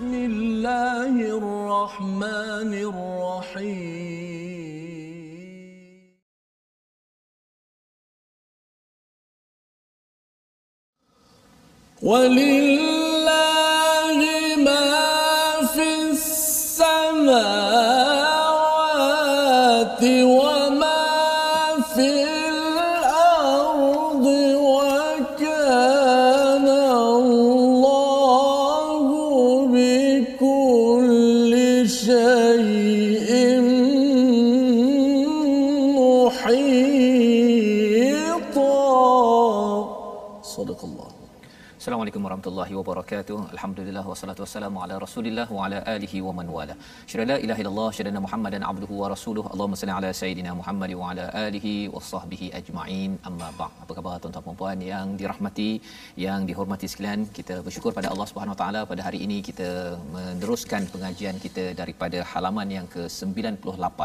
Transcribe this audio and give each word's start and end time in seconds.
بسم 0.00 0.14
الله 0.14 1.14
الرحمن 1.36 2.72
الرحيم. 2.88 3.90
ولله 12.02 13.00
ما 14.56 14.96
في 15.74 15.88
السماوات 16.10 17.79
warahmatullahi 42.50 42.74
wabarakatuh. 42.78 43.36
Alhamdulillah 43.54 44.02
wassalatu 44.10 44.42
wassalamu 44.44 44.78
ala 44.84 44.94
Rasulillah 45.04 45.46
wa 45.56 45.60
ala 45.66 45.78
alihi 45.94 46.18
wa 46.26 46.32
man 46.38 46.46
wala. 46.56 46.74
Syada 47.10 47.24
la 47.30 47.36
ilaha 47.44 47.60
illallah 47.62 47.88
syada 47.96 48.20
Muhammadan 48.26 48.62
abduhu 48.70 48.94
wa 49.02 49.08
rasuluhu. 49.12 49.46
Allahumma 49.54 49.78
salli 49.80 49.94
ala 49.98 50.10
sayidina 50.20 50.52
Muhammad 50.60 50.92
wa 51.00 51.10
ala 51.10 51.24
alihi 51.46 51.74
wa 51.94 52.02
sahbihi 52.12 52.46
ajma'in. 52.60 53.12
Amma 53.28 53.48
ba'd. 53.58 53.72
Apa 53.84 53.92
khabar 53.98 54.14
tuan-tuan 54.22 54.46
dan 54.48 54.58
puan 54.60 54.80
yang 54.92 55.06
dirahmati, 55.20 55.70
yang 56.24 56.40
dihormati 56.48 56.88
sekalian? 56.92 57.20
Kita 57.38 57.56
bersyukur 57.66 57.92
pada 57.98 58.10
Allah 58.12 58.26
Subhanahu 58.30 58.54
wa 58.56 58.60
taala 58.62 58.80
pada 58.92 59.04
hari 59.08 59.20
ini 59.26 59.38
kita 59.50 59.68
meneruskan 60.16 60.90
pengajian 60.94 61.38
kita 61.46 61.66
daripada 61.82 62.20
halaman 62.32 62.68
yang 62.78 62.88
ke-98 62.96 64.00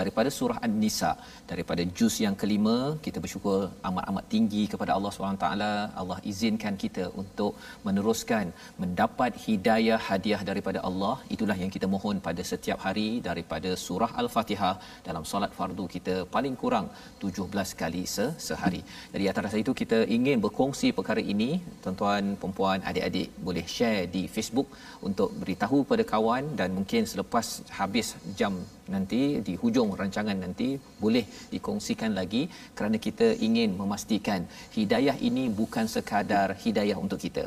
daripada 0.00 0.28
surah 0.38 0.58
An-Nisa 0.68 1.12
daripada 1.52 1.84
juz 1.98 2.16
yang 2.26 2.36
kelima. 2.42 2.76
Kita 3.06 3.20
bersyukur 3.26 3.58
amat-amat 3.90 4.26
tinggi 4.34 4.64
kepada 4.74 4.92
Allah 4.98 5.12
Subhanahu 5.14 5.38
wa 5.40 5.44
taala. 5.46 5.72
Allah 6.02 6.18
izinkan 6.32 6.74
kita 6.84 7.06
untuk 7.22 7.52
meneruskan 7.86 8.46
mendapat 8.82 9.32
hidayah 9.46 10.00
hadiah 10.08 10.40
daripada 10.50 10.80
Allah 10.88 11.14
itulah 11.34 11.56
yang 11.62 11.72
kita 11.76 11.88
mohon 11.94 12.18
pada 12.26 12.42
setiap 12.50 12.78
hari 12.86 13.08
daripada 13.28 13.72
surah 13.84 14.10
al-Fatihah 14.22 14.74
dalam 15.08 15.24
solat 15.30 15.52
fardu 15.58 15.86
kita 15.94 16.14
paling 16.34 16.56
kurang 16.62 16.88
17 17.24 17.74
kali 17.82 18.02
se- 18.14 18.34
sehari. 18.46 18.82
Jadi 19.12 19.24
atas 19.32 19.56
itu 19.62 19.74
kita 19.82 19.98
ingin 20.16 20.38
berkongsi 20.44 20.90
perkara 20.98 21.22
ini 21.34 21.50
tuan-tuan 21.84 22.24
puan 22.56 22.80
adik-adik 22.90 23.28
boleh 23.46 23.64
share 23.74 24.02
di 24.14 24.22
Facebook 24.34 24.68
untuk 25.08 25.30
beritahu 25.40 25.78
pada 25.90 26.04
kawan 26.12 26.44
dan 26.60 26.68
mungkin 26.78 27.02
selepas 27.12 27.46
habis 27.78 28.08
jam 28.40 28.54
nanti 28.94 29.20
di 29.46 29.54
hujung 29.62 29.90
rancangan 30.00 30.38
nanti 30.44 30.68
boleh 31.02 31.24
dikongsikan 31.52 32.12
lagi 32.18 32.42
kerana 32.76 32.96
kita 33.06 33.28
ingin 33.46 33.70
memastikan 33.80 34.40
hidayah 34.76 35.16
ini 35.28 35.44
bukan 35.60 35.86
sekadar 35.94 36.48
hidayah 36.64 36.98
untuk 37.04 37.20
kita. 37.24 37.44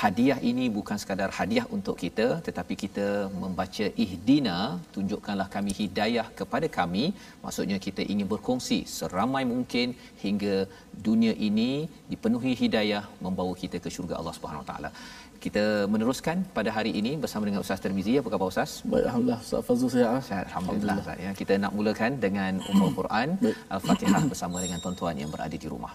Hadiah 0.00 0.36
ini 0.48 0.64
bukan 0.74 0.96
sekadar 1.02 1.30
hadiah 1.36 1.64
untuk 1.76 1.96
kita 2.02 2.26
tetapi 2.46 2.74
kita 2.82 3.06
membaca 3.42 3.86
ihdina 4.04 4.58
tunjukkanlah 4.94 5.46
kami 5.54 5.72
hidayah 5.78 6.26
kepada 6.40 6.66
kami 6.76 7.04
maksudnya 7.44 7.78
kita 7.86 8.02
ingin 8.12 8.26
berkongsi 8.32 8.78
seramai 8.96 9.42
mungkin 9.52 9.96
hingga 10.24 10.54
dunia 11.06 11.32
ini 11.48 11.70
dipenuhi 12.10 12.52
hidayah 12.62 13.02
membawa 13.26 13.54
kita 13.62 13.78
ke 13.84 13.90
syurga 13.96 14.14
Allah 14.20 14.34
Subhanahu 14.36 14.62
Wa 14.64 14.68
Taala. 14.70 14.90
Kita 15.44 15.64
meneruskan 15.92 16.36
pada 16.58 16.70
hari 16.76 16.92
ini 17.00 17.14
bersama 17.24 17.46
dengan 17.48 17.62
Ustaz 17.64 17.82
Termizi. 17.84 18.14
Apa 18.20 18.28
khabar 18.34 18.48
Ustaz? 18.54 18.70
Baik, 18.92 19.04
Alhamdulillah. 19.08 19.40
Ustaz 19.46 19.62
Fazul 19.68 19.90
sihat. 19.94 20.10
ah? 20.16 20.22
Sihat, 20.28 20.44
Alhamdulillah. 20.50 20.96
Ustaz, 21.02 21.24
ya. 21.26 21.32
Kita 21.40 21.54
nak 21.64 21.72
mulakan 21.78 22.12
dengan 22.26 22.52
Ummul 22.70 22.94
Quran 22.98 23.28
Al-Fatihah 23.76 24.22
bersama 24.32 24.62
dengan 24.66 24.78
tuan-tuan 24.84 25.14
yang 25.22 25.30
berada 25.34 25.58
di 25.64 25.70
rumah. 25.74 25.94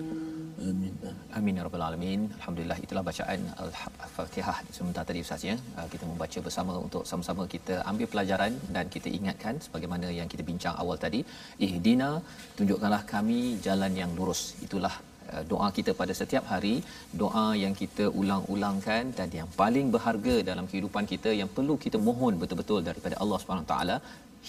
آمين 0.68 0.94
Amin 1.40 1.56
ya 1.58 1.62
rabbal 1.66 1.84
alamin. 1.88 2.20
Alhamdulillah 2.38 2.78
itulah 2.84 3.02
bacaan 3.08 3.40
Al-Fatihah 3.64 4.56
sebentar 4.76 5.02
tadi 5.08 5.20
Ustaz 5.26 5.42
ya. 5.50 5.54
Uh, 5.78 5.86
Kita 5.92 6.04
membaca 6.10 6.38
bersama 6.46 6.72
untuk 6.86 7.02
sama-sama 7.10 7.42
kita 7.54 7.74
ambil 7.90 8.06
pelajaran 8.12 8.52
dan 8.74 8.84
kita 8.94 9.08
ingatkan 9.18 9.54
sebagaimana 9.66 10.06
yang 10.18 10.28
kita 10.32 10.42
bincang 10.50 10.74
awal 10.82 10.96
tadi, 11.04 11.20
ihdina 11.66 12.10
tunjukkanlah 12.56 13.02
kami 13.14 13.38
jalan 13.66 13.92
yang 14.02 14.10
lurus. 14.18 14.42
Itulah 14.66 14.94
uh, 15.00 15.13
doa 15.51 15.67
kita 15.77 15.91
pada 16.01 16.13
setiap 16.21 16.45
hari, 16.51 16.75
doa 17.21 17.47
yang 17.63 17.73
kita 17.81 18.05
ulang-ulangkan 18.21 19.03
dan 19.19 19.29
yang 19.39 19.49
paling 19.61 19.89
berharga 19.95 20.35
dalam 20.51 20.67
kehidupan 20.71 21.05
kita 21.13 21.31
yang 21.41 21.49
perlu 21.57 21.75
kita 21.85 21.99
mohon 22.09 22.35
betul-betul 22.43 22.81
daripada 22.89 23.17
Allah 23.23 23.39
Subhanahu 23.43 23.69
taala 23.73 23.97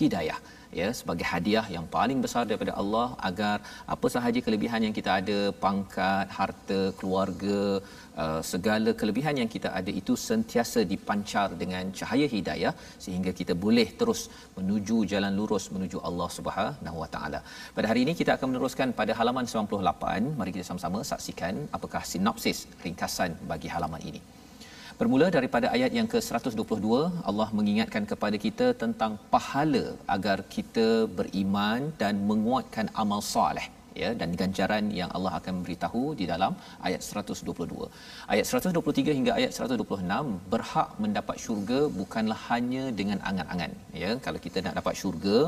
hidayah. 0.00 0.38
Ya 0.78 0.88
sebagai 0.98 1.26
hadiah 1.32 1.66
yang 1.74 1.84
paling 1.96 2.18
besar 2.24 2.42
daripada 2.48 2.72
Allah 2.80 3.06
agar 3.28 3.54
apa 3.94 4.06
sahaja 4.14 4.40
kelebihan 4.46 4.84
yang 4.86 4.94
kita 4.98 5.10
ada 5.20 5.38
pangkat 5.64 6.26
harta 6.38 6.80
keluarga 6.98 7.60
uh, 8.22 8.40
segala 8.52 8.90
kelebihan 9.00 9.36
yang 9.42 9.50
kita 9.54 9.68
ada 9.80 9.92
itu 10.00 10.14
sentiasa 10.28 10.82
dipancar 10.92 11.48
dengan 11.62 11.92
cahaya 11.98 12.26
hidayah 12.34 12.72
sehingga 13.04 13.32
kita 13.40 13.54
boleh 13.64 13.88
terus 14.00 14.22
menuju 14.58 14.98
jalan 15.12 15.32
lurus 15.40 15.66
menuju 15.74 16.00
Allah 16.08 16.28
Subhanahu 16.38 16.98
Wa 17.02 17.08
Taala. 17.16 17.40
Pada 17.76 17.86
hari 17.90 18.02
ini 18.06 18.14
kita 18.20 18.32
akan 18.36 18.48
meneruskan 18.52 18.90
pada 19.00 19.14
halaman 19.20 19.46
98. 19.52 20.38
Mari 20.40 20.50
kita 20.56 20.66
sama-sama 20.70 21.00
saksikan 21.12 21.54
apakah 21.78 22.02
sinopsis 22.12 22.60
ringkasan 22.86 23.32
bagi 23.52 23.70
halaman 23.76 24.02
ini. 24.10 24.22
Bermula 24.98 25.26
daripada 25.34 25.66
ayat 25.76 25.92
yang 25.96 26.08
ke-122, 26.12 26.86
Allah 27.30 27.48
mengingatkan 27.58 28.04
kepada 28.12 28.36
kita 28.44 28.66
tentang 28.82 29.12
pahala 29.32 29.84
agar 30.14 30.38
kita 30.54 30.86
beriman 31.18 31.92
dan 32.00 32.14
menguatkan 32.30 32.88
amal 33.02 33.20
soleh 33.34 33.66
ya 34.02 34.10
dan 34.20 34.30
ganjaran 34.40 34.84
yang 35.00 35.10
Allah 35.16 35.32
akan 35.38 35.54
beritahu 35.64 36.02
di 36.20 36.26
dalam 36.32 36.52
ayat 36.88 37.00
122. 37.24 37.88
Ayat 38.34 38.46
123 38.50 39.16
hingga 39.18 39.32
ayat 39.38 39.52
126 39.68 40.36
berhak 40.52 40.90
mendapat 41.04 41.36
syurga 41.44 41.80
bukanlah 42.00 42.38
hanya 42.50 42.84
dengan 43.00 43.18
angan-angan 43.30 43.72
ya. 44.02 44.10
Kalau 44.26 44.40
kita 44.46 44.58
nak 44.66 44.76
dapat 44.80 44.94
syurga, 45.02 45.38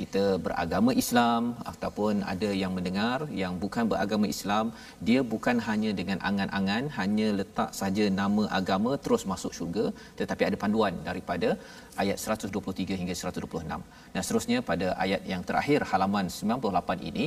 kita 0.00 0.24
beragama 0.46 0.90
Islam 1.02 1.42
ataupun 1.72 2.14
ada 2.32 2.50
yang 2.62 2.72
mendengar 2.76 3.18
yang 3.42 3.54
bukan 3.64 3.84
beragama 3.92 4.26
Islam, 4.34 4.66
dia 5.08 5.20
bukan 5.34 5.56
hanya 5.68 5.90
dengan 6.00 6.18
angan-angan, 6.30 6.84
hanya 6.98 7.28
letak 7.40 7.70
saja 7.80 8.04
nama 8.20 8.44
agama 8.60 8.92
terus 9.04 9.24
masuk 9.32 9.52
syurga, 9.58 9.86
tetapi 10.20 10.42
ada 10.48 10.58
panduan 10.64 10.94
daripada 11.08 11.50
ayat 12.02 12.16
123 12.38 13.00
hingga 13.00 13.14
126. 13.20 13.80
Dan 14.14 14.20
seterusnya 14.24 14.58
pada 14.70 14.88
ayat 15.04 15.22
yang 15.32 15.42
terakhir 15.48 15.80
halaman 15.92 16.26
98 16.40 17.08
ini 17.10 17.26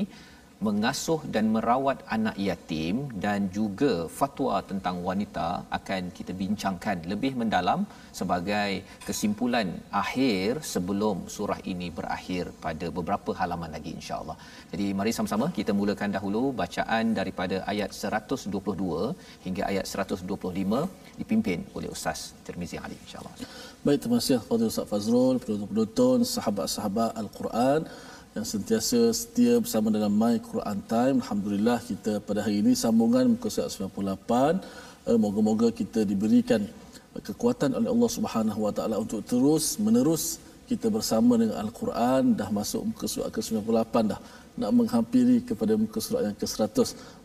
mengasuh 0.68 1.20
dan 1.34 1.46
merawat 1.56 2.00
anak 2.16 2.36
yatim 2.48 2.96
dan 3.24 3.48
juga 3.58 3.92
fatwa 4.20 4.56
tentang 4.72 4.96
wanita 5.08 5.48
akan 5.78 6.12
kita 6.18 6.34
bincangkan 6.42 6.98
lebih 7.12 7.32
mendalam 7.42 7.82
sebagai 8.20 8.72
kesimpulan 9.08 9.70
akhir 10.02 10.60
sebelum 10.74 11.18
surah 11.36 11.60
ini 11.74 11.88
berakhir 12.00 12.44
pada 12.66 12.90
beberapa 12.98 13.32
halaman 13.40 13.72
lagi 13.76 13.94
insya-Allah. 14.00 14.38
Jadi 14.74 14.88
mari 15.00 15.14
sama-sama 15.18 15.48
kita 15.60 15.72
mulakan 15.80 16.12
dahulu 16.18 16.44
bacaan 16.62 17.16
daripada 17.20 17.64
ayat 17.74 17.96
122 17.96 19.16
hingga 19.48 19.64
ayat 19.72 19.88
125 19.88 20.84
dipimpin 21.22 21.60
oleh 21.78 21.90
Ustaz 21.96 22.20
Tirmizi 22.48 22.80
Ali 22.84 23.00
insya-Allah. 23.06 23.34
Baik, 23.86 24.00
terima 24.04 24.20
kasih 24.20 24.40
kepada 24.44 24.64
Ustaz 24.72 24.88
Fazrul, 24.92 25.36
penonton-penonton, 25.44 26.20
sahabat-sahabat 26.36 27.12
Al-Quran 27.22 27.82
yang 28.38 28.46
sentiasa 28.46 29.10
setia 29.10 29.58
bersama 29.58 29.90
dalam 29.90 30.14
My 30.14 30.38
Quran 30.38 30.80
Time. 30.86 31.16
Alhamdulillah 31.22 31.82
kita 31.82 32.22
pada 32.22 32.46
hari 32.46 32.62
ini 32.62 32.78
sambungan 32.78 33.26
muka 33.34 33.50
surat 33.50 33.74
98. 33.74 34.62
Eh, 35.10 35.18
moga-moga 35.18 35.68
kita 35.74 36.06
diberikan 36.06 36.62
kekuatan 37.28 37.74
oleh 37.74 37.90
Allah 37.90 38.12
Subhanahu 38.18 38.60
Wa 38.70 38.72
Taala 38.78 38.96
untuk 39.02 39.26
terus 39.26 39.82
menerus 39.82 40.38
kita 40.70 40.94
bersama 40.94 41.42
dengan 41.42 41.58
Al-Quran. 41.58 42.38
Dah 42.38 42.50
masuk 42.54 42.94
muka 42.94 43.06
surat 43.10 43.34
ke-98 43.34 43.96
dah. 44.14 44.22
Nak 44.62 44.72
menghampiri 44.78 45.38
kepada 45.50 45.74
muka 45.74 45.98
surat 45.98 46.30
yang 46.30 46.38
ke-100 46.38 46.78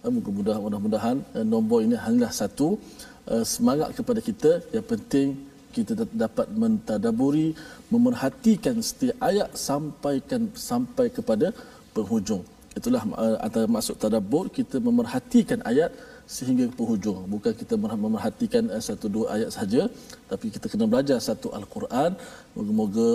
eh, 0.09 0.11
mudah-mudahan 0.17 1.17
eh, 1.37 1.45
nombor 1.45 1.85
ini 1.85 2.01
hanyalah 2.01 2.33
satu. 2.33 2.81
Semangat 3.25 3.97
kepada 3.97 4.21
kita. 4.21 4.61
Yang 4.69 4.87
penting 4.93 5.29
kita 5.77 5.93
dapat 6.25 6.47
mentadaburi 6.63 7.49
memerhatikan 7.95 8.77
setiap 8.89 9.17
ayat 9.31 9.49
sampaikan 9.69 10.43
sampai 10.71 11.07
kepada 11.17 11.49
penghujung. 11.97 12.45
Itulah 12.79 13.03
uh, 13.25 13.39
antara 13.47 13.67
maksud 13.75 13.97
tadabbur 14.05 14.45
kita 14.59 14.77
memerhatikan 14.89 15.59
ayat 15.71 15.91
sehingga 16.35 16.65
ke 16.71 16.75
penghujung. 16.81 17.19
Bukan 17.35 17.53
kita 17.63 17.75
memerhatikan 17.79 18.65
uh, 18.75 18.83
satu 18.89 19.07
dua 19.17 19.27
ayat 19.37 19.51
saja 19.59 19.83
tapi 20.31 20.47
kita 20.55 20.67
kena 20.73 20.87
belajar 20.93 21.19
satu 21.29 21.51
al-Quran. 21.59 22.11
Moga-moga 22.57 23.09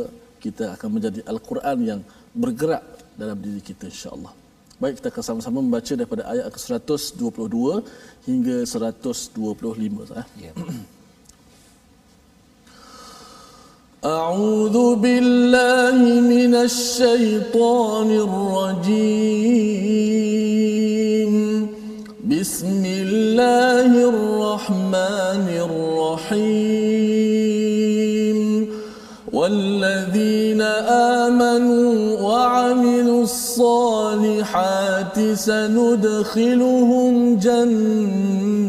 kita 0.46 0.66
akan 0.76 0.90
menjadi 0.96 1.22
al-Quran 1.32 1.78
yang 1.90 2.02
bergerak 2.44 2.84
dalam 3.22 3.38
diri 3.46 3.62
kita 3.70 3.92
insya-Allah. 3.92 4.32
Baik 4.80 5.04
kita 5.04 5.08
akan 5.12 5.24
sama-sama 5.28 5.58
membaca 5.60 5.94
daripada 6.00 6.24
ayat 6.34 6.48
ke-122 6.56 7.58
hingga 8.32 8.58
125 8.64 10.40
ya. 10.40 10.54
أعوذ 14.06 14.96
بالله 14.96 16.22
من 16.22 16.56
الشيطان 16.56 18.12
الرجيم. 18.72 19.28
بسم 22.40 22.84
الله 22.86 23.92
الرحمن 24.10 25.48
الرحيم. 26.32 26.60
والذين 29.34 30.62
آمنوا 31.22 32.20
وعملوا 32.22 33.24
الصالحات 33.24 35.20
سندخلهم 35.34 37.14
جنات 37.36 38.60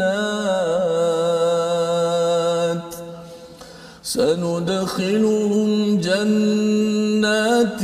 سندخلهم 5.01 6.01
جنات 6.01 7.81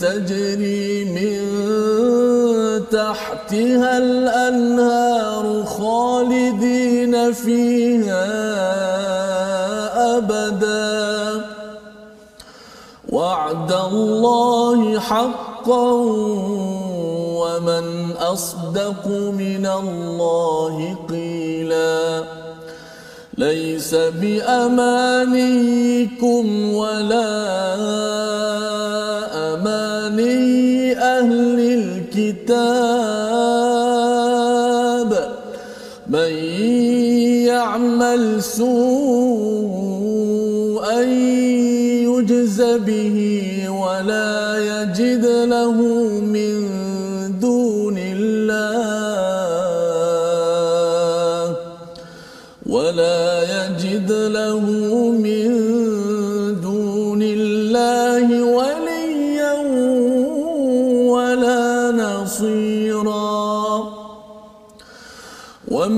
تجري 0.00 1.04
من 1.04 1.38
تحتها 2.90 3.98
الأنهار 3.98 5.64
خالدين 5.64 7.32
فيها 7.32 8.26
أبدا. 10.18 11.44
وعد 13.08 13.72
الله 13.72 15.00
حقا 15.00 15.90
ومن 17.38 18.12
أصدق 18.18 19.06
من 19.38 19.66
الله 19.66 20.96
قيلاً. 21.08 22.37
ليس 23.38 23.94
بأمانيكم 23.94 25.24
ولا 26.74 27.30
أماني 29.54 30.98
أهل 30.98 31.58
الكتاب. 31.78 32.58
من 36.08 36.32
يعمل 37.46 38.42
سوءا 38.42 38.78
يجز 42.10 42.62
به 42.62 43.18
ولا 43.68 44.58
يجد 44.58 45.26
له 45.26 45.72
من 46.20 46.54
يجد 47.40 47.86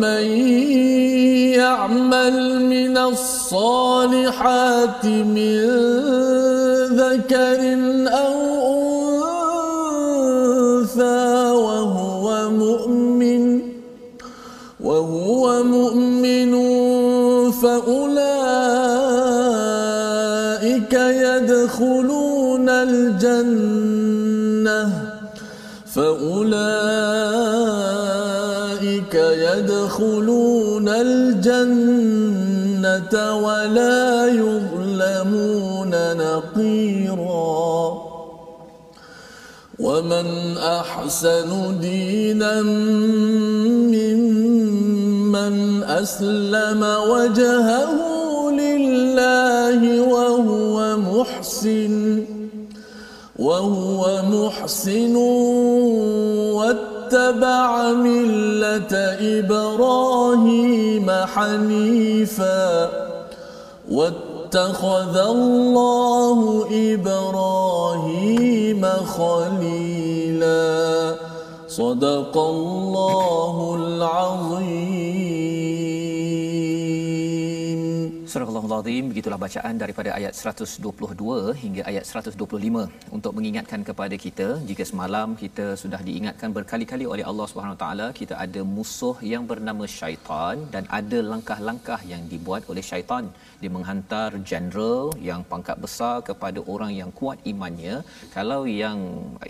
ومن 0.01 0.25
يعمل 1.61 2.65
من 2.65 2.97
الصالحات 2.99 3.45
من 5.05 5.61
ذكر 6.97 7.61
أو 8.09 8.37
أنثى 10.81 11.51
وهو 11.53 12.51
مؤمن 12.51 13.61
وهو 14.81 15.63
مؤمن 15.63 16.53
فأولئك 17.51 18.23
يدخلون 20.93 22.69
الجنة 22.69 24.01
فأولئك 25.95 27.10
الجنة 31.47 33.37
ولا 33.37 34.27
يظلمون 34.27 35.93
نقيرا. 36.17 37.71
ومن 39.79 40.59
أحسن 40.59 41.81
دينا 41.81 42.63
ممن 42.63 44.51
من 45.31 45.83
أسلم 45.85 46.83
وجهه 46.83 47.91
لله 48.51 50.01
وهو 50.01 50.97
محسن 50.97 52.25
وهو 53.39 54.23
محسن 54.23 55.17
واتبع 57.11 57.93
ملة 57.93 58.95
إبراهيم 59.39 61.11
حنيفا 61.11 62.91
واتخذ 63.91 65.17
الله 65.17 66.65
إبراهيم 66.95 68.87
خليلاً. 69.19 69.91
صدق 71.69 72.37
الله 72.37 73.77
العظيم. 73.79 74.20
Surah 78.71 78.83
Al-Azim 78.87 79.07
begitulah 79.11 79.39
bacaan 79.45 79.75
daripada 79.83 80.11
ayat 80.17 80.35
122 80.41 81.55
hingga 81.63 81.83
ayat 81.91 82.05
125 82.11 82.83
untuk 83.17 83.33
mengingatkan 83.37 83.81
kepada 83.89 84.17
kita 84.25 84.47
jika 84.69 84.85
semalam 84.91 85.29
kita 85.41 85.67
sudah 85.81 86.01
diingatkan 86.09 86.55
berkali-kali 86.59 87.07
oleh 87.13 87.25
Allah 87.31 87.47
Subhanahu 87.51 87.79
taala 87.81 88.07
kita 88.19 88.35
ada 88.45 88.61
musuh 88.77 89.17
yang 89.33 89.45
bernama 89.51 89.87
syaitan 89.97 90.63
dan 90.75 90.87
ada 90.99 91.19
langkah-langkah 91.31 91.99
yang 92.13 92.23
dibuat 92.33 92.63
oleh 92.71 92.85
syaitan. 92.91 93.27
Dia 93.63 93.73
menghantar 93.77 94.29
general 94.53 95.03
yang 95.31 95.43
pangkat 95.51 95.77
besar 95.87 96.15
kepada 96.29 96.63
orang 96.75 96.95
yang 97.01 97.11
kuat 97.23 97.41
imannya. 97.55 97.97
Kalau 98.37 98.61
yang 98.83 99.01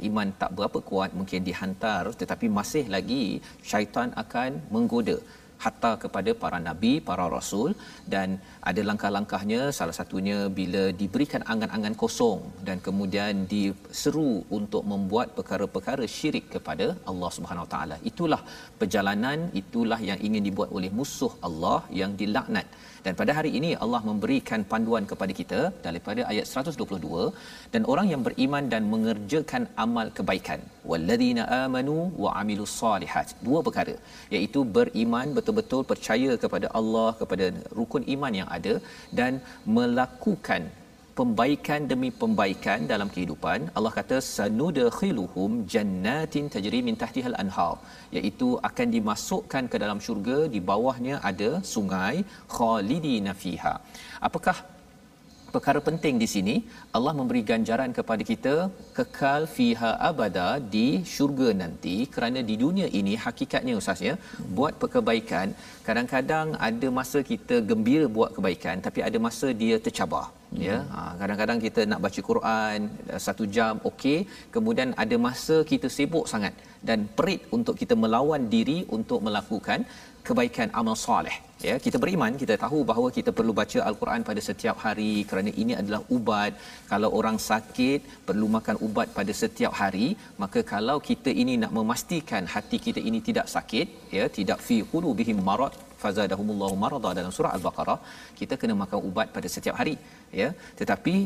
iman 0.09 0.31
tak 0.41 0.57
berapa 0.61 0.81
kuat 0.93 1.13
mungkin 1.21 1.45
dihantar. 1.51 2.03
Tetapi 2.23 2.49
masih 2.61 2.87
lagi 2.97 3.25
syaitan 3.73 4.17
akan 4.25 4.51
menggoda 4.77 5.19
hatta 5.65 5.93
kepada 6.03 6.31
para 6.43 6.59
nabi 6.69 6.93
para 7.09 7.25
rasul. 7.37 7.71
Dan 8.13 8.29
ada 8.71 8.83
langkah-langkahnya. 8.91 9.61
Salah 9.79 9.97
satunya 10.01 10.39
bila 10.61 10.83
diberikan 11.03 11.45
angan-angan 11.53 11.97
kosong 12.03 12.41
dan 12.69 12.79
kemudian 12.87 13.47
diseru 13.55 14.33
untuk 14.59 14.85
membuat 14.93 15.29
perkara-perkara 15.39 16.07
syirik 16.17 16.47
kepada 16.55 16.87
Allah 17.13 17.31
Subhanahu 17.39 17.67
Wa 17.67 17.73
Taala. 17.75 17.99
Itulah 18.13 18.43
perjalanan 18.83 19.39
itulah 19.63 20.01
yang 20.11 20.21
ingin 20.29 20.45
dibuat 20.49 20.71
oleh 20.79 20.93
musuh 21.01 21.33
Allah 21.49 21.81
yang 22.01 22.13
dilaknat 22.23 22.67
dan 23.05 23.15
pada 23.21 23.33
hari 23.39 23.51
ini 23.59 23.71
Allah 23.85 24.01
memberikan 24.09 24.61
panduan 24.73 25.05
kepada 25.13 25.33
kita 25.41 25.61
daripada 25.87 26.23
ayat 26.33 26.47
122 26.63 27.23
dan 27.75 27.83
orang 27.93 28.09
yang 28.13 28.23
beriman 28.29 28.65
dan 28.73 28.83
mengerjakan 28.93 29.65
amal 29.85 30.09
kebaikan. 30.19 30.61
Walladzina 30.91 31.45
amanu 31.63 31.97
wa 32.25 32.33
amilus 32.41 32.75
solihat 32.83 33.29
dua 33.47 33.61
perkara 33.69 33.95
iaitu 34.37 34.63
beriman 34.79 35.29
betul-betul 35.39 35.83
percaya 35.93 36.33
kepada 36.45 36.69
Allah 36.81 37.09
kepada 37.23 37.49
rukun 37.79 38.05
iman 38.17 38.35
yang 38.41 38.51
ada 38.59 38.75
dan 39.21 39.33
melakukan 39.79 40.63
pembaikan 41.21 41.81
demi 41.93 42.09
pembaikan 42.21 42.81
dalam 42.93 43.09
kehidupan 43.15 43.61
Allah 43.77 43.93
kata 43.99 44.19
sanudkhiluhum 44.35 45.51
jannatin 45.73 46.45
tajri 46.55 46.81
min 46.89 46.97
tahtihal 47.03 47.37
anhar. 47.43 47.75
Iaitu 48.17 48.49
akan 48.69 48.89
dimasukkan 48.97 49.65
ke 49.73 49.77
dalam 49.85 50.01
syurga 50.07 50.39
di 50.55 50.61
bawahnya 50.71 51.17
ada 51.31 51.51
sungai 51.75 52.17
khalidina 52.57 53.35
fiha. 53.43 53.75
Apakah 54.29 54.57
perkara 55.55 55.81
penting 55.89 56.15
di 56.23 56.29
sini. 56.35 56.55
Allah 56.97 57.13
memberi 57.19 57.43
ganjaran 57.51 57.91
kepada 57.99 58.23
kita 58.31 58.55
kekal 58.99 59.43
fiha 59.57 59.91
abada 60.11 60.49
di 60.75 60.87
syurga 61.13 61.49
nanti. 61.63 61.97
Kerana 62.15 62.41
di 62.51 62.55
dunia 62.63 62.87
ini 63.01 63.15
hakikatnya 63.25 63.75
ustaz 63.81 64.01
ya 64.09 64.15
buat 64.59 64.75
kebaikan 64.95 65.49
kadang-kadang 65.89 66.49
ada 66.69 66.89
masa 66.99 67.19
kita 67.31 67.59
gembira 67.71 68.07
buat 68.17 68.31
kebaikan 68.37 68.77
tapi 68.87 69.01
ada 69.09 69.19
masa 69.27 69.49
dia 69.63 69.77
tercabar 69.87 70.25
hmm. 70.29 70.61
ya 70.67 70.77
ha, 70.93 71.01
kadang-kadang 71.21 71.59
kita 71.67 71.81
nak 71.91 72.01
baca 72.07 72.21
Quran 72.31 72.79
satu 73.27 73.47
jam 73.57 73.75
okey. 73.91 74.19
Kemudian 74.57 74.91
ada 75.05 75.19
masa 75.29 75.59
kita 75.73 75.91
sibuk 75.99 76.27
sangat 76.33 76.55
dan 76.89 77.01
perit 77.19 77.43
untuk 77.59 77.77
kita 77.83 77.97
melawan 78.05 78.45
diri 78.57 78.81
untuk 78.99 79.21
melakukan 79.29 79.81
kebaikan 80.29 80.69
amal 80.81 80.99
soleh 81.07 81.39
ya 81.69 81.75
kita 81.85 81.97
beriman 82.03 82.33
kita 82.43 82.55
tahu 82.63 82.79
bahawa 82.91 83.09
kita 83.17 83.31
perlu 83.39 83.53
baca 83.59 83.79
al-Quran 83.89 84.23
pada 84.29 84.41
setiap 84.49 84.77
hari 84.85 85.13
kerana 85.31 85.51
ini 85.63 85.73
adalah 85.81 86.01
ubat. 86.17 86.53
Kalau 86.93 87.11
orang 87.19 87.37
sakit 87.51 88.01
perlu 88.29 88.47
makan 88.57 88.77
ubat 88.87 89.09
pada 89.19 89.33
setiap 89.43 89.75
hari 89.83 90.09
maka 90.43 90.63
kalau 90.73 90.97
kita 91.11 91.33
ini 91.43 91.55
nak 91.63 91.73
memastikan 91.79 92.45
hati 92.55 92.81
kita 92.87 93.03
ini 93.11 93.21
tidak 93.29 93.47
sakit 93.55 93.87
ya 94.19 94.27
tidak 94.39 94.59
fi 94.67 94.79
qulubihim 94.93 95.41
marad 95.51 95.77
fazadahumullahu 96.03 96.77
marada 96.85 97.11
dalam 97.21 97.33
surah 97.37 97.55
al-baqarah 97.57 97.99
kita 98.41 98.57
kena 98.61 98.77
makan 98.83 99.01
ubat 99.11 99.29
pada 99.37 99.51
setiap 99.57 99.77
hari 99.81 99.97
ya. 100.43 100.51
Tetapi 100.81 101.17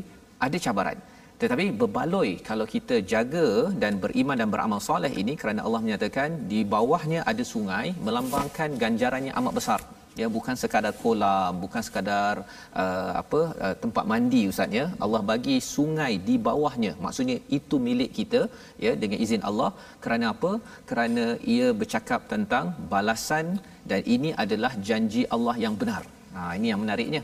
ada 0.47 0.59
cabaran. 0.67 0.99
Tetapi 1.43 1.65
berbaloi 1.81 2.31
kalau 2.49 2.67
kita 2.75 2.97
jaga 3.13 3.47
dan 3.83 3.95
beriman 4.03 4.39
dan 4.41 4.49
beramal 4.55 4.81
soleh 4.89 5.11
ini 5.23 5.33
kerana 5.41 5.61
Allah 5.67 5.81
menyatakan 5.87 6.31
di 6.53 6.61
bawahnya 6.75 7.21
ada 7.33 7.45
sungai 7.53 7.87
melambangkan 8.07 8.79
ganjarannya 8.83 9.33
amat 9.41 9.55
besar 9.59 9.81
ya 10.21 10.27
bukan 10.37 10.55
sekadar 10.63 10.93
kolam 11.03 11.53
bukan 11.65 11.83
sekadar 11.87 12.35
uh, 12.83 13.13
apa 13.23 13.41
uh, 13.65 13.75
tempat 13.83 14.05
mandi 14.13 14.43
ustaz 14.53 14.79
ya. 14.79 14.87
Allah 15.05 15.23
bagi 15.31 15.57
sungai 15.75 16.13
di 16.29 16.37
bawahnya. 16.49 16.93
Maksudnya 17.05 17.37
itu 17.59 17.79
milik 17.87 18.11
kita 18.19 18.43
ya 18.85 18.93
dengan 19.03 19.19
izin 19.27 19.45
Allah. 19.51 19.71
Kerana 20.05 20.27
apa? 20.35 20.53
Kerana 20.91 21.25
ia 21.55 21.69
bercakap 21.81 22.21
tentang 22.33 22.67
balasan 22.93 23.47
dan 23.91 24.03
ini 24.17 24.33
adalah 24.45 24.73
janji 24.91 25.25
Allah 25.37 25.57
yang 25.65 25.77
benar. 25.83 26.03
Ha 26.35 26.51
ini 26.59 26.69
yang 26.73 26.83
menariknya. 26.85 27.23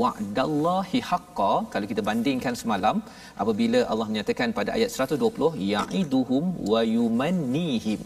Wa'dallahi 0.00 0.98
haqqa 1.10 1.52
kalau 1.72 1.86
kita 1.90 2.02
bandingkan 2.08 2.54
semalam 2.62 2.96
apabila 3.42 3.80
Allah 3.92 4.06
menyatakan 4.12 4.50
pada 4.58 4.70
ayat 4.76 4.90
120 5.06 5.50
ya'iduhum 5.74 6.44
wa 6.70 6.80
yumannihim. 6.96 8.00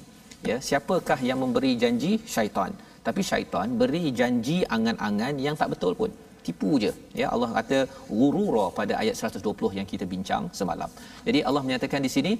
Ya 0.49 0.57
siapakah 0.67 1.19
yang 1.29 1.39
memberi 1.45 1.73
janji? 1.83 2.13
Syaitan 2.35 2.73
tapi 3.07 3.21
syaitan 3.31 3.69
beri 3.83 4.03
janji 4.21 4.59
angan-angan 4.77 5.35
yang 5.47 5.57
tak 5.61 5.71
betul 5.75 5.95
pun. 6.01 6.11
Tipu 6.47 6.71
je. 6.83 6.93
Ya 7.21 7.29
Allah 7.35 7.49
kata 7.59 7.79
ghurura 8.19 8.67
pada 8.79 8.93
ayat 9.03 9.17
120 9.17 9.79
yang 9.79 9.89
kita 9.93 10.05
bincang 10.13 10.45
semalam. 10.61 10.91
Jadi 11.27 11.41
Allah 11.49 11.63
menyatakan 11.67 12.01
di 12.07 12.11
sini 12.17 12.33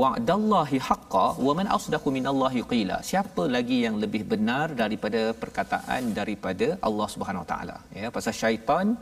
wa'dallahi 0.00 0.78
haqqa 0.88 1.26
wa 1.46 1.52
man 1.58 1.66
asdaqu 1.76 2.08
minallahi 2.16 2.62
qila. 2.72 2.96
Siapa 3.10 3.44
lagi 3.56 3.78
yang 3.86 3.96
lebih 4.04 4.22
benar 4.32 4.66
daripada 4.82 5.22
perkataan 5.42 6.02
daripada 6.20 6.68
Allah 6.88 7.08
Subhanahu 7.14 7.46
Taala? 7.52 7.76
Ya 8.00 8.10
pasal 8.16 8.34
syaitan 8.42 8.96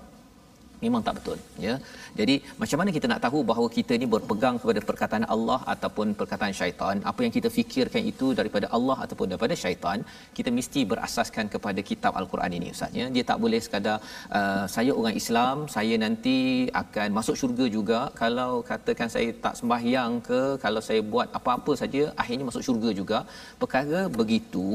memang 0.84 1.02
tak 1.06 1.14
betul 1.18 1.38
ya. 1.66 1.74
Jadi 2.18 2.34
macam 2.62 2.78
mana 2.80 2.90
kita 2.96 3.06
nak 3.12 3.20
tahu 3.26 3.38
bahawa 3.50 3.68
kita 3.76 3.92
ni 4.02 4.06
berpegang 4.14 4.56
kepada 4.62 4.80
perkataan 4.88 5.24
Allah 5.34 5.58
ataupun 5.74 6.06
perkataan 6.20 6.54
syaitan? 6.60 6.96
Apa 7.10 7.20
yang 7.24 7.32
kita 7.36 7.48
fikirkan 7.56 8.02
itu 8.12 8.28
daripada 8.38 8.66
Allah 8.76 8.96
ataupun 9.04 9.26
daripada 9.32 9.56
syaitan 9.62 9.98
kita 10.38 10.52
mesti 10.58 10.82
berasaskan 10.92 11.48
kepada 11.54 11.82
kitab 11.90 12.12
al-Quran 12.20 12.54
ini 12.58 12.70
ustaz 12.76 13.00
ya. 13.00 13.06
Dia 13.16 13.24
tak 13.30 13.40
boleh 13.44 13.60
sekadar 13.66 13.96
uh, 14.38 14.64
saya 14.76 14.92
orang 15.00 15.16
Islam 15.22 15.56
saya 15.76 15.96
nanti 16.04 16.38
akan 16.82 17.08
masuk 17.18 17.38
syurga 17.42 17.68
juga. 17.76 18.00
Kalau 18.22 18.52
katakan 18.70 19.10
saya 19.16 19.28
tak 19.44 19.54
sembahyang 19.60 20.12
ke 20.30 20.40
kalau 20.64 20.82
saya 20.88 21.02
buat 21.12 21.28
apa-apa 21.40 21.74
saja 21.82 22.02
akhirnya 22.22 22.48
masuk 22.50 22.64
syurga 22.68 22.90
juga. 23.02 23.20
Perkara 23.62 24.02
begitu 24.20 24.68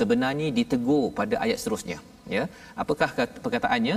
sebenarnya 0.00 0.48
ditegur 0.58 1.06
pada 1.20 1.36
ayat 1.46 1.58
seterusnya 1.62 2.00
ya 2.36 2.44
apakah 2.82 3.08
perkataannya? 3.44 3.96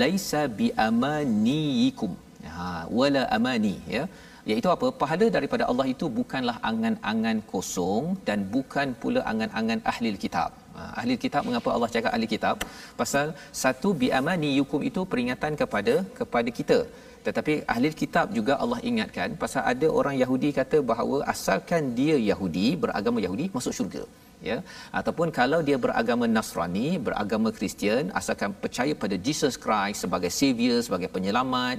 Laisa 0.00 0.42
bi 0.60 0.68
amaniikum 0.88 2.14
ha 2.54 2.86
wala 3.00 3.24
amani 3.38 3.76
ya. 3.96 4.04
Iaitu 4.50 4.68
apa? 4.74 4.86
Pahala 5.00 5.26
daripada 5.34 5.64
Allah 5.70 5.86
itu 5.92 6.06
bukanlah 6.18 6.54
angan-angan 6.70 7.38
kosong 7.50 8.04
dan 8.28 8.38
bukan 8.54 8.96
pula 9.02 9.20
angan-angan 9.30 9.80
ahli 9.90 10.12
kitab 10.24 10.50
ha, 10.78 10.82
ahli 11.00 11.14
kitab 11.24 11.42
mengapa 11.48 11.68
Allah 11.74 11.90
cakap 11.94 12.12
ahli 12.16 12.28
kitab 12.34 12.56
pasal 13.00 13.26
satu 13.62 13.90
bi 14.00 14.08
amaniyukum 14.20 14.82
itu 14.90 15.02
peringatan 15.12 15.54
kepada 15.62 15.94
kepada 16.20 16.50
kita 16.60 16.78
tetapi 17.26 17.52
ahli 17.72 17.88
kitab 18.00 18.26
juga 18.36 18.54
Allah 18.62 18.78
ingatkan 18.90 19.28
pasal 19.42 19.62
ada 19.72 19.86
orang 20.00 20.16
Yahudi 20.22 20.50
kata 20.58 20.78
bahawa 20.90 21.16
asalkan 21.32 21.92
dia 21.98 22.16
Yahudi 22.30 22.66
beragama 22.84 23.18
Yahudi 23.26 23.46
masuk 23.56 23.74
syurga 23.78 24.02
ya. 24.50 24.56
Ataupun 25.00 25.28
kalau 25.38 25.60
dia 25.68 25.78
beragama 25.84 26.26
Nasrani 26.36 26.88
beragama 27.06 27.50
Kristian 27.58 28.10
asalkan 28.20 28.52
percaya 28.64 28.94
pada 29.04 29.18
Jesus 29.28 29.56
Christ 29.64 29.98
sebagai 30.06 30.32
savior 30.40 30.78
sebagai 30.88 31.10
penyelamat 31.16 31.78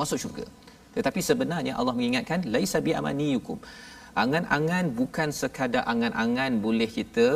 masuk 0.00 0.18
syurga. 0.24 0.46
Tetapi 0.96 1.20
sebenarnya 1.30 1.72
Allah 1.80 1.94
mengingatkan 1.98 2.40
laisa 2.54 2.78
bi 2.86 2.94
amaniyukum 3.00 3.58
angan-angan 4.22 4.84
bukan 4.98 5.28
sekadar 5.40 5.82
angan-angan 5.92 6.52
boleh 6.66 6.88
kita 6.98 7.26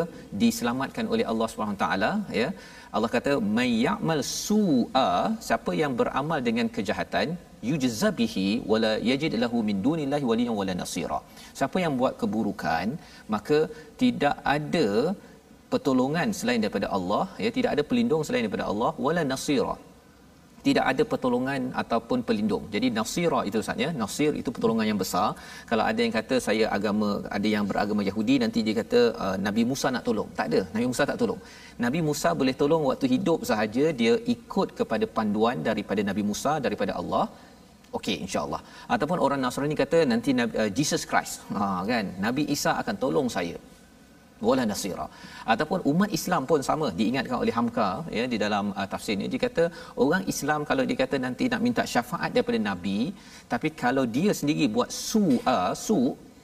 diselamatkan 0.43 1.07
oleh 1.15 1.25
Allah 1.33 1.49
taala 1.83 2.11
ya. 2.41 2.49
Allah 2.97 3.11
kata 3.17 3.33
may 3.57 3.71
ya'mal 3.87 4.23
su'a 4.49 5.09
siapa 5.49 5.73
yang 5.83 5.93
beramal 6.01 6.41
dengan 6.49 6.67
kejahatan 6.77 7.29
yujzabihi 7.71 8.47
wala 8.71 8.93
yajid 9.11 9.33
lahu 9.45 9.59
min 9.69 9.79
dunillahi 9.87 10.25
waliyan 10.31 10.55
wala 10.61 10.75
nasira. 10.83 11.21
Siapa 11.59 11.79
yang 11.85 11.95
buat 12.01 12.15
keburukan 12.23 12.87
maka 13.35 13.59
tidak 14.03 14.37
ada 14.57 14.89
pertolongan 15.73 16.31
selain 16.39 16.63
daripada 16.65 16.89
Allah 16.99 17.25
ya. 17.45 17.53
Tidak 17.59 17.71
ada 17.75 17.85
pelindung 17.91 18.25
selain 18.29 18.45
daripada 18.47 18.69
Allah 18.73 18.93
wala 19.07 19.25
nasira 19.35 19.77
tidak 20.67 20.85
ada 20.91 21.03
pertolongan 21.13 21.61
ataupun 21.83 22.19
pelindung. 22.29 22.65
Jadi 22.75 22.87
nasira 22.99 23.41
itu 23.49 23.59
saatnya, 23.67 23.89
nasir 24.03 24.33
itu 24.41 24.51
pertolongan 24.57 24.87
yang 24.91 25.01
besar. 25.05 25.29
Kalau 25.71 25.85
ada 25.91 26.01
yang 26.05 26.15
kata 26.19 26.37
saya 26.47 26.65
agama 26.77 27.09
ada 27.37 27.49
yang 27.55 27.65
beragama 27.71 28.03
Yahudi 28.11 28.37
nanti 28.45 28.61
dia 28.67 28.75
kata 28.81 29.01
uh, 29.25 29.37
Nabi 29.47 29.65
Musa 29.71 29.89
nak 29.97 30.05
tolong. 30.09 30.29
Tak 30.39 30.47
ada, 30.51 30.61
Nabi 30.75 30.87
Musa 30.91 31.03
tak 31.11 31.19
tolong. 31.23 31.41
Nabi 31.85 32.01
Musa 32.09 32.31
boleh 32.41 32.55
tolong 32.63 32.83
waktu 32.91 33.09
hidup 33.15 33.41
sahaja 33.51 33.85
dia 34.01 34.15
ikut 34.35 34.69
kepada 34.81 35.07
panduan 35.19 35.59
daripada 35.69 36.03
Nabi 36.11 36.25
Musa 36.31 36.55
daripada 36.67 36.95
Allah. 37.01 37.27
Okey 37.99 38.17
insya-Allah. 38.25 38.61
Ataupun 38.95 39.19
orang 39.27 39.41
Nasrani 39.45 39.77
kata 39.85 39.99
nanti 40.13 40.31
uh, 40.37 40.71
Jesus 40.79 41.05
Christ. 41.11 41.35
Ha 41.57 41.67
kan, 41.93 42.07
Nabi 42.27 42.45
Isa 42.57 42.73
akan 42.83 42.97
tolong 43.05 43.31
saya 43.39 43.57
wala 44.47 44.63
nasira. 44.71 45.07
Ataupun 45.53 45.81
umat 45.91 46.11
Islam 46.19 46.43
pun 46.51 46.61
sama 46.69 46.87
diingatkan 47.01 47.39
oleh 47.43 47.55
Hamka 47.59 47.91
ya 48.19 48.25
di 48.33 48.39
dalam 48.45 48.65
uh, 48.79 48.87
tafsir 48.93 49.15
ini. 49.19 49.27
Dia 49.33 49.41
kata 49.47 49.65
orang 50.05 50.25
Islam 50.33 50.63
kalau 50.71 50.85
dia 50.89 50.99
kata 51.03 51.19
nanti 51.27 51.47
nak 51.53 51.63
minta 51.67 51.85
syafaat 51.95 52.31
daripada 52.37 52.61
nabi 52.71 52.99
tapi 53.53 53.69
kalau 53.83 54.05
dia 54.17 54.33
sendiri 54.41 54.67
buat 54.77 54.91
su'a 55.11 55.61
su 55.87 56.01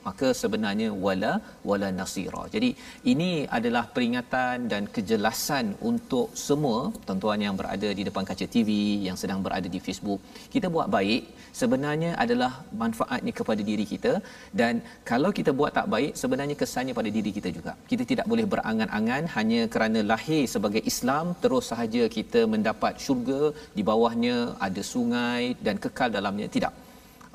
maka 0.08 0.28
sebenarnya 0.42 0.88
wala 1.04 1.32
wala 1.68 1.88
nasira. 1.99 2.42
Jadi 2.54 2.70
ini 3.12 3.30
adalah 3.58 3.84
peringatan 3.94 4.68
dan 4.73 4.82
kejelasan 4.96 5.66
untuk 5.90 6.28
semua 6.46 6.78
tuan-tuan 7.06 7.40
yang 7.46 7.56
berada 7.61 7.88
di 7.99 8.04
depan 8.08 8.25
kaca 8.30 8.46
TV 8.54 8.70
yang 9.08 9.16
sedang 9.23 9.40
berada 9.46 9.68
di 9.75 9.80
Facebook. 9.87 10.20
Kita 10.54 10.68
buat 10.76 10.88
baik 10.96 11.23
sebenarnya 11.61 12.11
adalah 12.25 12.52
manfaatnya 12.82 13.32
kepada 13.40 13.62
diri 13.70 13.87
kita. 13.92 14.12
Dan 14.61 14.82
kalau 15.11 15.32
kita 15.38 15.50
buat 15.58 15.73
tak 15.78 15.88
baik 15.94 16.12
sebenarnya 16.23 16.56
kesannya 16.62 16.94
pada 17.00 17.11
diri 17.16 17.32
kita 17.38 17.50
juga. 17.58 17.75
Kita 17.90 18.04
tidak 18.12 18.28
boleh 18.32 18.46
berangan-angan 18.54 19.25
hanya 19.37 19.61
kerana 19.75 20.00
lahir 20.12 20.42
sebagai 20.54 20.82
Islam 20.92 21.34
terus 21.42 21.66
sahaja 21.73 22.02
kita 22.18 22.42
mendapat 22.54 22.94
syurga 23.04 23.42
di 23.78 23.84
bawahnya 23.90 24.37
ada 24.68 24.82
sungai 24.94 25.42
dan 25.66 25.76
kekal 25.84 26.11
dalamnya. 26.18 26.49
Tidak 26.56 26.84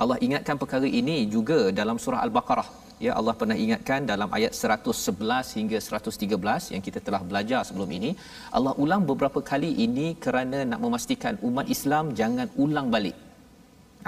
Allah 0.03 0.17
ingatkan 0.25 0.55
perkara 0.61 0.87
ini 0.99 1.15
juga 1.35 1.59
dalam 1.79 1.97
surah 2.03 2.21
al-baqarah. 2.25 2.67
Ya 3.05 3.11
Allah 3.19 3.33
pernah 3.39 3.57
ingatkan 3.63 4.07
dalam 4.11 4.29
ayat 4.37 4.53
111 4.59 5.55
hingga 5.57 5.77
113 5.85 6.73
yang 6.73 6.83
kita 6.87 6.99
telah 7.07 7.21
belajar 7.29 7.61
sebelum 7.67 7.89
ini. 7.97 8.11
Allah 8.57 8.73
ulang 8.83 9.03
beberapa 9.09 9.39
kali 9.49 9.71
ini 9.85 10.07
kerana 10.25 10.59
nak 10.71 10.79
memastikan 10.85 11.35
umat 11.49 11.67
Islam 11.75 12.05
jangan 12.19 12.47
ulang 12.65 12.87
balik 12.95 13.17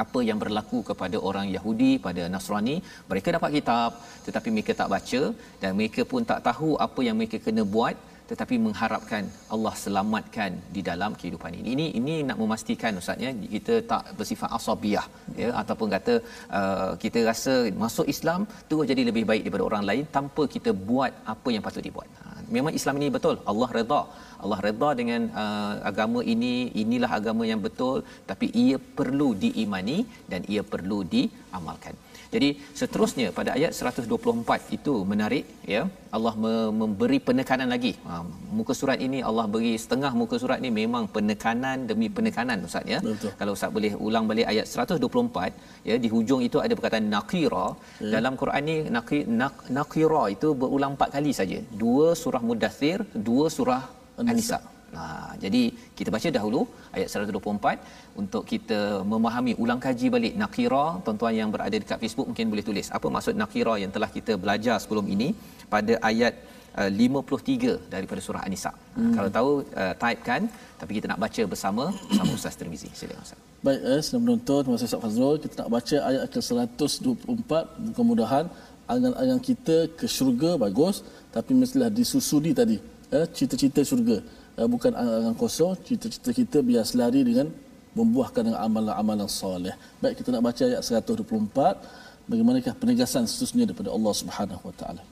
apa 0.04 0.20
yang 0.28 0.40
berlaku 0.44 0.80
kepada 0.90 1.18
orang 1.30 1.48
Yahudi 1.56 1.92
pada 2.06 2.24
Nasrani. 2.34 2.76
Mereka 3.12 3.36
dapat 3.38 3.52
kitab 3.58 3.92
tetapi 4.28 4.50
mereka 4.56 4.74
tak 4.82 4.92
baca 4.96 5.22
dan 5.64 5.72
mereka 5.80 6.04
pun 6.12 6.24
tak 6.32 6.40
tahu 6.50 6.72
apa 6.88 7.02
yang 7.08 7.18
mereka 7.20 7.40
kena 7.48 7.66
buat 7.76 7.96
tetapi 8.32 8.56
mengharapkan 8.66 9.24
Allah 9.54 9.74
selamatkan 9.84 10.52
di 10.76 10.82
dalam 10.90 11.12
kehidupan 11.20 11.52
ini. 11.60 11.70
Ini 11.76 11.86
ini 12.00 12.16
nak 12.30 12.38
memastikan 12.42 13.00
ustaz 13.02 13.24
ya 13.26 13.32
kita 13.56 13.74
tak 13.92 14.04
bersifat 14.20 14.50
asabiah 14.58 15.06
ya 15.42 15.50
ataupun 15.62 15.88
kata 15.96 16.14
uh, 16.60 16.92
kita 17.04 17.20
rasa 17.30 17.54
masuk 17.84 18.08
Islam 18.16 18.42
terus 18.70 18.86
jadi 18.92 19.04
lebih 19.10 19.26
baik 19.32 19.44
daripada 19.46 19.68
orang 19.70 19.86
lain 19.90 20.06
tanpa 20.18 20.46
kita 20.56 20.74
buat 20.90 21.12
apa 21.34 21.50
yang 21.56 21.66
patut 21.68 21.86
dibuat. 21.88 22.10
Ha, 22.22 22.28
memang 22.56 22.74
Islam 22.80 22.98
ini 23.02 23.10
betul. 23.18 23.38
Allah 23.52 23.70
redha. 23.80 24.02
Allah 24.44 24.60
redha 24.68 24.90
dengan 25.02 25.22
uh, 25.44 25.74
agama 25.92 26.22
ini. 26.34 26.54
Inilah 26.84 27.12
agama 27.20 27.44
yang 27.52 27.62
betul 27.68 27.98
tapi 28.32 28.50
ia 28.64 28.80
perlu 29.00 29.30
diimani 29.44 30.00
dan 30.32 30.44
ia 30.54 30.64
perlu 30.74 31.00
diamalkan. 31.16 31.96
Jadi 32.34 32.50
seterusnya 32.80 33.28
pada 33.38 33.50
ayat 33.58 33.72
124 33.78 34.76
itu 34.78 34.94
menarik 35.12 35.46
ya 35.74 35.82
Allah 36.18 36.34
memberi 36.82 37.20
penekanan 37.28 37.70
lagi. 37.74 37.92
Ha, 38.08 38.14
muka 38.58 38.74
surat 38.80 39.00
ini 39.08 39.20
Allah 39.30 39.46
beri 39.54 39.74
setengah 39.84 40.12
muka 40.22 40.36
surat 40.44 40.60
ni 40.66 40.70
memang 40.80 41.04
penekanan 41.16 41.78
demi 41.90 42.08
penekanan 42.18 42.64
ustaz 42.68 42.88
ya. 42.94 43.00
Betul. 43.08 43.32
Kalau 43.40 43.54
ustaz 43.58 43.72
boleh 43.78 43.92
ulang 44.08 44.28
balik 44.32 44.48
ayat 44.54 44.66
124 44.88 45.90
ya 45.90 45.98
di 46.04 46.12
hujung 46.16 46.44
itu 46.48 46.60
ada 46.66 46.74
perkataan 46.80 47.08
naqira. 47.16 47.68
Ya. 47.76 48.12
Dalam 48.16 48.36
Quran 48.42 48.64
ni 48.70 48.78
naqi, 48.98 49.20
naq, 49.42 49.56
naqira 49.80 50.24
itu 50.36 50.50
berulang 50.62 50.96
empat 50.96 51.12
kali 51.18 51.34
saja. 51.40 51.60
Dua 51.84 52.08
surah 52.24 52.44
Mudathir, 52.50 53.00
dua 53.30 53.48
surah 53.58 53.84
An-Nisa. 54.30 54.60
An 54.60 54.82
Ha, 54.96 55.04
jadi 55.44 55.62
kita 55.98 56.10
baca 56.16 56.30
dahulu 56.38 56.62
ayat 56.96 57.08
124 57.08 58.20
untuk 58.22 58.44
kita 58.52 58.80
memahami 59.12 59.54
ulang 59.64 59.80
kaji 59.86 60.08
balik 60.16 60.34
nakira 60.42 60.86
tuan-tuan 61.06 61.34
yang 61.40 61.50
berada 61.54 61.78
dekat 61.84 62.00
Facebook 62.04 62.28
mungkin 62.30 62.52
boleh 62.54 62.66
tulis 62.70 62.88
apa 62.98 63.08
maksud 63.16 63.40
nakira 63.42 63.76
yang 63.84 63.92
telah 63.96 64.10
kita 64.18 64.36
belajar 64.44 64.76
sebelum 64.84 65.08
ini 65.16 65.30
pada 65.74 65.96
ayat 66.10 66.34
uh, 66.76 66.90
53 66.92 67.88
daripada 67.94 68.20
surah 68.26 68.44
An-Nisa. 68.48 68.72
Hmm. 68.98 69.14
Kalau 69.16 69.30
tahu 69.38 69.52
uh, 69.82 69.94
type 70.04 70.22
kan 70.30 70.42
tapi 70.82 70.92
kita 71.00 71.08
nak 71.12 71.22
baca 71.24 71.44
bersama 71.54 71.84
bersama 72.10 72.32
Ustaz 72.40 72.60
Tirmizi. 72.60 72.92
Silakan 73.00 73.24
Ustaz. 73.28 73.40
Baik, 73.68 73.82
eh, 73.92 74.02
selamat 74.04 74.24
menonton 74.26 74.60
terima 74.64 74.76
kasih 74.76 74.90
Ustaz 74.92 75.04
Fazrul. 75.06 75.38
Kita 75.44 75.54
nak 75.62 75.72
baca 75.78 75.98
ayat 76.10 76.24
ke-124 76.36 77.52
kemudahan 78.00 78.46
angan-angan 78.94 79.40
kita 79.50 79.78
ke 80.00 80.06
syurga 80.16 80.52
bagus 80.66 81.00
tapi 81.36 81.56
mestilah 81.62 81.88
disusudi 82.00 82.52
tadi 82.62 82.78
eh, 83.12 83.26
cita-cita 83.36 83.84
syurga. 83.84 84.24
Uh, 84.60 84.68
bukan 84.68 84.92
angan 84.92 85.36
kosong 85.36 85.80
cita-cita 85.80 86.36
kita 86.36 86.60
biar 86.60 86.84
selari 86.84 87.24
dengan 87.24 87.48
membuahkan 87.96 88.52
dengan 88.52 88.60
amalan-amalan 88.64 89.28
soleh. 89.28 89.76
Baik 90.00 90.24
kita 90.24 90.32
nak 90.32 90.44
baca 90.48 90.64
ayat 90.64 90.84
124 90.84 92.28
bagaimanakah 92.28 92.74
penegasan 92.80 93.28
seterusnya 93.28 93.68
daripada 93.68 93.92
Allah 93.92 94.14
Subhanahu 94.16 94.64
wa 94.64 94.76
taala? 94.76 95.04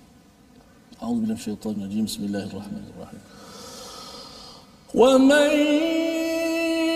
A'udzu 0.99 1.23
billahi 1.23 1.39
minasyaitonir 1.39 1.87
rajim 1.87 2.03
bismillahirrahmanirrahim. 2.07 3.21
Wa 4.91 5.15
man 5.19 5.51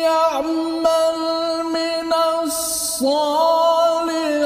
ya'mal 0.03 1.19
minas 1.71 2.59
salihati 2.99 4.43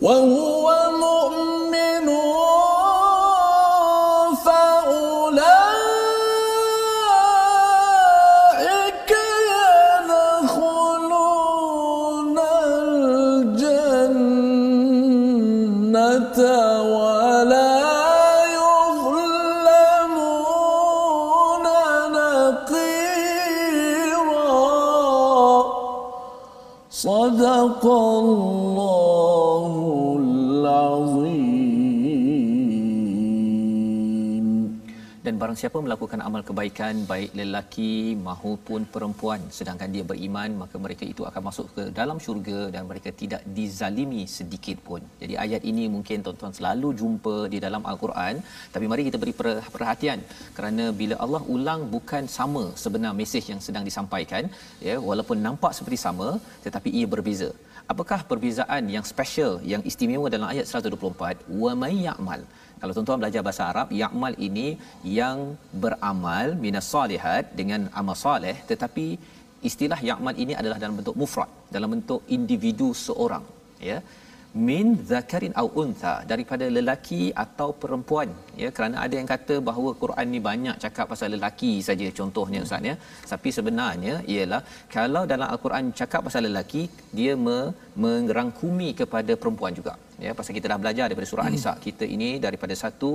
وهو 0.00 0.68
barang 35.41 35.57
siapa 35.59 35.77
melakukan 35.85 36.19
amal 36.25 36.41
kebaikan 36.47 36.95
baik 37.11 37.31
lelaki 37.39 37.93
maupun 38.25 38.81
perempuan 38.93 39.41
sedangkan 39.57 39.89
dia 39.93 40.03
beriman 40.09 40.49
maka 40.61 40.75
mereka 40.83 41.03
itu 41.13 41.23
akan 41.29 41.41
masuk 41.47 41.67
ke 41.77 41.83
dalam 41.99 42.17
syurga 42.25 42.59
dan 42.75 42.83
mereka 42.89 43.09
tidak 43.21 43.41
dizalimi 43.57 44.23
sedikit 44.35 44.77
pun. 44.87 45.01
Jadi 45.21 45.33
ayat 45.45 45.63
ini 45.71 45.85
mungkin 45.95 46.21
tuan-tuan 46.25 46.53
selalu 46.57 46.89
jumpa 47.01 47.35
di 47.53 47.59
dalam 47.65 47.81
al-Quran 47.91 48.37
tapi 48.75 48.85
mari 48.91 49.05
kita 49.09 49.19
beri 49.23 49.33
perhatian 49.75 50.21
kerana 50.59 50.85
bila 51.01 51.17
Allah 51.25 51.41
ulang 51.55 51.81
bukan 51.95 52.29
sama 52.37 52.63
sebenar 52.83 53.13
mesej 53.21 53.45
yang 53.53 53.63
sedang 53.67 53.85
disampaikan 53.89 54.45
ya 54.89 54.97
walaupun 55.09 55.39
nampak 55.47 55.73
seperti 55.79 55.99
sama 56.05 56.29
tetapi 56.67 56.91
ia 57.01 57.09
berbeza. 57.15 57.51
Apakah 57.91 58.19
perbezaan 58.29 58.83
yang 58.95 59.05
special 59.11 59.53
yang 59.71 59.81
istimewa 59.89 60.27
dalam 60.33 60.47
ayat 60.53 60.65
124 60.69 61.49
wa 61.61 61.71
may 61.81 61.95
ya'mal. 62.07 62.41
Kalau 62.81 62.93
tuan-tuan 62.95 63.19
belajar 63.21 63.41
bahasa 63.47 63.63
Arab 63.71 63.87
ya'mal 64.01 64.35
ini 64.47 64.67
yang 65.19 65.57
beramal 65.83 66.55
minas 66.65 66.87
salihat 66.93 67.53
dengan 67.59 67.89
amal 68.01 68.17
soleh 68.25 68.55
tetapi 68.71 69.07
istilah 69.69 69.99
ya'mal 70.09 70.35
ini 70.43 70.53
adalah 70.61 70.77
dalam 70.83 70.97
bentuk 70.99 71.17
mufrad 71.21 71.49
dalam 71.75 71.89
bentuk 71.95 72.21
individu 72.37 72.89
seorang 73.05 73.45
ya 73.89 73.97
min 74.67 74.87
zakarin 75.11 75.53
au 75.61 75.67
untha 75.81 76.13
daripada 76.31 76.65
lelaki 76.77 77.21
atau 77.43 77.69
perempuan. 77.81 78.29
Ya 78.61 78.69
kerana 78.75 78.95
ada 79.05 79.15
yang 79.19 79.29
kata 79.33 79.55
bahawa 79.69 79.91
Quran 80.01 80.27
ni 80.33 80.39
banyak 80.49 80.75
cakap 80.83 81.05
pasal 81.11 81.29
lelaki 81.35 81.71
saja 81.87 82.07
contohnya 82.19 82.61
ustaz 82.67 82.89
ya. 82.89 82.95
Tapi 83.31 83.49
sebenarnya 83.57 84.15
ialah 84.33 84.61
kalau 84.95 85.23
dalam 85.33 85.47
al-Quran 85.53 85.93
cakap 86.01 86.23
pasal 86.27 86.43
lelaki 86.49 86.83
dia 87.19 87.35
me- 87.45 87.71
merangkumi 88.03 88.89
kepada 89.01 89.35
perempuan 89.43 89.75
juga. 89.79 89.95
Ya 90.25 90.33
pasal 90.39 90.53
kita 90.57 90.67
dah 90.73 90.79
belajar 90.83 91.05
daripada 91.07 91.29
surah 91.31 91.45
hmm. 91.45 91.51
An-Nisa 91.51 91.73
kita 91.85 92.05
ini 92.15 92.29
daripada 92.47 92.75
satu 92.83 93.13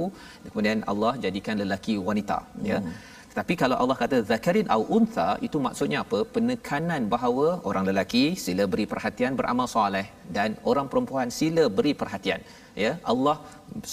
kemudian 0.49 0.81
Allah 0.93 1.13
jadikan 1.27 1.57
lelaki 1.65 1.95
wanita 2.09 2.39
ya. 2.71 2.79
Hmm. 2.81 2.97
tapi 3.39 3.55
kalau 3.61 3.77
Allah 3.83 3.97
kata 4.01 4.17
zakarin 4.31 4.69
au 4.75 4.83
untha 4.97 5.27
itu 5.47 5.59
maksudnya 5.65 5.99
apa? 6.05 6.19
Penekanan 6.35 7.03
bahawa 7.15 7.49
orang 7.69 7.85
lelaki 7.91 8.23
sila 8.45 8.65
beri 8.73 8.87
perhatian 8.93 9.37
beramal 9.41 9.69
soleh 9.75 10.07
dan 10.37 10.57
orang 10.71 10.87
perempuan 10.93 11.31
sila 11.39 11.67
beri 11.79 11.95
perhatian. 12.03 12.43
Ya 12.85 12.93
Allah 13.11 13.37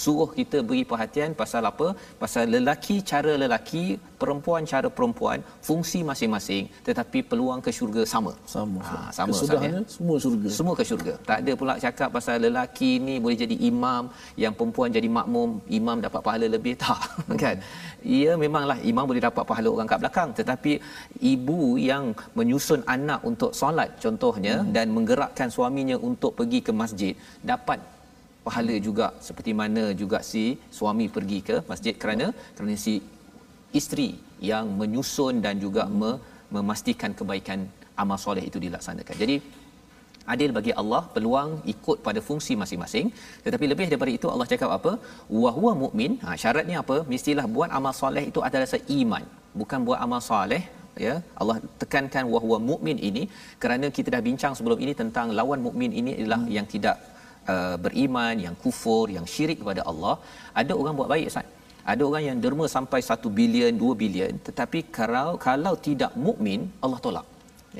suruh 0.00 0.28
kita 0.38 0.58
beri 0.68 0.82
perhatian 0.90 1.30
pasal 1.40 1.62
apa? 1.70 1.86
Pasal 2.22 2.44
lelaki 2.54 2.96
cara 3.10 3.32
lelaki 3.42 3.84
perempuan 4.22 4.62
cara 4.72 4.88
perempuan 4.96 5.38
fungsi 5.68 6.00
masing-masing. 6.10 6.64
Tetapi 6.88 7.18
peluang 7.30 7.60
ke 7.66 7.70
syurga 7.78 8.02
sama. 8.12 8.32
Sama 8.54 8.80
ha, 8.88 8.98
sama. 9.18 9.32
Kesudahannya 9.32 9.82
semua 9.96 10.16
syurga. 10.24 10.48
Semua 10.58 10.74
ke 10.78 10.84
syurga. 10.90 11.14
Tak 11.28 11.38
ada 11.42 11.52
pula 11.60 11.74
cakap 11.84 12.08
pasal 12.16 12.36
lelaki 12.46 12.90
ni 13.06 13.14
boleh 13.24 13.38
jadi 13.44 13.56
imam 13.70 14.02
yang 14.44 14.52
perempuan 14.58 14.92
jadi 14.98 15.08
makmum 15.18 15.50
imam 15.80 15.96
dapat 16.06 16.20
pahala 16.28 16.48
lebih. 16.56 16.74
Tak 16.84 17.00
kan? 17.42 17.56
Ia 18.16 18.32
memanglah 18.42 18.76
imam 18.90 19.04
boleh 19.10 19.22
dapat 19.28 19.44
pahala 19.50 19.68
orang 19.74 19.88
kat 19.92 19.98
belakang. 20.02 20.30
Tetapi 20.40 20.72
ibu 21.32 21.60
yang 21.90 22.04
menyusun 22.38 22.80
anak 22.96 23.20
untuk 23.30 23.50
solat 23.60 23.90
contohnya 24.04 24.54
hmm. 24.60 24.70
dan 24.76 24.86
menggerakkan 24.96 25.48
suaminya 25.56 25.96
untuk 26.08 26.23
untuk 26.24 26.36
pergi 26.40 26.58
ke 26.66 26.72
masjid 26.82 27.12
dapat 27.50 27.80
pahala 28.46 28.76
juga. 28.86 29.06
Seperti 29.26 29.52
mana 29.60 29.84
juga 30.02 30.18
si 30.30 30.44
suami 30.78 31.06
pergi 31.16 31.38
ke 31.48 31.56
masjid 31.70 31.94
kerana 32.02 32.26
kerana 32.56 32.76
si 32.84 32.94
isteri 33.80 34.08
yang 34.50 34.66
menyusun 34.80 35.44
dan 35.44 35.60
juga 35.64 35.84
me, 36.00 36.12
memastikan 36.56 37.12
kebaikan 37.18 37.60
amal 38.02 38.18
soleh 38.24 38.44
itu 38.50 38.58
dilaksanakan. 38.64 39.16
Jadi 39.22 39.36
adil 40.32 40.50
bagi 40.56 40.72
Allah 40.80 41.02
peluang 41.14 41.50
ikut 41.74 41.98
pada 42.06 42.20
fungsi 42.28 42.52
masing-masing. 42.62 43.06
Tetapi 43.44 43.64
lebih 43.72 43.86
daripada 43.90 44.12
itu 44.18 44.28
Allah 44.34 44.48
cakap 44.52 44.70
apa? 44.78 44.92
Wa 45.42 45.50
huwa 45.58 45.72
mukmin 45.84 46.12
ha 46.24 46.38
syaratnya 46.44 46.78
apa? 46.84 46.96
Mestilah 47.12 47.46
buat 47.56 47.68
amal 47.80 47.94
soleh 48.02 48.24
itu 48.32 48.42
adalah 48.48 48.70
seiman 48.74 49.26
bukan 49.60 49.80
buat 49.88 50.00
amal 50.06 50.20
soleh 50.30 50.62
ya 51.06 51.14
Allah 51.40 51.56
tekankan 51.82 52.24
wa 52.34 52.40
huwa 52.44 52.58
mukmin 52.70 52.98
ini 53.08 53.22
kerana 53.62 53.86
kita 53.96 54.08
dah 54.14 54.22
bincang 54.28 54.52
sebelum 54.58 54.78
ini 54.84 54.92
tentang 55.02 55.28
lawan 55.38 55.60
mukmin 55.66 55.92
ini 56.00 56.12
adalah 56.20 56.40
hmm. 56.44 56.54
yang 56.56 56.66
tidak 56.74 56.96
uh, 57.52 57.76
beriman 57.84 58.34
yang 58.46 58.54
kufur 58.64 59.06
yang 59.16 59.26
syirik 59.34 59.60
kepada 59.62 59.84
Allah. 59.92 60.16
Ada 60.62 60.72
orang 60.80 60.96
buat 61.00 61.10
baik 61.14 61.26
Ustaz. 61.32 61.48
Ada 61.92 62.02
orang 62.08 62.24
yang 62.28 62.38
derma 62.44 62.66
sampai 62.76 63.00
1 63.04 63.38
bilion 63.38 63.72
2 63.80 64.02
bilion 64.02 64.34
tetapi 64.46 64.78
kalau 64.98 65.30
kalau 65.48 65.74
tidak 65.86 66.12
mukmin 66.26 66.60
Allah 66.84 67.00
tolak 67.06 67.26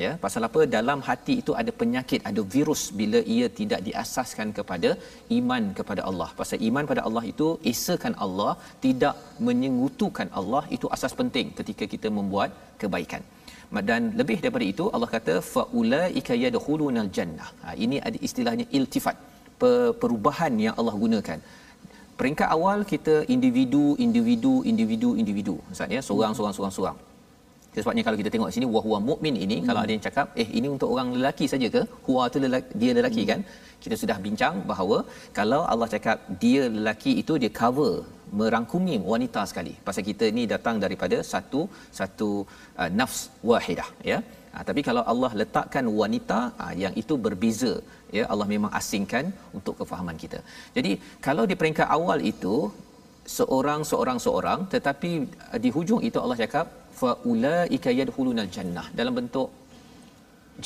ya 0.04 0.10
pasal 0.24 0.42
apa? 0.48 0.60
Dalam 0.74 0.98
hati 1.08 1.34
itu 1.42 1.52
ada 1.60 1.72
penyakit 1.80 2.20
ada 2.30 2.42
virus 2.54 2.82
bila 3.00 3.20
ia 3.34 3.46
tidak 3.60 3.80
diasaskan 3.88 4.48
kepada 4.58 4.90
iman 5.38 5.64
kepada 5.78 6.02
Allah. 6.10 6.28
Pasal 6.40 6.60
iman 6.68 6.90
pada 6.90 7.02
Allah 7.08 7.24
itu 7.32 7.48
esakan 7.72 8.16
Allah 8.26 8.52
tidak 8.86 9.16
menyengutukan 9.48 10.30
Allah 10.40 10.64
itu 10.76 10.88
asas 10.96 11.14
penting 11.20 11.48
ketika 11.60 11.86
kita 11.94 12.10
membuat 12.18 12.52
kebaikan. 12.82 13.24
Dan 13.88 14.02
lebih 14.20 14.36
daripada 14.42 14.66
itu 14.72 14.84
Allah 14.94 15.10
kata 15.16 15.34
faulaika 15.54 16.34
yadkhulunal 16.44 17.10
jannah. 17.16 17.48
Ha, 17.62 17.74
ini 17.84 17.96
ada 18.08 18.18
istilahnya 18.28 18.66
iltifat 18.78 19.16
perubahan 20.02 20.54
yang 20.66 20.74
Allah 20.80 20.94
gunakan. 21.04 21.38
Peringkat 22.18 22.48
awal 22.56 22.78
kita 22.92 23.14
individu 23.34 23.84
individu 24.06 24.54
individu 24.72 25.10
individu. 25.22 25.54
Ustaz 25.72 25.96
ya 25.96 26.02
seorang 26.08 26.34
seorang 26.36 26.54
seorang 26.56 26.74
seorang 26.76 26.98
sebabnya 27.82 28.04
kalau 28.06 28.18
kita 28.20 28.30
tengok 28.34 28.50
sini 28.54 28.66
wahwa 28.74 28.98
mukmin 29.10 29.34
ini 29.44 29.56
hmm. 29.58 29.66
kalau 29.68 29.80
ada 29.84 29.92
yang 29.94 30.04
cakap 30.06 30.26
eh 30.42 30.48
ini 30.58 30.68
untuk 30.74 30.88
orang 30.94 31.08
lelaki 31.16 31.46
saja 31.52 31.68
ke? 31.76 31.82
Huwa 32.06 32.24
tu 32.34 32.38
lelaki, 32.44 32.70
dia 32.80 32.92
lelaki 32.98 33.22
hmm. 33.22 33.30
kan? 33.30 33.40
Kita 33.84 33.96
sudah 34.02 34.16
bincang 34.26 34.54
bahawa 34.70 34.98
kalau 35.38 35.60
Allah 35.72 35.88
cakap 35.94 36.18
dia 36.44 36.62
lelaki 36.76 37.12
itu 37.22 37.34
dia 37.42 37.52
cover 37.62 37.92
merangkumi 38.38 38.94
wanita 39.12 39.42
sekali. 39.50 39.74
Pasal 39.88 40.02
kita 40.10 40.26
ni 40.36 40.44
datang 40.54 40.78
daripada 40.84 41.18
satu 41.32 41.60
satu 41.98 42.30
uh, 42.80 42.90
nafs 43.00 43.20
wahidah 43.50 43.88
ya. 44.12 44.18
Ha, 44.54 44.62
tapi 44.68 44.80
kalau 44.88 45.02
Allah 45.12 45.30
letakkan 45.40 45.84
wanita 46.00 46.38
ha, 46.58 46.64
yang 46.82 46.94
itu 47.02 47.14
berbeza 47.24 47.72
ya 48.16 48.24
Allah 48.32 48.46
memang 48.54 48.70
asingkan 48.80 49.24
untuk 49.58 49.74
kefahaman 49.80 50.16
kita. 50.24 50.38
Jadi 50.76 50.92
kalau 51.26 51.44
di 51.50 51.56
peringkat 51.60 51.88
awal 51.98 52.20
itu 52.32 52.54
seorang 53.36 53.82
seorang 53.90 54.18
seorang 54.26 54.60
tetapi 54.74 55.10
uh, 55.50 55.58
di 55.64 55.70
hujung 55.76 56.02
itu 56.08 56.20
Allah 56.24 56.38
cakap 56.44 56.66
fa 57.00 57.10
ulaika 57.32 57.90
yadkhulunal 58.00 58.50
jannah 58.56 58.86
dalam 58.98 59.14
bentuk 59.18 59.48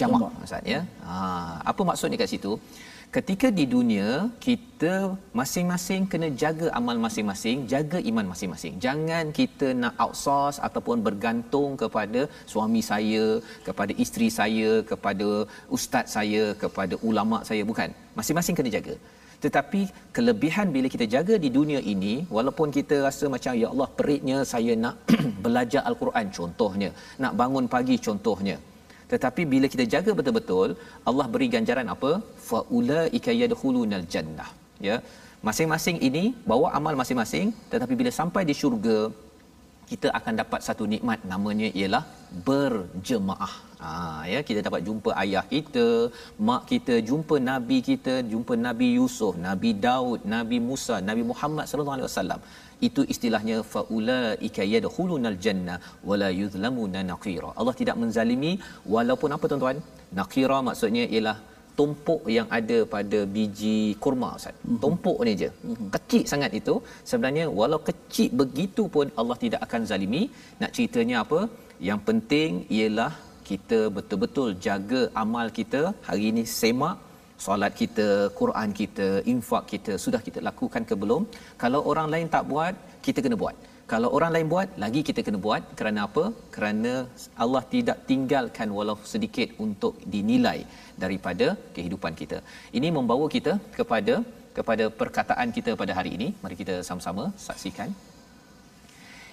jamak 0.01 0.31
maksud 0.41 0.63
ya? 0.75 0.81
Ha 1.09 1.17
apa 1.73 1.83
maksudnya 1.89 2.21
kat 2.23 2.31
situ? 2.35 2.53
Ketika 3.17 3.49
di 3.59 3.65
dunia 3.75 4.09
kita 4.47 4.93
masing-masing 5.39 6.03
kena 6.13 6.29
jaga 6.43 6.67
amal 6.79 6.97
masing-masing 7.05 7.59
jaga 7.73 7.99
iman 8.11 8.27
masing-masing. 8.33 8.75
Jangan 8.85 9.33
kita 9.39 9.69
nak 9.83 9.95
outsource 10.05 10.59
ataupun 10.67 11.01
bergantung 11.07 11.71
kepada 11.83 12.21
suami 12.53 12.83
saya 12.91 13.25
kepada 13.69 13.95
isteri 14.05 14.29
saya 14.41 14.71
kepada 14.91 15.29
ustaz 15.77 16.13
saya 16.17 16.45
kepada 16.65 16.97
ulama 17.11 17.39
saya 17.51 17.65
bukan. 17.71 17.89
Masing-masing 18.19 18.59
kena 18.61 18.73
jaga 18.77 18.97
tetapi 19.45 19.81
kelebihan 20.17 20.69
bila 20.75 20.87
kita 20.95 21.07
jaga 21.15 21.35
di 21.45 21.49
dunia 21.57 21.81
ini 21.93 22.15
walaupun 22.37 22.69
kita 22.77 22.97
rasa 23.07 23.25
macam 23.35 23.53
ya 23.63 23.69
Allah 23.73 23.89
peritnya 23.99 24.39
saya 24.53 24.73
nak 24.85 24.97
belajar 25.45 25.83
al-Quran 25.91 26.27
contohnya 26.39 26.91
nak 27.23 27.35
bangun 27.41 27.67
pagi 27.75 27.97
contohnya. 28.07 28.57
Tetapi 29.13 29.43
bila 29.53 29.67
kita 29.73 29.85
jaga 29.95 30.11
betul-betul 30.19 30.71
Allah 31.11 31.27
beri 31.35 31.47
ganjaran 31.55 31.87
apa? 31.95 32.11
Faulaika 32.49 33.33
yadkhulunal 33.43 34.05
jannah. 34.15 34.51
Ya. 34.89 34.97
Masing-masing 35.47 35.97
ini 36.09 36.25
bawa 36.51 36.69
amal 36.79 36.95
masing-masing 37.01 37.49
tetapi 37.73 37.95
bila 38.01 38.11
sampai 38.21 38.43
di 38.49 38.55
syurga 38.61 38.99
kita 39.91 40.09
akan 40.19 40.35
dapat 40.43 40.61
satu 40.67 40.85
nikmat 40.93 41.21
namanya 41.33 41.69
ialah 41.81 42.03
berjemaah. 42.49 43.53
Ha, 43.83 43.91
ya 44.33 44.41
kita 44.49 44.61
dapat 44.67 44.81
jumpa 44.89 45.11
ayah 45.23 45.45
kita, 45.53 45.87
mak 46.49 46.63
kita, 46.71 46.95
jumpa 47.09 47.37
nabi 47.51 47.79
kita, 47.89 48.15
jumpa 48.33 48.55
Nabi 48.67 48.89
Yusuf, 48.99 49.35
Nabi 49.49 49.71
Daud, 49.87 50.21
Nabi 50.35 50.59
Musa, 50.69 50.97
Nabi 51.11 51.23
Muhammad 51.31 51.67
sallallahu 51.71 51.99
alaihi 51.99 52.09
wasallam. 52.11 52.41
Itu 52.89 53.03
istilahnya 53.13 53.57
faulaika 53.75 54.63
yadkhulunal 54.75 55.39
jannah 55.45 55.79
wala 56.09 56.31
yuzlamuna 56.41 57.03
naqira. 57.13 57.51
Allah 57.61 57.75
tidak 57.81 57.97
menzalimi 58.03 58.53
walaupun 58.95 59.37
apa 59.37 59.45
tuan-tuan? 59.51 59.79
Naqira 60.21 60.59
maksudnya 60.69 61.07
ialah 61.15 61.37
tumpuk 61.79 62.23
yang 62.37 62.49
ada 62.59 62.79
pada 62.95 63.19
biji 63.35 63.79
kurma 64.03 64.31
Ustaz. 64.39 64.55
Mm-hmm. 64.57 64.81
Tumpuk 64.83 65.19
ni 65.27 65.33
je. 65.43 65.49
Mm-hmm. 65.51 65.89
Kecil 65.95 66.23
sangat 66.33 66.53
itu. 66.61 66.75
Sebenarnya 67.11 67.45
walau 67.59 67.81
kecil 67.89 68.31
begitu 68.43 68.85
pun 68.95 69.07
Allah 69.21 69.37
tidak 69.45 69.61
akan 69.67 69.83
zalimi. 69.91 70.23
Nak 70.63 70.73
ceritanya 70.77 71.17
apa? 71.25 71.41
Yang 71.89 72.01
penting 72.09 72.51
ialah 72.79 73.13
kita 73.49 73.79
betul-betul 73.97 74.49
jaga 74.67 75.03
amal 75.23 75.47
kita. 75.59 75.83
Hari 76.09 76.25
ini 76.33 76.45
semak 76.61 76.97
solat 77.45 77.73
kita, 77.81 78.09
Quran 78.41 78.71
kita, 78.81 79.09
infak 79.33 79.65
kita 79.73 79.93
sudah 80.05 80.21
kita 80.29 80.39
lakukan 80.49 80.83
ke 80.91 80.95
belum? 81.03 81.23
Kalau 81.63 81.81
orang 81.91 82.09
lain 82.15 82.29
tak 82.37 82.45
buat, 82.53 82.75
kita 83.07 83.19
kena 83.25 83.39
buat 83.43 83.57
kalau 83.93 84.09
orang 84.17 84.33
lain 84.35 84.49
buat 84.53 84.69
lagi 84.83 85.01
kita 85.09 85.21
kena 85.27 85.39
buat. 85.45 85.63
Kerana 85.79 86.01
apa? 86.09 86.25
Kerana 86.55 86.93
Allah 87.43 87.63
tidak 87.75 87.99
tinggalkan 88.11 88.69
walau 88.79 88.97
sedikit 89.13 89.49
untuk 89.67 89.95
dinilai 90.15 90.59
daripada 91.03 91.47
kehidupan 91.77 92.15
kita. 92.21 92.39
Ini 92.79 92.89
membawa 92.97 93.27
kita 93.37 93.55
kepada 93.79 94.17
kepada 94.59 94.85
perkataan 95.01 95.49
kita 95.57 95.73
pada 95.83 95.93
hari 95.99 96.13
ini. 96.19 96.29
Mari 96.43 96.57
kita 96.63 96.77
sama-sama 96.89 97.25
saksikan. 97.47 97.91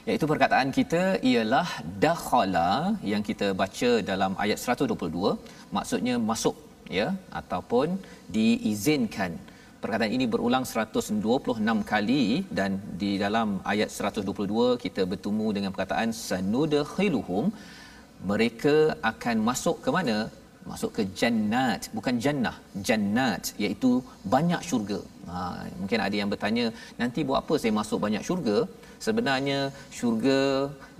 Iaitu 0.08 0.26
perkataan 0.32 0.70
kita 0.78 1.04
ialah 1.32 1.68
dakhala 2.06 2.70
yang 3.12 3.24
kita 3.30 3.48
baca 3.62 3.92
dalam 4.12 4.32
ayat 4.44 4.60
122 4.76 5.32
maksudnya 5.78 6.16
masuk 6.30 6.56
ya 7.00 7.08
ataupun 7.40 7.98
diizinkan 8.36 9.32
perkataan 9.86 10.14
ini 10.18 10.26
berulang 10.34 10.64
126 10.70 11.82
kali 11.92 12.24
dan 12.58 12.72
di 13.02 13.12
dalam 13.24 13.50
ayat 13.72 13.90
122 13.98 14.82
kita 14.84 15.02
bertemu 15.12 15.48
dengan 15.58 15.72
perkataan 15.76 16.10
sanudkhiluhum. 16.28 17.46
Mereka 18.32 18.76
akan 19.12 19.36
masuk 19.50 19.78
ke 19.86 19.90
mana? 19.98 20.18
Masuk 20.72 20.92
ke 20.98 21.04
jannat 21.20 21.82
bukan 21.98 22.16
jannah 22.26 22.56
jannat 22.88 23.44
iaitu 23.64 23.92
banyak 24.34 24.62
syurga. 24.70 25.00
Ha, 25.30 25.42
mungkin 25.82 26.00
ada 26.06 26.16
yang 26.22 26.30
bertanya 26.34 26.66
nanti 27.02 27.22
buat 27.28 27.40
apa 27.44 27.54
saya 27.62 27.74
masuk 27.82 28.00
banyak 28.06 28.24
syurga? 28.28 28.58
Sebenarnya 29.06 29.60
syurga 29.98 30.40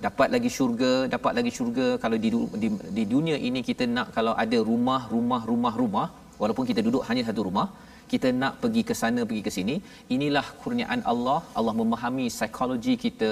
dapat 0.06 0.30
lagi 0.36 0.52
syurga 0.58 0.92
dapat 1.16 1.34
lagi 1.40 1.52
syurga. 1.58 1.88
Kalau 2.04 2.20
di, 2.26 2.30
di 2.62 2.70
di 2.98 3.06
dunia 3.14 3.40
ini 3.50 3.62
kita 3.70 3.86
nak 3.96 4.10
kalau 4.18 4.36
ada 4.44 4.60
rumah 4.72 5.02
rumah 5.16 5.42
rumah 5.52 5.74
rumah 5.82 6.08
walaupun 6.42 6.66
kita 6.70 6.82
duduk 6.88 7.04
hanya 7.10 7.24
satu 7.28 7.44
rumah 7.50 7.68
kita 8.12 8.30
nak 8.42 8.54
pergi 8.64 8.82
ke 8.90 8.94
sana 9.02 9.22
pergi 9.30 9.44
ke 9.48 9.52
sini 9.58 9.76
inilah 10.16 10.46
kurniaan 10.62 11.02
Allah. 11.12 11.40
Allah 11.60 11.76
memahami 11.82 12.26
psikologi 12.36 12.96
kita 13.06 13.32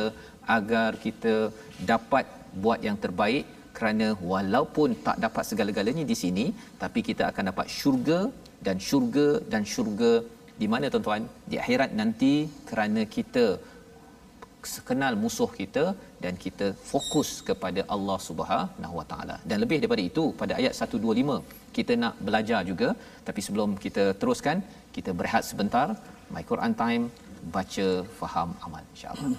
agar 0.58 0.90
kita 1.06 1.34
dapat 1.92 2.26
buat 2.64 2.80
yang 2.88 2.98
terbaik. 3.04 3.46
Kerana 3.78 4.08
walaupun 4.32 4.90
tak 5.06 5.18
dapat 5.26 5.44
segala-galanya 5.50 6.04
di 6.10 6.16
sini 6.24 6.46
tapi 6.82 7.00
kita 7.08 7.24
akan 7.30 7.46
dapat 7.52 7.68
syurga 7.78 8.20
dan 8.66 8.78
syurga 8.88 9.28
dan 9.52 9.64
syurga 9.74 10.12
di 10.62 10.68
mana 10.74 10.92
tuan-tuan? 10.94 11.24
Di 11.52 11.56
akhirat 11.62 11.92
nanti 12.02 12.34
kerana 12.70 13.02
kita 13.16 13.46
kenal 14.90 15.14
musuh 15.24 15.50
kita 15.60 15.84
dan 16.24 16.34
kita 16.44 16.68
fokus 16.92 17.30
kepada 17.50 17.82
Allah 17.96 18.18
Subhanahu 18.28 18.96
Wa 19.00 19.06
Taala. 19.12 19.36
Dan 19.50 19.58
lebih 19.64 19.78
daripada 19.82 20.04
itu 20.12 20.24
pada 20.42 20.56
ayat 20.60 20.74
125 20.88 21.38
kita 21.78 21.94
nak 22.04 22.16
belajar 22.28 22.60
juga 22.72 22.90
tapi 23.28 23.42
sebelum 23.46 23.70
kita 23.86 24.04
teruskan 24.22 24.60
kita 24.98 25.12
berehat 25.20 25.44
sebentar 25.52 25.88
My 26.34 26.44
Quran 26.52 26.76
Time 26.84 27.06
baca 27.56 27.88
faham 28.20 28.52
amal 28.66 28.84
insya-Allah. 28.94 29.32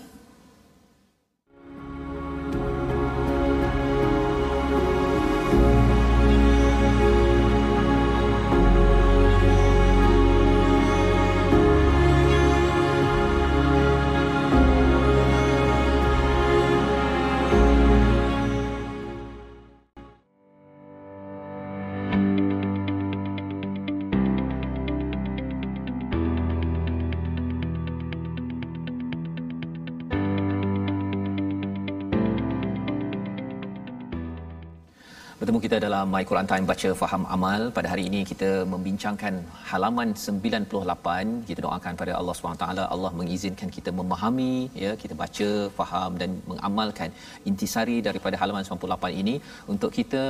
Kita 35.74 35.90
dalam 35.90 36.08
My 36.14 36.20
Quran 36.30 36.48
Time 36.50 36.66
baca 36.70 36.90
faham 37.00 37.22
amal. 37.34 37.60
Pada 37.76 37.88
hari 37.92 38.02
ini 38.08 38.18
kita 38.30 38.48
membincangkan 38.72 39.34
halaman 39.70 40.08
98. 40.24 41.24
Kita 41.48 41.60
doakan 41.64 41.94
pada 42.00 42.12
Allah 42.18 42.34
SWT 42.36 42.66
Allah 42.94 43.10
mengizinkan 43.20 43.68
kita 43.76 43.90
memahami 44.00 44.54
ya, 44.82 44.92
kita 45.02 45.14
baca, 45.22 45.48
faham 45.78 46.10
dan 46.20 46.30
mengamalkan 46.50 47.10
intisari 47.50 47.96
daripada 48.08 48.38
halaman 48.42 48.66
98 48.68 49.22
ini 49.22 49.34
untuk 49.72 49.90
kita 49.98 50.22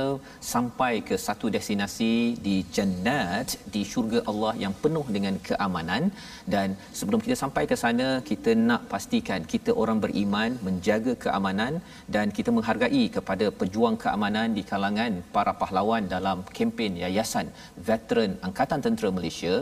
sampai 0.53 0.93
ke 1.09 1.17
satu 1.25 1.53
destinasi 1.55 2.13
di 2.47 2.55
jannat 2.77 3.53
di 3.75 3.83
syurga 3.91 4.21
Allah 4.33 4.55
yang 4.63 4.73
penuh 4.85 5.05
dengan 5.17 5.37
keamanan 5.49 6.09
dan 6.55 6.75
sebelum 7.01 7.21
kita 7.27 7.37
sampai 7.43 7.65
ke 7.73 7.77
sana 7.83 8.09
kita 8.31 8.53
nak 8.69 8.89
pastikan 8.95 9.45
kita 9.53 9.73
orang 9.83 10.01
beriman 10.07 10.57
menjaga 10.69 11.15
keamanan 11.27 11.73
dan 12.17 12.33
kita 12.39 12.49
menghargai 12.57 13.05
kepada 13.19 13.47
pejuang 13.61 13.97
keamanan 14.05 14.49
di 14.59 14.65
kalangan 14.73 15.13
para 15.35 15.51
pahlawan 15.61 16.03
dalam 16.15 16.37
kempen 16.57 16.93
Yayasan 17.03 17.47
Veteran 17.87 18.31
Angkatan 18.47 18.79
Tentera 18.85 19.09
Malaysia 19.17 19.53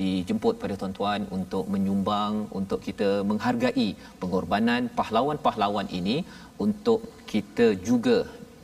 dijemput 0.00 0.54
pada 0.62 0.74
tuan-tuan 0.80 1.22
untuk 1.38 1.64
menyumbang 1.74 2.34
untuk 2.60 2.80
kita 2.88 3.10
menghargai 3.30 3.88
pengorbanan 4.22 4.90
pahlawan-pahlawan 5.00 5.88
ini 6.00 6.16
untuk 6.66 7.00
kita 7.32 7.66
juga 7.88 8.18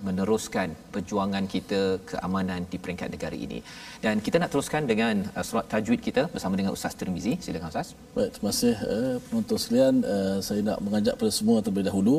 meneruskan 0.05 0.77
perjuangan 0.93 1.45
kita 1.49 1.81
keamanan 2.11 2.69
di 2.69 2.77
peringkat 2.77 3.09
negara 3.15 3.37
ini. 3.47 3.59
Dan 4.05 4.21
kita 4.25 4.37
nak 4.43 4.53
teruskan 4.53 4.85
dengan 4.85 5.25
uh, 5.33 5.45
surat 5.49 5.67
tajwid 5.73 6.01
kita 6.05 6.29
bersama 6.35 6.55
dengan 6.59 6.73
Ustaz 6.77 6.93
Tirmizi. 6.99 7.35
Silakan 7.41 7.73
Ustaz. 7.73 7.97
Baik, 8.17 8.31
terima 8.37 8.51
kasih 8.53 8.75
uh, 8.77 9.15
penonton 9.27 9.57
sekalian. 9.57 9.95
Uh, 10.05 10.39
saya 10.45 10.61
nak 10.69 10.79
mengajak 10.85 11.15
pada 11.21 11.33
semua 11.33 11.65
terlebih 11.65 11.87
dahulu 11.89 12.17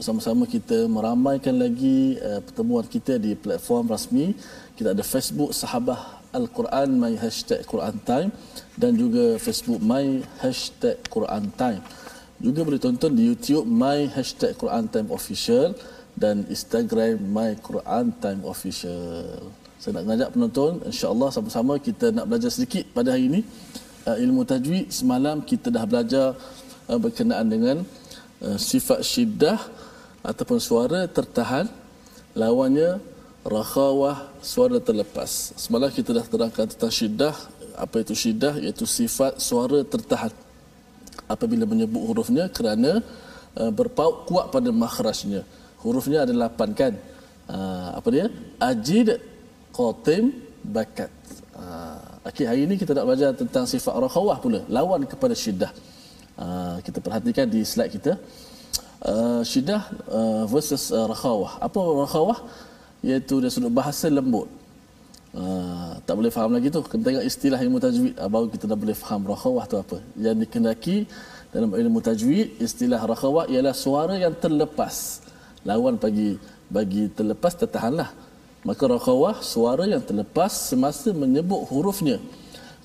sama-sama 0.00 0.48
kita 0.48 0.88
meramaikan 0.88 1.54
lagi 1.54 2.18
uh, 2.18 2.40
pertemuan 2.42 2.86
kita 2.88 3.20
di 3.20 3.32
platform 3.36 3.86
rasmi. 3.94 4.26
Kita 4.74 4.96
ada 4.96 5.04
Facebook 5.04 5.52
Sahabah 5.52 6.20
Al-Quran 6.30 6.88
my 6.94 7.14
hashtag 7.18 7.66
Quran 7.66 7.96
Time 8.06 8.30
dan 8.78 8.94
juga 8.94 9.36
Facebook 9.42 9.82
my 9.82 10.22
hashtag 10.42 10.96
Quran 11.10 11.50
Time. 11.58 11.82
Juga 12.40 12.64
boleh 12.64 12.80
tonton 12.80 13.12
di 13.12 13.28
YouTube 13.28 13.66
my 13.68 14.08
hashtag 14.16 14.56
Quran 14.56 14.88
Time 14.88 15.08
Official 15.12 15.76
dan 16.20 16.44
Instagram 16.52 17.16
My 17.32 17.56
Quran 17.64 18.12
Time 18.20 18.44
Official. 18.44 19.40
Saya 19.80 19.96
nak 19.96 20.04
mengajak 20.04 20.28
penonton, 20.36 20.72
insya-Allah 20.84 21.32
sama-sama 21.32 21.80
kita 21.80 22.12
nak 22.12 22.28
belajar 22.28 22.52
sedikit 22.52 22.84
pada 22.92 23.16
hari 23.16 23.32
ini 23.32 23.40
uh, 24.04 24.20
ilmu 24.20 24.44
tajwid. 24.44 24.92
Semalam 24.92 25.40
kita 25.40 25.72
dah 25.72 25.88
belajar 25.88 26.36
uh, 26.92 26.98
berkenaan 27.00 27.48
dengan 27.48 27.76
uh, 28.44 28.58
sifat 28.60 29.00
syiddah 29.00 29.56
ataupun 30.20 30.60
suara 30.60 31.08
tertahan 31.08 31.64
lawannya 32.36 33.00
rakhawah 33.40 34.28
suara 34.44 34.76
terlepas. 34.76 35.56
Semalam 35.56 35.88
kita 35.88 36.12
dah 36.12 36.28
terangkan 36.28 36.68
tentang 36.68 36.92
syiddah, 36.92 37.32
apa 37.80 38.04
itu 38.04 38.12
syiddah 38.12 38.60
iaitu 38.60 38.84
sifat 38.84 39.40
suara 39.40 39.80
tertahan 39.80 40.28
apabila 41.24 41.64
menyebut 41.64 42.04
hurufnya 42.04 42.52
kerana 42.52 43.00
uh, 43.56 43.72
berpaut 43.72 44.28
kuat 44.28 44.52
pada 44.52 44.68
makhrajnya 44.68 45.40
hurufnya 45.82 46.18
ada 46.24 46.34
lapan 46.44 46.68
kan? 46.80 46.92
Uh, 47.50 47.88
apa 47.98 48.08
dia? 48.14 48.26
Ajid 48.70 49.08
qatim 49.76 50.24
bakat. 50.76 51.10
Uh, 51.56 52.28
okey 52.28 52.44
hari 52.50 52.60
ini 52.66 52.74
kita 52.80 52.92
nak 52.96 53.04
belajar 53.08 53.30
tentang 53.40 53.64
sifat 53.72 53.94
rakhawah 54.06 54.36
pula. 54.44 54.60
Lawan 54.76 55.04
kepada 55.12 55.34
syiddah. 55.42 55.72
Uh, 56.38 56.76
kita 56.86 56.98
perhatikan 57.04 57.46
di 57.54 57.60
slide 57.72 57.92
kita. 57.96 58.12
Uh, 59.00 59.40
syiddah 59.50 59.82
uh, 60.12 60.44
versus 60.52 60.92
uh, 60.92 61.08
rakhawah 61.08 61.56
apa 61.66 61.80
rakhawah 62.04 62.38
iaitu 63.00 63.40
dari 63.40 63.52
sudut 63.54 63.72
bahasa 63.72 64.06
lembut. 64.12 64.48
Uh, 65.32 65.96
tak 66.06 66.14
boleh 66.18 66.30
faham 66.36 66.52
lagi 66.56 66.68
tu. 66.74 66.80
Kena 66.90 67.02
tengok 67.08 67.24
istilah 67.30 67.58
ilmu 67.64 67.78
tajwid. 67.80 68.14
Uh, 68.20 68.28
baru 68.34 68.46
kita 68.52 68.64
dah 68.70 68.78
boleh 68.84 68.96
faham 69.02 69.22
rakhawah 69.32 69.64
tu 69.70 69.76
apa. 69.80 69.98
Yang 70.24 70.36
dikendaki 70.44 70.96
dalam 71.54 71.70
ilmu 71.82 71.98
tajwid 72.08 72.48
istilah 72.66 73.00
rakhawah 73.12 73.44
ialah 73.52 73.74
suara 73.84 74.14
yang 74.24 74.34
terlepas 74.44 75.24
lawan 75.66 75.96
bagi 76.00 76.40
bagi 76.70 77.10
terlepas 77.10 77.52
tertahanlah. 77.58 78.10
Maka 78.60 78.84
rakhawah 78.84 79.40
suara 79.40 79.88
yang 79.88 80.04
terlepas 80.04 80.52
semasa 80.52 81.10
menyebut 81.16 81.64
hurufnya. 81.72 82.20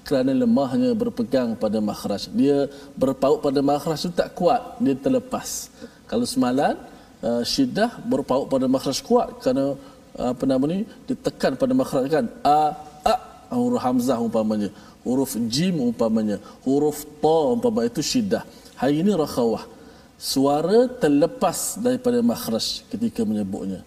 Kerana 0.08 0.32
lemahnya 0.32 0.94
berpegang 0.96 1.58
pada 1.58 1.82
makhraj. 1.82 2.32
Dia 2.32 2.70
berpaut 2.96 3.42
pada 3.42 3.60
makhraj 3.60 4.06
itu 4.06 4.14
tak 4.14 4.32
kuat 4.38 4.80
dia 4.80 4.96
terlepas. 4.96 5.68
Kalau 6.06 6.24
semalan 6.24 6.78
uh, 7.26 7.42
syiddah 7.44 7.92
berpaut 8.06 8.48
pada 8.48 8.70
makhraj 8.70 9.02
kuat 9.02 9.42
kerana 9.42 9.76
uh, 10.16 10.30
apa 10.32 10.44
nama 10.46 10.64
ni 10.70 10.86
ditekan 11.10 11.58
pada 11.60 11.74
makhraj 11.74 12.06
kan. 12.08 12.26
A 12.46 12.78
a 13.04 13.16
huruf 13.58 13.82
hamzah 13.82 14.22
umpamanya. 14.22 14.70
Huruf 15.04 15.36
jim 15.52 15.82
umpamanya. 15.82 16.38
Huruf 16.64 17.04
ta 17.20 17.38
umpamanya. 17.52 17.90
Itu 17.92 18.06
syiddah. 18.06 18.46
Hari 18.80 19.04
ini 19.04 19.12
rakhawah 19.12 19.75
suara 20.20 20.88
terlepas 21.04 21.80
daripada 21.80 22.20
makhraj 22.24 22.84
ketika 22.92 23.22
menyebutnya. 23.28 23.82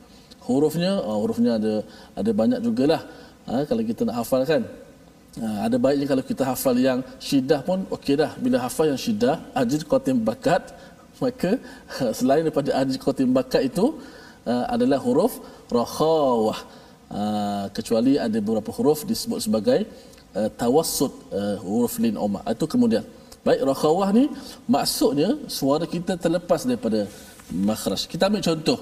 Hurufnya, 0.45 0.97
oh, 1.05 1.21
hurufnya 1.25 1.61
ada 1.61 1.75
ada 2.17 2.31
banyak 2.33 2.61
jugalah. 2.65 3.05
Ha, 3.49 3.65
kalau 3.69 3.83
kita 3.85 4.05
nak 4.09 4.25
hafal 4.25 4.45
kan. 4.49 4.63
Ha, 5.41 5.69
ada 5.69 5.77
baiknya 5.77 6.07
kalau 6.09 6.25
kita 6.25 6.43
hafal 6.45 6.77
yang 6.77 7.01
syiddah 7.21 7.61
pun 7.65 7.85
okey 7.97 8.17
dah. 8.17 8.33
Bila 8.41 8.57
hafal 8.61 8.93
yang 8.93 9.01
syiddah, 9.01 9.41
ajid 9.53 9.85
qatim 9.85 10.17
bakat, 10.21 10.73
maka 11.23 11.61
selain 12.17 12.43
daripada 12.45 12.71
ajid 12.81 12.97
qatim 13.01 13.29
bakat 13.33 13.69
itu 13.69 13.97
uh, 14.49 14.65
adalah 14.73 15.01
huruf 15.01 15.41
rakhawah. 15.69 16.61
Uh, 17.09 17.65
kecuali 17.73 18.21
ada 18.21 18.37
beberapa 18.37 18.69
huruf 18.69 19.01
disebut 19.09 19.41
sebagai 19.41 19.89
uh, 20.37 20.53
tawassut 20.61 21.13
uh, 21.33 21.57
huruf 21.65 21.97
lin 22.01 22.17
umma. 22.21 22.45
Itu 22.45 22.69
kemudian 22.69 23.05
Baik 23.49 23.61
rakhawah 23.71 24.09
ni 24.19 24.25
maksudnya 24.75 25.31
suara 25.59 25.85
kita 25.95 26.21
terlepas 26.25 26.69
daripada 26.69 27.01
makhraj. 27.69 28.05
Kita 28.13 28.29
ambil 28.29 28.43
contoh 28.45 28.79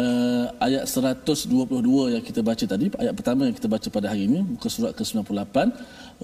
uh, 0.00 0.46
ayat 0.66 0.84
122 0.88 2.14
yang 2.14 2.22
kita 2.28 2.40
baca 2.40 2.64
tadi, 2.72 2.86
ayat 3.02 3.12
pertama 3.18 3.44
yang 3.48 3.56
kita 3.58 3.68
baca 3.74 3.88
pada 3.96 4.06
hari 4.12 4.24
ini, 4.24 4.40
muka 4.52 4.72
surat 4.72 4.96
ke-98. 4.98 5.56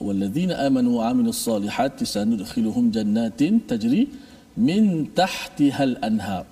Walladzina 0.07 0.55
amanu 0.65 0.97
wa 0.99 1.03
amilus 1.11 1.41
salihati 1.45 2.09
sanudkhiluhum 2.15 2.89
jannatin 2.97 3.61
tajri 3.69 4.09
min 4.69 5.13
tahtihal 5.21 5.95
anhar. 6.09 6.45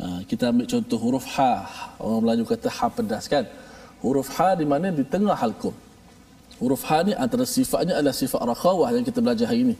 Uh, 0.00 0.20
kita 0.30 0.52
ambil 0.52 0.64
contoh 0.72 0.98
huruf 1.04 1.26
ha. 1.36 1.52
Orang 2.00 2.24
Melayu 2.24 2.44
kata 2.48 2.68
ha 2.68 2.88
pedas 2.96 3.28
kan? 3.32 3.44
Huruf 4.00 4.28
ha 4.36 4.48
di 4.60 4.64
mana 4.72 4.88
di 4.88 5.04
tengah 5.04 5.36
halkum. 5.36 5.76
Huruf 6.60 6.80
ha 6.88 7.04
ni 7.04 7.12
antara 7.12 7.44
sifatnya 7.44 8.00
adalah 8.00 8.16
sifat 8.16 8.40
rakhawah 8.40 8.88
yang 8.96 9.04
kita 9.04 9.20
belajar 9.24 9.48
hari 9.52 9.68
ini. 9.68 9.76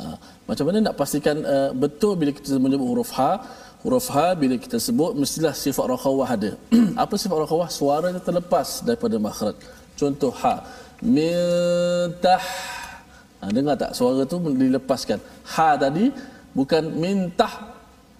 Ha, 0.00 0.16
macam 0.48 0.64
mana 0.68 0.78
nak 0.88 0.96
pastikan 0.96 1.36
uh, 1.44 1.70
betul 1.76 2.16
bila 2.16 2.32
kita 2.32 2.56
menyebut 2.56 2.86
huruf 2.88 3.12
ha? 3.20 3.44
Huruf 3.84 4.08
ha 4.14 4.32
bila 4.32 4.56
kita 4.56 4.80
sebut 4.80 5.12
mestilah 5.12 5.52
sifat 5.52 5.84
rakhawah 5.84 6.28
ada. 6.36 6.56
Apa 7.04 7.14
sifat 7.20 7.44
rakhawah? 7.44 7.68
Suara 7.68 8.08
yang 8.08 8.24
terlepas 8.24 8.80
daripada 8.86 9.20
makhraj. 9.20 9.56
Contoh 10.00 10.32
ha. 10.40 10.64
Mintah. 11.04 12.44
Ha, 13.42 13.50
dengar 13.52 13.76
tak? 13.76 13.92
Suara 13.98 14.24
tu 14.24 14.40
dilepaskan. 14.40 15.18
Ha 15.52 15.68
tadi 15.76 16.08
bukan 16.56 16.82
mintah 17.02 17.52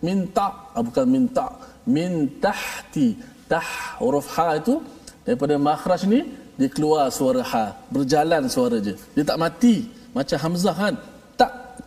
minta. 0.05 0.47
Ha, 0.77 0.79
bukan 0.85 1.07
minta. 1.09 1.47
Mintahti. 1.89 3.17
Tah 3.49 3.97
huruf 4.03 4.29
ha 4.37 4.61
itu 4.61 4.77
daripada 5.25 5.57
makhraj 5.57 6.05
ni 6.05 6.21
dia 6.61 6.69
keluar 6.69 7.09
suara 7.09 7.41
ha. 7.41 7.65
Berjalan 7.89 8.45
suara 8.53 8.77
je 8.77 8.93
dia 9.17 9.25
tak 9.25 9.41
mati. 9.41 9.89
Macam 10.13 10.37
hamzah 10.37 10.77
kan 10.77 10.95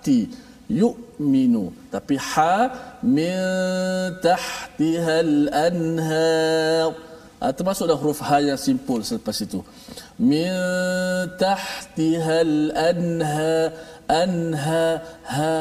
tahti 0.06 0.30
yu'minu. 0.70 1.74
Tapi 1.90 2.16
ha 2.18 2.56
min 3.02 3.34
tahtiha 4.22 5.16
al-anhar 5.26 6.94
ha, 7.42 7.46
termasuk 7.58 7.90
dah 7.90 7.98
huruf 7.98 8.22
ha 8.22 8.38
yang 8.38 8.60
simpul 8.62 9.02
selepas 9.02 9.38
itu. 9.42 9.66
Min 10.22 10.54
tahtiha 11.42 12.38
al-anha 12.46 13.74
anha 14.06 14.86
ha. 15.26 15.54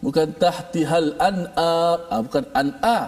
Bukan 0.00 0.32
tahtiha 0.32 0.96
al-an'a 0.96 1.76
ha, 2.08 2.14
bukan 2.24 2.44
an'a 2.56 2.98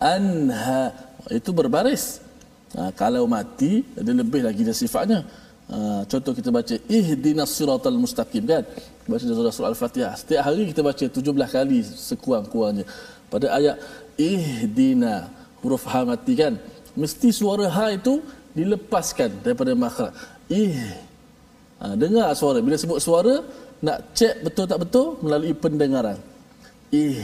anha 0.00 0.82
itu 1.28 1.52
berbaris. 1.52 2.24
Ha, 2.72 2.88
kalau 2.96 3.28
mati 3.28 3.84
ada 4.00 4.12
lebih 4.12 4.40
lagi 4.48 4.64
dari 4.64 4.76
sifatnya 4.76 5.24
ha, 5.72 6.02
contoh 6.08 6.32
kita 6.34 6.50
baca 6.52 6.74
ihdinas 6.88 7.50
siratal 7.56 7.96
mustaqim 7.96 8.44
kan? 8.44 8.64
Baca 9.08 9.24
surah 9.24 9.54
surah 9.54 9.70
al-fatihah. 9.72 10.12
Setiap 10.20 10.42
hari 10.44 10.68
kita 10.68 10.80
baca 10.84 11.04
17 11.08 11.24
kali 11.56 11.80
sekurang-kurangnya 11.80 12.84
pada 13.32 13.46
ayat 13.56 13.76
ihdina 14.20 15.32
huruf 15.64 15.88
ha 15.88 16.04
mati 16.04 16.36
kan? 16.36 16.60
Mesti 16.92 17.32
suara 17.32 17.68
ha 17.72 17.94
itu 17.94 18.20
dilepaskan 18.52 19.44
daripada 19.44 19.72
makhraj. 19.72 20.12
Ih. 20.52 20.92
Ha, 21.78 21.94
dengar 21.94 22.34
suara. 22.34 22.58
Bila 22.58 22.76
sebut 22.76 22.98
suara 22.98 23.44
nak 23.78 24.12
cek 24.18 24.42
betul 24.44 24.66
tak 24.66 24.78
betul 24.82 25.06
melalui 25.22 25.54
pendengaran. 25.54 26.18
Ih. 26.90 27.22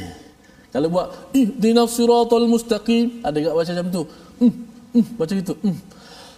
Kalau 0.70 0.88
buat 0.90 1.30
ihdina 1.34 1.86
siratal 1.86 2.46
mustaqim 2.50 3.22
ada 3.22 3.36
enggak 3.38 3.54
baca 3.54 3.70
macam 3.70 3.86
tu? 3.90 4.02
Hmm, 4.42 4.52
hmm, 4.94 5.06
baca 5.18 5.32
gitu? 5.32 5.54
Hmm. 5.62 5.78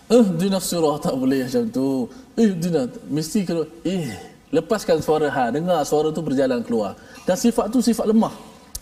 Eh 0.06 0.26
dina 0.40 0.58
surah 0.62 0.96
tak 1.02 1.14
boleh 1.18 1.46
macam 1.46 1.64
tu. 1.70 1.86
Eh 2.38 2.50
dina 2.54 2.86
mesti 3.10 3.42
kena 3.48 3.62
eh 3.82 4.14
lepaskan 4.54 4.98
suara. 5.02 5.28
Ha 5.36 5.44
dengar 5.50 5.80
suara 5.82 6.08
tu 6.14 6.22
berjalan 6.22 6.60
keluar. 6.66 6.94
Dan 7.26 7.36
sifat 7.36 7.66
tu 7.74 7.78
sifat 7.82 8.06
lemah. 8.12 8.34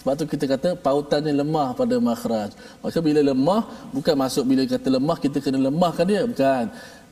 Sebab 0.05 0.15
tu 0.21 0.29
kita 0.29 0.45
kata 0.45 0.69
pautannya 0.77 1.33
lemah 1.33 1.73
pada 1.73 1.97
makhraj. 1.97 2.53
Maka 2.85 2.99
bila 3.01 3.25
lemah 3.25 3.65
bukan 3.89 4.15
masuk 4.21 4.45
bila 4.45 4.63
kata 4.69 4.89
lemah 4.93 5.17
kita 5.17 5.41
kena 5.41 5.59
lemahkan 5.69 6.05
dia. 6.05 6.23
Bukan. 6.29 6.65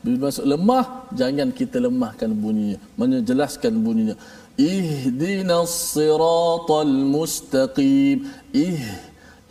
Bila 0.05 0.17
masuk 0.29 0.45
lemah 0.45 0.85
jangan 1.17 1.49
kita 1.49 1.81
lemahkan 1.81 2.29
bunyinya. 2.37 2.77
Menjelaskan 3.01 3.73
bunyinya. 3.81 4.17
Ihdinas 4.61 5.97
siratal 5.97 6.93
mustaqim. 7.17 8.29
Ih 8.53 8.85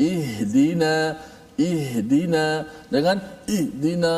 ihdina 0.02 1.17
ihdina 1.59 2.63
dengan 2.93 3.17
ihdina 3.47 4.13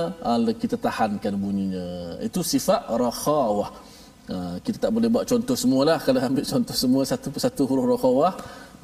kita 0.62 0.76
tahankan 0.78 1.34
bunyinya. 1.40 2.20
Itu 2.28 2.40
sifat 2.46 2.90
rakhawah. 2.90 3.70
Ha, 4.24 4.36
kita 4.64 4.78
tak 4.88 4.92
boleh 4.96 5.10
buat 5.12 5.26
contoh 5.28 5.56
semualah. 5.64 5.98
Kalau 6.06 6.20
ambil 6.24 6.46
contoh 6.48 6.76
semua 6.84 7.04
satu 7.04 7.28
persatu 7.36 7.64
huruf 7.70 7.86
rakhawah 7.94 8.34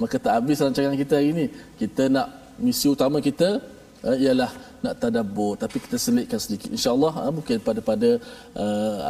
maka 0.01 0.15
tak 0.15 0.33
habis 0.35 0.59
rancangan 0.63 0.95
kita 0.99 1.13
hari 1.19 1.29
ini. 1.35 1.45
Kita 1.79 2.11
nak 2.15 2.27
misi 2.59 2.87
utama 2.91 3.17
kita 3.23 3.63
uh, 4.07 4.17
ialah 4.19 4.51
nak 4.83 4.95
tadabbur. 5.01 5.55
Tapi 5.59 5.77
kita 5.83 5.95
selitkan 5.95 6.39
sedikit. 6.43 6.69
Insyaallah 6.71 7.13
mungkin 7.35 7.59
pada 7.59 7.79
pada 7.83 8.09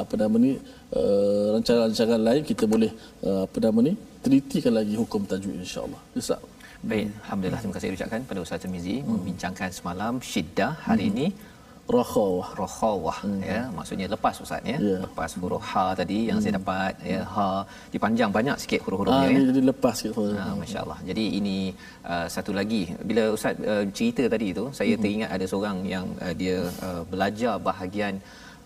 apa 0.02 0.14
nama 0.22 0.36
ni 0.38 0.52
rancangan-rancangan 1.54 2.22
lain 2.28 2.42
kita 2.52 2.64
boleh 2.74 2.92
apa 3.46 3.58
nama 3.66 3.80
ni 3.88 3.94
telitikan 4.26 4.74
lagi 4.80 4.94
hukum 5.02 5.22
tajwid 5.30 5.62
insyaallah. 5.66 6.02
Ustaz 6.18 6.42
Baik, 6.80 7.08
alhamdulillah 7.24 7.60
terima 7.60 7.76
kasih 7.76 7.96
ucapkan 7.96 8.22
pada 8.30 8.40
Ustaz 8.40 8.64
Tirmizi 8.64 8.96
hmm. 9.04 9.08
membincangkan 9.12 9.70
semalam 9.78 10.14
syiddah 10.24 10.72
hari 10.88 11.08
hmm. 11.08 11.12
ini 11.12 11.28
rakhawah 11.98 12.50
rakhawah 12.62 13.18
hmm. 13.26 13.42
ya 13.50 13.60
maksudnya 13.78 14.08
lepas 14.14 14.36
ustaz 14.44 14.62
ya 14.72 14.78
yeah. 14.88 15.00
lepas 15.06 15.32
huruf 15.42 15.64
ha 15.72 15.86
tadi 16.00 16.18
yang 16.30 16.38
hmm. 16.38 16.46
saya 16.46 16.54
dapat 16.60 16.94
ya 17.12 17.22
ha 17.34 17.48
dipanjang 17.94 18.32
banyak 18.38 18.58
sikit 18.64 18.82
huruf-hurufnya 18.86 19.30
ha, 19.30 19.36
ya 19.36 19.42
jadi 19.50 19.62
lepas 19.72 19.94
sikit 20.00 20.14
huruf 20.18 20.38
ha, 20.42 20.54
masyaallah 20.62 21.00
jadi 21.10 21.26
ini 21.40 21.58
uh, 22.12 22.28
satu 22.36 22.54
lagi 22.60 22.82
bila 23.10 23.24
ustaz 23.38 23.58
uh, 23.74 23.84
cerita 23.98 24.26
tadi 24.36 24.50
tu 24.60 24.66
saya 24.80 24.94
hmm. 24.94 25.02
teringat 25.04 25.30
ada 25.38 25.46
seorang 25.52 25.80
yang 25.94 26.06
uh, 26.26 26.34
dia 26.42 26.58
uh, 26.88 27.02
belajar 27.14 27.56
bahagian 27.70 28.22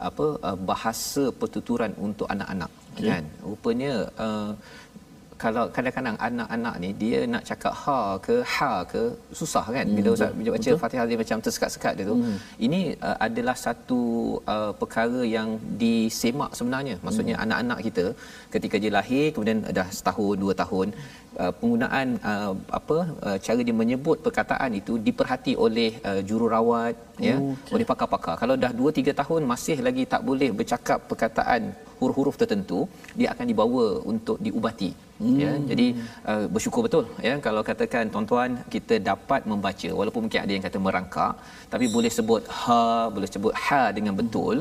apa 0.09 0.25
uh, 0.47 0.57
bahasa 0.71 1.23
pertuturan 1.41 1.91
untuk 2.07 2.27
anak-anak 2.33 2.71
okay. 2.93 3.07
kan 3.09 3.23
rupanya 3.49 3.93
uh, 4.25 4.51
kalau 5.43 5.63
kadang-kadang 5.75 6.17
anak-anak 6.27 6.75
ni 6.83 6.89
dia 7.01 7.19
nak 7.33 7.43
cakap 7.49 7.73
ha 7.81 7.97
ke 8.25 8.35
ha 8.53 8.71
ke 8.91 9.01
susah 9.39 9.65
kan 9.75 9.85
bila 9.97 10.09
hmm, 10.09 10.17
ustaz 10.17 10.31
baca 10.39 10.69
betul. 10.69 10.79
Fatihah 10.83 11.05
dia 11.09 11.17
macam 11.23 11.37
tersekat-sekat 11.45 11.93
dia 11.97 12.05
tu 12.11 12.15
hmm. 12.19 12.37
ini 12.67 12.81
uh, 13.07 13.17
adalah 13.27 13.55
satu 13.65 14.01
uh, 14.53 14.71
perkara 14.81 15.21
yang 15.35 15.49
disemak 15.83 16.51
sebenarnya 16.59 16.95
maksudnya 17.05 17.35
hmm. 17.37 17.43
anak-anak 17.45 17.79
kita 17.87 18.05
ketika 18.55 18.75
dia 18.83 18.91
lahir 18.97 19.25
kemudian 19.35 19.59
dah 19.79 19.87
setahun 19.97 20.35
dua 20.43 20.55
tahun 20.63 20.89
uh, 21.43 21.53
penggunaan 21.59 22.07
uh, 22.31 22.53
apa 22.79 22.97
uh, 23.27 23.37
cara 23.45 23.61
dia 23.67 23.75
menyebut 23.81 24.17
perkataan 24.25 24.71
itu 24.81 24.93
diperhati 25.07 25.53
oleh 25.65 25.89
uh, 26.09 26.21
jururawat 26.27 26.95
oh, 26.95 27.25
ya 27.27 27.35
okay. 27.39 27.73
oleh 27.75 27.85
pakar-pakar 27.91 28.35
kalau 28.41 28.55
dah 28.63 28.71
2 28.81 28.99
3 28.99 29.19
tahun 29.21 29.41
masih 29.53 29.77
lagi 29.87 30.05
tak 30.13 30.21
boleh 30.29 30.49
bercakap 30.59 30.99
perkataan 31.11 31.61
huruf-huruf 31.99 32.37
tertentu 32.41 32.79
dia 33.19 33.27
akan 33.33 33.45
dibawa 33.51 33.85
untuk 34.11 34.37
diubati 34.45 34.91
hmm. 35.23 35.37
ya 35.43 35.51
jadi 35.71 35.87
uh, 36.31 36.45
bersyukur 36.53 36.81
betul 36.87 37.05
ya 37.27 37.33
kalau 37.47 37.61
katakan 37.69 38.11
tuan-tuan 38.13 38.51
kita 38.75 38.97
dapat 39.11 39.41
membaca 39.51 39.89
walaupun 39.99 40.23
mungkin 40.25 40.43
ada 40.45 40.53
yang 40.55 40.65
kata 40.67 40.79
merangkak 40.87 41.33
tapi 41.73 41.87
boleh 41.95 42.11
sebut 42.17 42.43
ha 42.61 42.79
boleh 43.15 43.29
sebut 43.35 43.53
ha 43.65 43.83
dengan 43.97 44.15
betul 44.21 44.57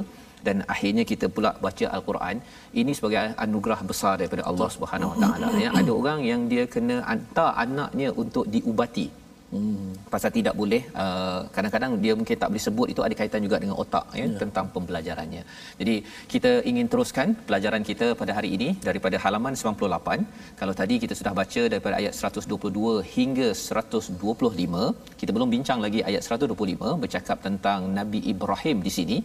dan 0.46 0.56
akhirnya 0.74 1.04
kita 1.12 1.28
pula 1.36 1.50
baca 1.64 1.86
al-Quran 1.96 2.36
ini 2.82 2.92
sebagai 2.98 3.24
anugerah 3.46 3.80
besar 3.90 4.14
daripada 4.20 4.44
Allah 4.50 4.68
Subhanahu 4.76 5.12
Wa 5.14 5.18
Taala 5.24 5.48
ya 5.64 5.70
ada 5.80 5.92
orang 6.00 6.20
yang 6.30 6.42
dia 6.52 6.66
kena 6.76 6.98
hantar 7.10 7.50
anaknya 7.64 8.08
untuk 8.24 8.46
diubati 8.54 9.06
Hmm. 9.54 9.88
Pasal 10.12 10.30
tidak 10.36 10.54
boleh 10.60 10.80
uh, 11.02 11.40
kadang-kadang 11.54 11.92
dia 12.04 12.12
mungkin 12.18 12.36
tak 12.42 12.48
boleh 12.52 12.64
sebut 12.66 12.86
itu 12.92 13.00
ada 13.06 13.14
kaitan 13.18 13.44
juga 13.46 13.56
dengan 13.62 13.76
otak 13.82 14.04
ya 14.18 14.24
yeah. 14.24 14.38
tentang 14.42 14.66
pembelajarannya. 14.74 15.42
Jadi 15.80 15.94
kita 16.32 16.50
ingin 16.70 16.86
teruskan 16.92 17.36
pelajaran 17.48 17.84
kita 17.88 18.06
pada 18.20 18.32
hari 18.38 18.50
ini 18.56 18.68
daripada 18.88 19.16
halaman 19.24 19.52
98. 19.62 20.24
Kalau 20.60 20.74
tadi 20.80 20.96
kita 21.04 21.14
sudah 21.20 21.34
baca 21.40 21.62
daripada 21.72 21.94
ayat 22.00 22.16
122 22.16 23.04
hingga 23.16 23.48
125, 23.52 24.80
kita 25.20 25.30
belum 25.36 25.50
bincang 25.56 25.80
lagi 25.84 26.00
ayat 26.10 26.24
125 26.24 26.96
bercakap 27.04 27.38
tentang 27.48 27.92
Nabi 27.98 28.22
Ibrahim 28.34 28.80
di 28.88 28.92
sini. 28.98 29.18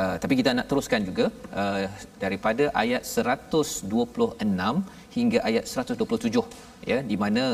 Uh, 0.00 0.16
tapi 0.22 0.34
kita 0.40 0.50
nak 0.56 0.66
teruskan 0.70 1.00
juga 1.08 1.24
uh, 1.62 1.84
daripada 2.22 2.64
ayat 2.82 3.02
126 3.04 3.88
hingga 5.16 5.38
ayat 5.48 5.64
127 5.68 6.88
ya 6.90 6.98
di 7.10 7.16
mana 7.22 7.44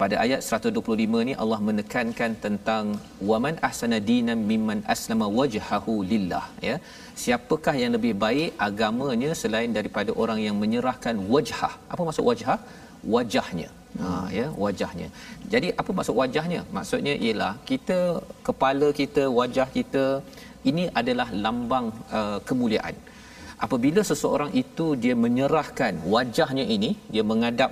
pada 0.00 0.14
ayat 0.24 0.40
125 0.56 1.26
ni 1.28 1.34
Allah 1.42 1.58
menekankan 1.68 2.30
tentang 2.44 2.84
waman 3.28 3.56
ahsana 3.68 3.98
dinan 4.10 4.40
mimman 4.50 4.80
aslama 4.94 5.26
wajhahu 5.38 5.94
lillah. 6.12 6.44
Ya 6.68 6.76
siapakah 7.22 7.74
yang 7.82 7.92
lebih 7.96 8.14
baik 8.24 8.50
agamanya 8.68 9.30
selain 9.42 9.72
daripada 9.78 10.10
orang 10.24 10.40
yang 10.46 10.58
menyerahkan 10.62 11.16
wajhah? 11.34 11.74
Apa 11.92 12.02
maksud 12.08 12.26
wajhah? 12.30 12.58
Wajahnya. 13.16 13.68
Ha 14.02 14.10
ya 14.38 14.46
wajahnya. 14.64 15.08
Jadi 15.52 15.70
apa 15.80 15.90
maksud 15.98 16.16
wajahnya? 16.22 16.60
Maksudnya 16.76 17.14
ialah 17.26 17.52
kita 17.70 18.00
kepala 18.48 18.88
kita 19.00 19.24
wajah 19.40 19.68
kita 19.78 20.04
ini 20.70 20.84
adalah 21.00 21.28
lambang 21.44 21.86
uh, 22.18 22.38
kemuliaan. 22.48 22.96
Apabila 23.64 24.00
seseorang 24.10 24.50
itu 24.62 24.86
dia 25.02 25.14
menyerahkan 25.24 25.94
wajahnya 26.14 26.64
ini 26.76 26.90
dia 27.14 27.24
menghadap 27.32 27.70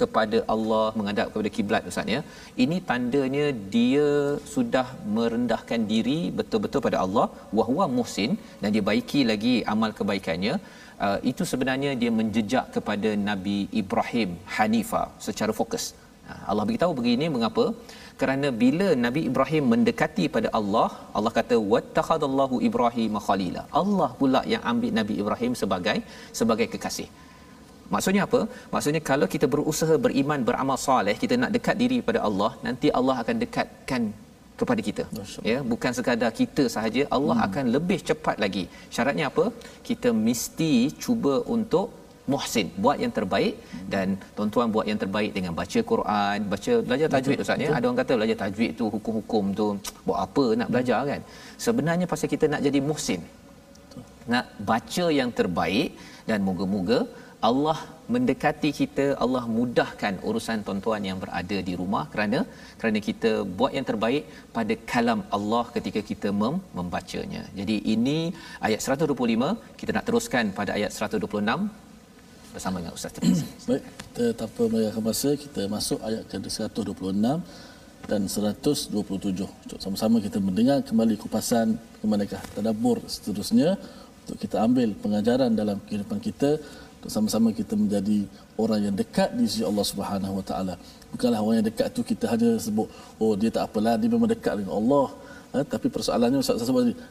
kepada 0.00 0.38
Allah 0.54 0.84
menghadap 0.98 1.26
kepada 1.32 1.50
kiblat 1.56 1.88
ustaz 1.90 2.12
ya 2.14 2.20
ini 2.64 2.76
tandanya 2.90 3.46
dia 3.74 4.08
sudah 4.54 4.86
merendahkan 5.16 5.80
diri 5.92 6.18
betul-betul 6.38 6.82
pada 6.86 7.00
Allah 7.04 7.26
wahwa 7.58 7.86
muhsin 7.96 8.32
dan 8.60 8.68
dia 8.76 8.84
baiki 8.90 9.22
lagi 9.32 9.56
amal 9.74 9.92
kebaikannya. 9.98 10.56
Uh, 11.04 11.18
itu 11.30 11.42
sebenarnya 11.50 11.92
dia 12.00 12.10
menjejak 12.18 12.66
kepada 12.74 13.10
Nabi 13.28 13.56
Ibrahim 13.80 14.30
Hanifa 14.56 15.00
secara 15.26 15.52
fokus 15.60 15.84
Allah 16.50 16.64
beritahu 16.68 16.92
begini 16.98 17.26
mengapa 17.36 17.64
kerana 18.20 18.48
bila 18.62 18.88
Nabi 19.06 19.20
Ibrahim 19.30 19.64
mendekati 19.72 20.24
pada 20.36 20.48
Allah 20.58 20.88
Allah 21.18 21.32
kata 21.38 21.56
wattakhadallahu 21.72 22.58
Ibrahim 22.68 23.14
khalila 23.26 23.64
Allah 23.82 24.10
pula 24.20 24.42
yang 24.54 24.64
ambil 24.72 24.92
Nabi 25.00 25.16
Ibrahim 25.24 25.54
sebagai 25.62 25.98
sebagai 26.40 26.68
kekasih 26.74 27.08
Maksudnya 27.94 28.22
apa? 28.26 28.40
Maksudnya 28.74 29.00
kalau 29.08 29.26
kita 29.34 29.46
berusaha 29.54 29.94
beriman, 30.04 30.40
beramal 30.48 30.78
soleh, 30.84 31.14
kita 31.22 31.34
nak 31.42 31.50
dekat 31.56 31.76
diri 31.82 31.98
pada 32.08 32.20
Allah, 32.28 32.50
nanti 32.66 32.88
Allah 32.98 33.16
akan 33.22 33.36
dekatkan 33.44 34.02
kepada 34.60 34.80
kita. 34.88 35.04
Ya, 35.50 35.58
bukan 35.72 35.92
sekadar 35.98 36.30
kita 36.40 36.64
sahaja, 36.74 37.02
Allah 37.16 37.36
hmm. 37.38 37.46
akan 37.46 37.64
lebih 37.76 37.98
cepat 38.08 38.36
lagi. 38.44 38.64
Syaratnya 38.94 39.26
apa? 39.32 39.44
Kita 39.88 40.10
mesti 40.26 40.72
cuba 41.04 41.34
untuk 41.56 41.88
muhsin, 42.32 42.66
buat 42.84 42.96
yang 43.04 43.12
terbaik 43.18 43.54
dan 43.94 44.06
tuan-tuan 44.36 44.68
buat 44.74 44.86
yang 44.90 45.00
terbaik 45.02 45.30
dengan 45.36 45.52
baca 45.60 45.80
Quran, 45.92 46.38
baca 46.52 46.72
belajar 46.88 47.08
tajwid 47.14 47.42
ustaz 47.44 47.64
ya. 47.64 47.70
Ada 47.78 47.84
orang 47.88 48.00
kata 48.02 48.12
belajar 48.20 48.38
tajwid 48.44 48.72
tu 48.80 48.86
hukum-hukum 48.94 49.44
tu 49.60 49.66
buat 50.06 50.18
apa 50.26 50.44
nak 50.60 50.68
belajar 50.74 51.00
kan? 51.10 51.20
Sebenarnya 51.66 52.08
pasal 52.12 52.28
kita 52.34 52.46
nak 52.54 52.62
jadi 52.68 52.80
muhsin. 52.90 53.22
Nak 54.32 54.46
baca 54.70 55.06
yang 55.20 55.30
terbaik 55.40 55.90
dan 56.30 56.40
moga-moga 56.48 56.98
Allah 57.48 57.78
mendekati 58.14 58.70
kita 58.78 59.04
Allah 59.24 59.42
mudahkan 59.56 60.14
urusan 60.28 60.58
tuan-tuan 60.66 61.02
yang 61.08 61.18
berada 61.22 61.58
di 61.68 61.74
rumah 61.80 62.04
kerana 62.12 62.38
kerana 62.80 62.98
kita 63.08 63.30
buat 63.58 63.72
yang 63.76 63.86
terbaik 63.90 64.24
pada 64.56 64.74
kalam 64.92 65.20
Allah 65.36 65.64
ketika 65.76 66.00
kita 66.10 66.28
mem- 66.40 66.62
membacanya. 66.78 67.42
Jadi 67.58 67.76
ini 67.94 68.18
ayat 68.68 68.80
125 68.96 69.50
kita 69.80 69.90
nak 69.96 70.06
teruskan 70.08 70.54
pada 70.58 70.72
ayat 70.78 70.92
126 71.08 71.91
bersama 72.52 72.84
dengan 72.84 72.94
Ustaz 72.94 73.12
Terima 73.16 73.34
Baik, 73.68 73.82
kita 73.82 74.24
tanpa 74.36 74.62
melengahkan 74.68 75.02
masa 75.02 75.30
kita 75.34 75.60
masuk 75.66 75.98
ayat 76.04 76.22
ke 76.28 76.36
126 76.36 76.92
dan 78.02 78.26
127. 78.26 78.92
Untuk 79.46 79.78
sama-sama 79.78 80.18
kita 80.18 80.38
mendengar 80.42 80.82
kembali 80.82 81.14
kupasan 81.22 81.78
kemanakah 82.02 82.42
tadabbur 82.54 82.98
seterusnya 83.06 83.78
untuk 84.22 84.36
kita 84.42 84.62
ambil 84.62 84.94
pengajaran 85.02 85.50
dalam 85.54 85.78
kehidupan 85.86 86.18
kita 86.22 86.58
sama-sama 87.10 87.50
kita 87.50 87.74
menjadi 87.74 88.22
orang 88.54 88.80
yang 88.86 88.94
dekat 88.94 89.34
di 89.34 89.42
sisi 89.50 89.66
Allah 89.66 89.82
Subhanahu 89.82 90.38
Wa 90.38 90.44
Taala. 90.46 90.74
Bukanlah 91.10 91.42
orang 91.42 91.56
yang 91.58 91.66
dekat 91.66 91.90
tu 91.90 92.06
kita 92.06 92.30
hanya 92.30 92.54
sebut 92.62 92.86
oh 93.18 93.34
dia 93.34 93.50
tak 93.50 93.66
apalah 93.66 93.98
dia 93.98 94.06
memang 94.06 94.30
dekat 94.30 94.62
dengan 94.62 94.78
Allah. 94.78 95.06
Ha, 95.52 95.60
tapi 95.68 95.92
persoalannya 95.92 96.38
Ustaz 96.40 96.64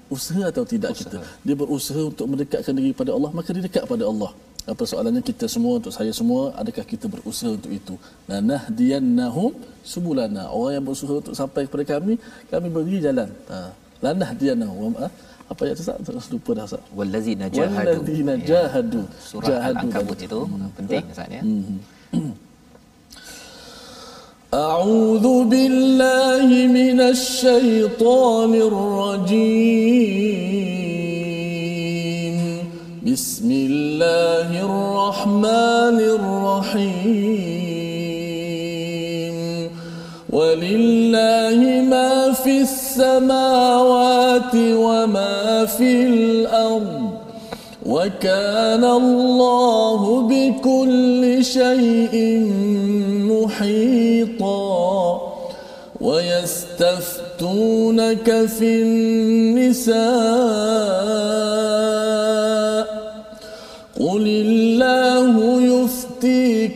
usaha 0.10 0.44
atau 0.48 0.64
tidak 0.66 0.96
usaha. 0.96 1.12
kita. 1.12 1.20
Dia 1.46 1.56
berusaha 1.60 2.02
untuk 2.12 2.26
mendekatkan 2.32 2.74
diri 2.74 2.96
pada 2.96 3.12
Allah 3.12 3.32
maka 3.36 3.50
dia 3.52 3.64
dekat 3.68 3.84
pada 3.84 4.04
Allah 4.08 4.32
Ha, 4.67 4.75
persoalannya 4.75 5.23
kita 5.23 5.47
semua 5.47 5.79
untuk 5.79 5.95
saya 5.95 6.11
semua 6.11 6.51
adakah 6.59 6.83
kita 6.83 7.07
berusaha 7.07 7.55
untuk 7.55 7.71
itu? 7.71 7.95
Nanahdiyannahum 8.27 9.55
subulana. 9.87 10.51
Orang 10.51 10.73
yang 10.75 10.85
berusaha 10.85 11.23
untuk 11.23 11.39
sampai 11.39 11.71
kepada 11.71 11.85
kami, 11.97 12.19
kami 12.51 12.67
beri 12.67 12.99
jalan. 12.99 13.31
Ha, 13.47 13.71
lanahdiyana 14.03 14.67
wa 14.67 14.89
ma- 14.91 15.15
apa 15.47 15.61
ayat 15.63 15.79
tu 15.79 15.87
Ustaz 15.87 16.27
lupa 16.35 16.59
dah 16.59 16.67
Ustaz 16.67 16.83
wallazina 16.91 17.47
jahadu 17.47 18.03
walladzina 18.03 18.35
Ya. 18.35 18.67
jahadu 18.67 19.07
surah 19.23 19.47
jahadu 19.47 19.79
al-ankabut 19.87 20.19
itu 20.27 20.41
penting 20.75 21.05
Ustaz 21.15 21.31
ya 21.31 21.43
أعوذ 24.55 25.27
بالله 25.53 26.49
من 26.71 26.99
الشيطان 27.15 28.53
الرجيم 29.77 30.80
بسم 33.12 33.52
الله 33.52 34.64
الرحمن 34.64 36.00
الرحيم. 36.00 37.36
ولله 40.30 41.60
ما 41.90 42.32
في 42.32 42.62
السماوات 42.62 44.56
وما 44.56 45.66
في 45.66 46.06
الأرض. 46.06 47.10
وكان 47.86 48.84
الله 48.84 50.22
بكل 50.22 51.46
شيء 51.46 52.46
محيطا. 53.32 55.22
ويستفتونك 56.02 58.46
في 58.46 58.82
النساء. 58.82 60.02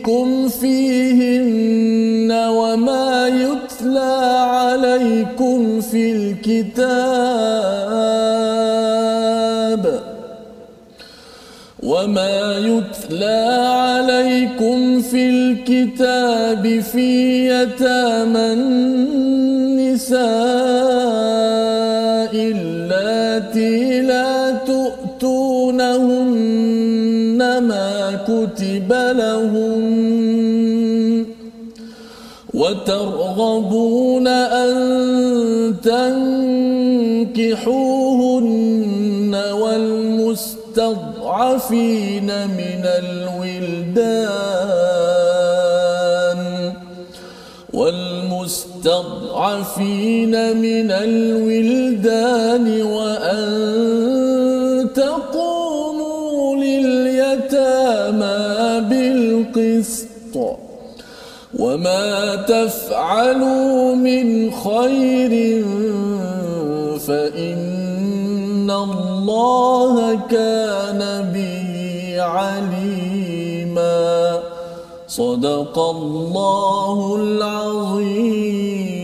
يفتيكم 0.06 0.48
فيهن 0.48 2.32
وما 2.32 3.28
يتلى 3.28 4.14
عليكم 4.40 5.80
في 5.80 6.12
الكتاب 6.12 7.06
وما 11.82 12.58
يتلى 12.58 13.58
عليكم 13.68 15.00
في 15.00 15.28
الكتاب 15.28 16.80
في 16.80 17.48
يتامى 17.48 18.52
النساء 18.52 20.16
اللاتي 22.34 23.85
كتب 28.26 28.92
لهن 28.92 30.26
وترغبون 32.54 34.26
أن 34.26 34.74
تنكحوهن 37.36 37.46
والمستضعفين 39.52 40.56
من 42.46 42.82
الولدان 42.84 44.36
والمستضعفين 47.72 48.96
من 50.56 50.90
الولدان 50.90 52.82
وأن 52.82 53.95
وما 61.58 62.34
تفعلوا 62.34 63.94
من 63.94 64.50
خير 64.50 65.64
فإن 66.98 68.70
الله 68.70 70.18
كان 70.30 71.32
به 71.34 72.22
عليما 72.22 74.06
صدق 75.08 75.78
الله 75.78 77.16
العظيم 77.20 78.95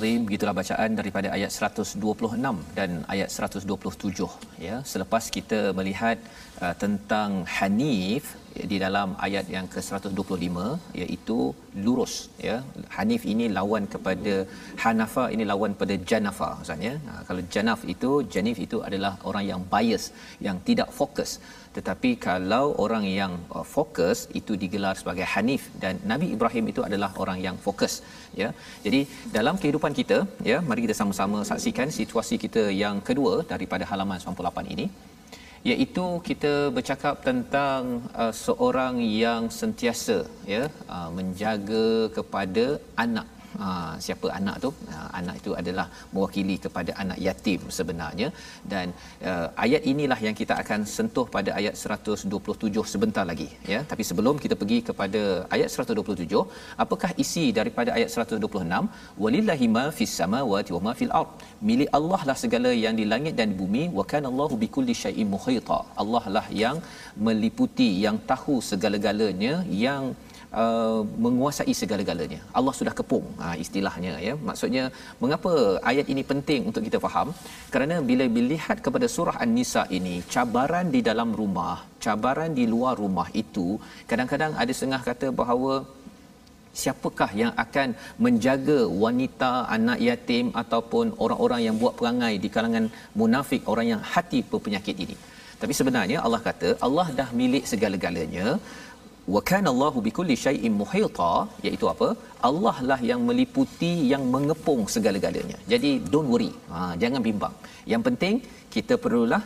Al-Azim 0.00 0.22
begitulah 0.28 0.54
bacaan 0.58 0.90
daripada 0.98 1.28
ayat 1.36 1.50
126 1.56 2.76
dan 2.78 2.90
ayat 3.14 3.28
127 3.48 4.64
ya. 4.66 4.76
Selepas 4.92 5.24
kita 5.36 5.58
melihat 5.78 6.16
uh, 6.64 6.74
tentang 6.82 7.30
Hanif 7.56 8.24
di 8.70 8.76
dalam 8.84 9.08
ayat 9.26 9.46
yang 9.54 9.66
ke-125 9.74 10.56
iaitu 11.00 11.38
lurus 11.84 12.14
ya. 12.48 12.56
Hanif 12.96 13.24
ini 13.32 13.46
lawan 13.58 13.84
kepada 13.94 14.34
Hanafa 14.82 15.24
ini 15.34 15.44
lawan 15.52 15.74
pada 15.82 15.96
Janafa 16.10 16.48
maksudnya 16.60 16.94
ha, 17.08 17.20
kalau 17.28 17.42
Janaf 17.54 17.82
itu 17.94 18.10
Janif 18.34 18.58
itu 18.66 18.80
adalah 18.88 19.12
orang 19.28 19.44
yang 19.52 19.62
bias 19.74 20.06
yang 20.46 20.56
tidak 20.68 20.88
fokus 21.00 21.32
tetapi 21.76 22.10
kalau 22.26 22.64
orang 22.84 23.04
yang 23.20 23.32
uh, 23.56 23.66
fokus 23.74 24.18
itu 24.40 24.52
digelar 24.62 24.94
sebagai 25.00 25.26
hanif 25.32 25.62
dan 25.82 25.94
Nabi 26.12 26.26
Ibrahim 26.36 26.64
itu 26.72 26.82
adalah 26.88 27.10
orang 27.22 27.38
yang 27.46 27.56
fokus 27.66 27.94
ya. 28.40 28.48
Jadi 28.86 29.00
dalam 29.36 29.54
kehidupan 29.62 29.94
kita 30.00 30.18
ya 30.50 30.58
mari 30.70 30.82
kita 30.86 30.96
sama-sama 31.00 31.40
saksikan 31.50 31.90
situasi 32.00 32.36
kita 32.44 32.64
yang 32.84 32.98
kedua 33.08 33.34
daripada 33.52 33.86
halaman 33.92 34.18
98 34.24 34.74
ini 34.74 34.86
iaitu 35.70 36.04
kita 36.28 36.52
bercakap 36.76 37.14
tentang 37.28 37.80
uh, 38.22 38.32
seorang 38.44 38.94
yang 39.24 39.42
sentiasa 39.60 40.18
ya 40.54 40.62
uh, 40.94 41.08
menjaga 41.18 41.86
kepada 42.16 42.66
anak 43.04 43.26
Ha, 43.60 43.68
siapa 44.04 44.26
anak 44.38 44.56
tu? 44.64 44.70
Ha, 44.90 44.96
anak 45.20 45.34
itu 45.40 45.50
adalah 45.60 45.86
mewakili 46.14 46.56
kepada 46.64 46.92
anak 47.02 47.18
yatim 47.26 47.62
sebenarnya 47.78 48.28
dan 48.72 48.86
uh, 49.30 49.46
ayat 49.64 49.82
inilah 49.92 50.18
yang 50.26 50.36
kita 50.40 50.54
akan 50.62 50.80
sentuh 50.94 51.26
pada 51.34 51.50
ayat 51.60 51.74
127 51.82 52.84
sebentar 52.92 53.24
lagi 53.30 53.48
ya. 53.72 53.80
Tapi 53.90 54.02
sebelum 54.10 54.36
kita 54.44 54.56
pergi 54.60 54.78
kepada 54.88 55.22
ayat 55.56 55.68
127, 55.86 56.44
apakah 56.84 57.10
isi 57.24 57.44
daripada 57.58 57.92
ayat 57.98 58.10
126? 58.24 59.20
Walillahi 59.24 59.68
ma 59.76 59.84
fis 59.98 60.14
samawati 60.20 60.72
wa 60.76 60.82
ma 60.86 60.94
fil 61.00 61.14
ard. 61.20 61.30
Milik 61.70 61.90
Allah 62.00 62.20
lah 62.30 62.36
segala 62.44 62.72
yang 62.84 62.96
di 63.00 63.06
langit 63.12 63.36
dan 63.40 63.48
di 63.52 63.58
bumi. 63.60 63.84
Wa 63.98 64.06
kana 64.12 64.26
Allahu 64.32 64.56
bikulli 64.64 64.96
syai'in 65.04 65.30
muhita. 65.36 65.80
Allah 66.02 66.24
lah 66.36 66.46
yang 66.64 66.78
meliputi, 67.28 67.90
yang 68.06 68.18
tahu 68.32 68.56
segala-galanya, 68.72 69.54
yang 69.86 70.04
Uh, 70.60 71.00
menguasai 71.24 71.72
segala-galanya. 71.80 72.38
Allah 72.58 72.72
sudah 72.78 72.94
kepung 73.00 73.26
uh, 73.44 73.54
istilahnya 73.64 74.12
ya. 74.26 74.34
Maksudnya 74.48 74.84
mengapa 75.22 75.52
ayat 75.90 76.06
ini 76.12 76.22
penting 76.30 76.66
untuk 76.70 76.82
kita 76.86 76.98
faham? 77.04 77.28
Kerana 77.74 77.96
bila 78.08 78.24
dilihat 78.38 78.82
kepada 78.86 79.06
surah 79.16 79.36
An-Nisa 79.44 79.84
ini, 79.98 80.14
cabaran 80.34 80.90
di 80.96 81.02
dalam 81.08 81.30
rumah, 81.40 81.76
cabaran 82.04 82.50
di 82.58 82.66
luar 82.72 82.94
rumah 83.04 83.28
itu 83.42 83.78
kadang-kadang 84.10 84.52
ada 84.62 84.72
setengah 84.78 85.02
kata 85.08 85.28
bahawa 85.40 85.74
siapakah 86.80 87.30
yang 87.42 87.52
akan 87.64 87.88
menjaga 88.24 88.78
wanita 89.04 89.50
anak 89.76 89.98
yatim 90.08 90.46
ataupun 90.62 91.06
orang-orang 91.24 91.60
yang 91.66 91.76
buat 91.82 91.94
perangai 91.98 92.34
di 92.44 92.48
kalangan 92.56 92.86
munafik 93.20 93.62
orang 93.72 93.86
yang 93.92 94.02
hati 94.12 94.40
berpenyakit 94.52 94.96
ini 95.06 95.16
tapi 95.62 95.72
sebenarnya 95.78 96.18
Allah 96.26 96.40
kata 96.48 96.68
Allah 96.86 97.06
dah 97.18 97.28
milik 97.40 97.64
segala-galanya 97.72 98.46
wa 99.34 99.40
kana 99.50 99.68
Allahu 99.74 99.98
bikulli 100.06 100.36
syai'in 100.44 100.74
muhita 100.80 101.32
iaitu 101.66 101.86
apa? 101.92 102.08
Allah 102.48 102.76
lah 102.90 103.00
yang 103.10 103.22
meliputi 103.28 103.92
yang 104.12 104.24
mengepung 104.34 104.82
segala-galanya. 104.94 105.58
Jadi 105.72 105.90
don't 106.12 106.30
worry. 106.32 106.52
Ha, 106.72 106.78
jangan 107.02 107.22
bimbang. 107.28 107.54
Yang 107.92 108.02
penting 108.08 108.36
kita 108.76 108.96
perlulah 109.04 109.42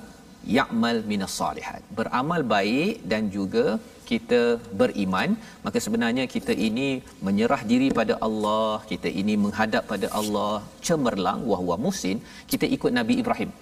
ya'mal 0.57 1.01
minas 1.11 1.35
salihat. 1.41 1.83
Beramal 1.99 2.41
baik 2.55 2.95
dan 3.13 3.23
juga 3.37 3.67
kita 4.11 4.41
beriman. 4.81 5.31
Maka 5.65 5.79
sebenarnya 5.85 6.25
kita 6.35 6.53
ini 6.69 6.89
menyerah 7.27 7.63
diri 7.71 7.89
pada 7.99 8.15
Allah 8.27 8.75
kita 8.93 9.09
ini 9.21 9.37
menghadap 9.45 9.85
pada 9.93 10.09
Allah 10.21 10.55
cemerlang 10.87 11.43
wahwa 11.53 11.77
musin. 11.87 12.19
Kita 12.53 12.69
ikut 12.77 12.93
Nabi 13.01 13.17
Ibrahim 13.23 13.53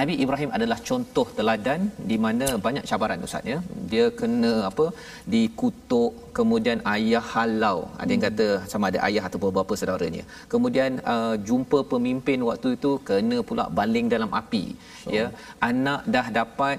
Nabi 0.00 0.14
Ibrahim 0.24 0.50
adalah 0.56 0.76
contoh 0.88 1.24
teladan 1.38 1.80
di 2.10 2.16
mana 2.24 2.46
banyak 2.66 2.84
cabaran 2.90 3.24
ustaz 3.26 3.50
ya. 3.52 3.58
Dia 3.90 4.04
kena 4.20 4.52
apa 4.68 4.86
dikutuk 5.32 6.12
kemudian 6.38 6.78
ayah 6.94 7.24
halau. 7.32 7.78
Ada 8.00 8.10
yang 8.14 8.24
kata 8.28 8.46
sama 8.72 8.88
ada 8.90 9.00
ayah 9.08 9.24
atau 9.28 9.50
bapa 9.58 9.76
saudaranya. 9.80 10.24
Kemudian 10.52 10.92
uh, 11.14 11.34
jumpa 11.48 11.80
pemimpin 11.92 12.40
waktu 12.48 12.70
itu 12.78 12.92
kena 13.10 13.38
pula 13.50 13.66
baling 13.80 14.08
dalam 14.14 14.32
api. 14.40 14.64
So. 15.04 15.12
Ya. 15.18 15.26
Anak 15.70 16.08
dah 16.14 16.26
dapat 16.40 16.78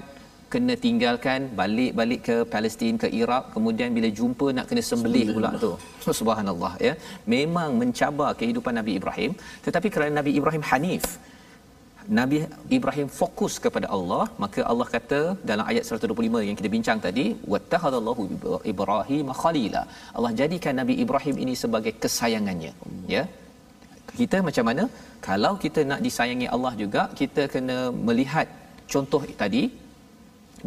kena 0.54 0.74
tinggalkan 0.84 1.40
balik-balik 1.60 2.20
ke 2.28 2.36
Palestin 2.52 2.98
ke 3.02 3.08
Iraq 3.20 3.44
kemudian 3.54 3.90
bila 3.96 4.08
jumpa 4.18 4.46
nak 4.56 4.66
kena 4.70 4.82
sembelih 4.88 5.26
pula 5.36 5.50
tu 5.64 5.70
subhanallah 6.20 6.72
ya 6.86 6.92
memang 7.34 7.70
mencabar 7.80 8.30
kehidupan 8.40 8.74
Nabi 8.80 8.92
Ibrahim 9.00 9.32
tetapi 9.66 9.90
kerana 9.94 10.12
Nabi 10.20 10.32
Ibrahim 10.38 10.64
hanif 10.70 11.06
Nabi 12.18 12.38
Ibrahim 12.76 13.08
fokus 13.18 13.54
kepada 13.64 13.86
Allah 13.96 14.24
maka 14.42 14.60
Allah 14.70 14.86
kata 14.94 15.20
dalam 15.50 15.64
ayat 15.70 15.84
125 15.98 16.46
yang 16.48 16.56
kita 16.58 16.70
bincang 16.74 16.98
tadi 17.06 17.24
wattahadallahu 17.52 18.22
Ibrahim 18.72 19.28
khalila. 19.40 19.82
Allah 20.16 20.32
jadikan 20.40 20.76
Nabi 20.80 20.96
Ibrahim 21.04 21.38
ini 21.44 21.54
sebagai 21.62 21.92
kesayangannya 22.02 22.72
ya. 23.14 23.24
Kita 24.18 24.38
macam 24.48 24.64
mana? 24.70 24.84
Kalau 25.28 25.52
kita 25.64 25.80
nak 25.90 26.02
disayangi 26.06 26.48
Allah 26.56 26.72
juga 26.82 27.04
kita 27.20 27.44
kena 27.54 27.78
melihat 28.08 28.48
contoh 28.92 29.22
tadi 29.42 29.62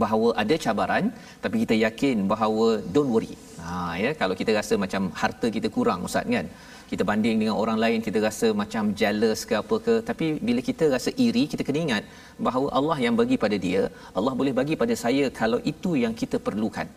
bahawa 0.03 0.27
ada 0.41 0.55
cabaran 0.65 1.05
tapi 1.43 1.55
kita 1.63 1.75
yakin 1.85 2.17
bahawa 2.33 2.67
don't 2.95 3.13
worry. 3.13 3.35
Ha 3.61 3.75
ya 4.03 4.11
kalau 4.21 4.35
kita 4.41 4.51
rasa 4.59 4.73
macam 4.85 5.03
harta 5.21 5.47
kita 5.55 5.69
kurang 5.77 6.01
ustaz 6.09 6.27
kan 6.37 6.47
kita 6.91 7.03
banding 7.09 7.37
dengan 7.41 7.55
orang 7.61 7.77
lain 7.83 7.99
kita 8.07 8.19
rasa 8.27 8.47
macam 8.61 8.83
jealous 8.99 9.41
ke 9.49 9.55
apa 9.61 9.75
ke. 9.85 9.95
Tapi 10.09 10.27
bila 10.47 10.61
kita 10.69 10.85
rasa 10.95 11.11
iri 11.25 11.43
kita 11.51 11.63
kena 11.67 11.79
ingat 11.85 12.03
bahawa 12.47 12.67
Allah 12.79 12.97
yang 13.05 13.15
bagi 13.21 13.37
pada 13.43 13.57
dia 13.65 13.83
Allah 14.17 14.33
boleh 14.39 14.53
bagi 14.59 14.77
pada 14.81 14.95
saya 15.03 15.27
kalau 15.41 15.59
itu 15.71 15.93
yang 16.03 16.15
kita 16.21 16.39
perlukan. 16.47 16.89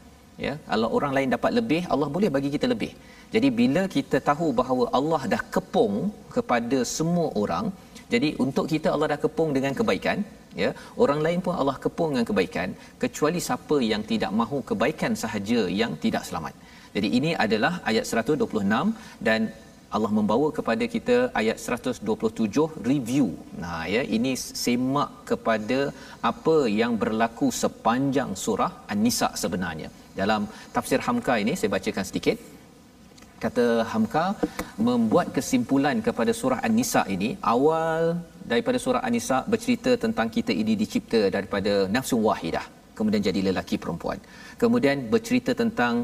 Ya 0.44 0.52
kalau 0.70 0.88
orang 0.98 1.12
lain 1.16 1.28
dapat 1.36 1.52
lebih 1.58 1.82
Allah 1.94 2.08
boleh 2.16 2.30
bagi 2.36 2.50
kita 2.56 2.68
lebih. 2.74 2.92
Jadi 3.34 3.48
bila 3.60 3.82
kita 3.96 4.18
tahu 4.30 4.46
bahawa 4.60 4.84
Allah 4.98 5.22
dah 5.34 5.42
kepung 5.56 5.96
kepada 6.36 6.80
semua 6.96 7.28
orang 7.42 7.66
jadi 8.12 8.28
untuk 8.44 8.66
kita 8.72 8.88
Allah 8.94 9.08
dah 9.12 9.20
kepung 9.24 9.50
dengan 9.56 9.72
kebaikan 9.78 10.18
ya 10.62 10.70
orang 11.02 11.20
lain 11.26 11.38
pun 11.46 11.54
Allah 11.60 11.76
kepung 11.84 12.08
dengan 12.12 12.26
kebaikan 12.30 12.68
kecuali 13.02 13.40
siapa 13.46 13.76
yang 13.90 14.02
tidak 14.10 14.32
mahu 14.40 14.58
kebaikan 14.70 15.14
sahaja 15.22 15.60
yang 15.80 15.92
tidak 16.04 16.24
selamat. 16.28 16.54
Jadi 16.94 17.08
ini 17.18 17.30
adalah 17.44 17.72
ayat 17.90 18.04
126 18.22 19.26
dan 19.26 19.40
Allah 19.96 20.10
membawa 20.18 20.48
kepada 20.58 20.84
kita 20.94 21.16
ayat 21.40 21.56
127 21.78 22.66
review. 22.90 23.26
Nah 23.62 23.82
ya 23.94 24.02
ini 24.16 24.32
semak 24.62 25.10
kepada 25.30 25.78
apa 26.30 26.56
yang 26.80 26.92
berlaku 27.02 27.48
sepanjang 27.62 28.30
surah 28.44 28.70
An-Nisa 28.92 29.28
sebenarnya. 29.42 29.88
Dalam 30.20 30.46
tafsir 30.76 31.00
Hamka 31.06 31.36
ini 31.44 31.54
saya 31.58 31.72
bacakan 31.76 32.06
sedikit. 32.10 32.38
Kata 33.44 33.66
Hamka 33.92 34.24
membuat 34.88 35.28
kesimpulan 35.36 35.98
kepada 36.08 36.32
surah 36.40 36.60
An-Nisa 36.68 37.02
ini 37.16 37.30
awal 37.54 38.00
daripada 38.52 38.78
surah 38.86 39.02
An-Nisa 39.06 39.38
bercerita 39.52 39.92
tentang 40.06 40.28
kita 40.36 40.54
ini 40.62 40.74
dicipta 40.82 41.22
daripada 41.36 41.74
nafsu 41.96 42.18
wahidah 42.28 42.66
kemudian 42.98 43.22
jadi 43.28 43.40
lelaki 43.48 43.76
perempuan. 43.82 44.18
Kemudian 44.62 44.96
bercerita 45.12 45.52
tentang 45.62 45.94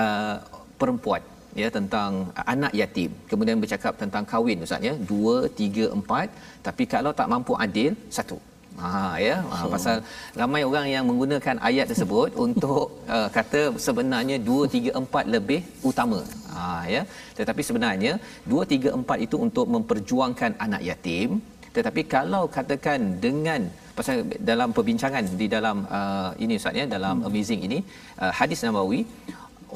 uh, 0.00 0.36
perempuan 0.80 1.22
ya 1.62 1.68
tentang 1.76 2.10
anak 2.54 2.72
yatim. 2.80 3.10
Kemudian 3.30 3.58
bercakap 3.62 3.94
tentang 4.02 4.24
kahwin 4.32 4.64
ustaz 4.66 4.88
ya. 4.88 4.94
2 5.10 5.48
3 5.62 5.88
4 5.96 6.66
tapi 6.66 6.84
kalau 6.94 7.12
tak 7.20 7.30
mampu 7.32 7.54
adil 7.66 7.92
satu. 8.18 8.38
Ha 8.82 9.18
ya. 9.26 9.36
Ha, 9.50 9.56
pasal 9.74 9.96
ramai 10.40 10.62
orang 10.68 10.86
yang 10.94 11.04
menggunakan 11.10 11.56
ayat 11.68 11.86
tersebut 11.92 12.30
untuk 12.46 12.84
uh, 13.16 13.28
kata 13.36 13.62
sebenarnya 13.86 14.38
2 14.50 14.74
3 14.76 15.02
4 15.02 15.34
lebih 15.34 15.60
utama. 15.90 16.20
Ha 16.54 16.66
ya. 16.94 17.02
Tetapi 17.38 17.62
sebenarnya 17.68 18.14
2 18.52 18.72
3 18.74 18.94
4 19.02 19.26
itu 19.26 19.36
untuk 19.46 19.66
memperjuangkan 19.76 20.54
anak 20.66 20.84
yatim. 20.90 21.42
Tetapi 21.76 22.02
kalau 22.14 22.44
katakan 22.56 23.00
dengan 23.26 23.62
pasal 23.98 24.16
dalam 24.50 24.70
perbincangan 24.76 25.24
di 25.40 25.46
dalam 25.54 25.76
uh, 25.98 26.30
ini 26.44 26.54
ustaz 26.60 26.78
ya 26.80 26.86
dalam 26.96 27.16
hmm. 27.18 27.28
amazing 27.28 27.60
ini 27.68 27.78
uh, 28.22 28.32
hadis 28.38 28.62
Nabawi 28.66 29.00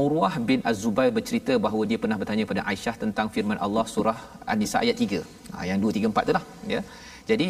Urwah 0.05 0.34
bin 0.49 0.61
Az-Zubair 0.70 1.12
bercerita 1.16 1.55
bahawa 1.64 1.82
dia 1.90 1.99
pernah 2.03 2.16
bertanya 2.20 2.45
pada 2.51 2.62
Aisyah 2.70 2.95
tentang 3.03 3.26
firman 3.34 3.59
Allah 3.64 3.84
surah 3.95 4.18
An-Nisa 4.53 4.78
ayat 4.84 4.97
3. 4.97 5.20
Ha, 5.55 5.64
yang 5.70 5.78
2 5.84 5.97
3 5.97 6.12
4 6.12 6.26
itulah 6.26 6.45
ya. 6.74 6.80
Jadi 7.30 7.49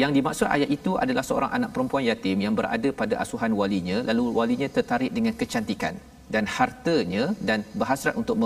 yang 0.00 0.12
dimaksud 0.16 0.46
ayat 0.56 0.70
itu 0.76 0.92
adalah 1.04 1.24
seorang 1.28 1.50
anak 1.56 1.70
perempuan 1.74 2.04
yatim 2.10 2.38
yang 2.46 2.54
berada 2.58 2.88
pada 3.00 3.14
asuhan 3.24 3.52
walinya 3.60 3.98
lalu 4.08 4.24
walinya 4.38 4.68
tertarik 4.76 5.10
dengan 5.16 5.34
kecantikan 5.40 5.94
dan 6.34 6.44
hartanya 6.56 7.24
dan 7.48 7.66
berhasrat 7.80 8.14
untuk 8.22 8.36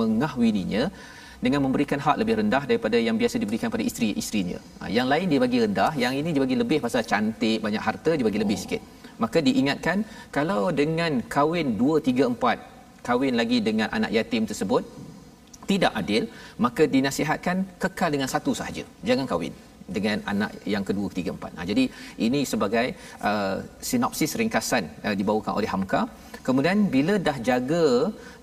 mengahwininya 0.00 0.84
dengan 1.44 1.60
memberikan 1.66 2.00
hak 2.04 2.16
lebih 2.20 2.34
rendah 2.40 2.62
daripada 2.70 2.96
yang 3.06 3.16
biasa 3.20 3.36
diberikan 3.42 3.68
pada 3.74 3.84
isteri-isterinya. 3.88 4.58
Ha, 4.80 4.88
yang 4.98 5.08
lain 5.12 5.26
dia 5.32 5.40
bagi 5.46 5.58
rendah, 5.64 5.92
yang 6.04 6.14
ini 6.20 6.28
dia 6.34 6.42
bagi 6.46 6.56
lebih 6.62 6.78
pasal 6.84 7.02
cantik, 7.10 7.58
banyak 7.66 7.82
harta 7.88 8.12
dia 8.16 8.26
bagi 8.28 8.40
lebih 8.44 8.56
oh. 8.58 8.62
sikit. 8.62 8.82
Maka 9.22 9.38
diingatkan 9.46 9.98
kalau 10.36 10.62
dengan 10.82 11.20
kahwin 11.34 11.68
2 11.82 12.06
3 12.08 12.30
4 12.34 12.73
kahwin 13.08 13.36
lagi 13.40 13.58
dengan 13.68 13.88
anak 13.98 14.10
yatim 14.16 14.44
tersebut 14.50 14.84
tidak 15.70 15.92
adil 16.00 16.24
maka 16.64 16.82
dinasihatkan 16.94 17.58
kekal 17.82 18.10
dengan 18.14 18.28
satu 18.34 18.52
sahaja 18.60 18.84
jangan 19.08 19.28
kahwin 19.32 19.54
dengan 19.96 20.18
anak 20.32 20.50
yang 20.74 20.84
kedua 20.88 21.06
ketiga 21.12 21.30
empat. 21.36 21.52
Nah, 21.56 21.64
jadi 21.70 21.84
ini 22.26 22.40
sebagai 22.52 22.86
uh, 23.30 23.56
sinopsis 23.88 24.36
ringkasan 24.40 24.84
uh, 25.06 25.14
dibawakan 25.20 25.54
oleh 25.60 25.68
Hamka. 25.72 26.02
Kemudian 26.46 26.78
bila 26.94 27.14
dah 27.26 27.36
jaga 27.48 27.86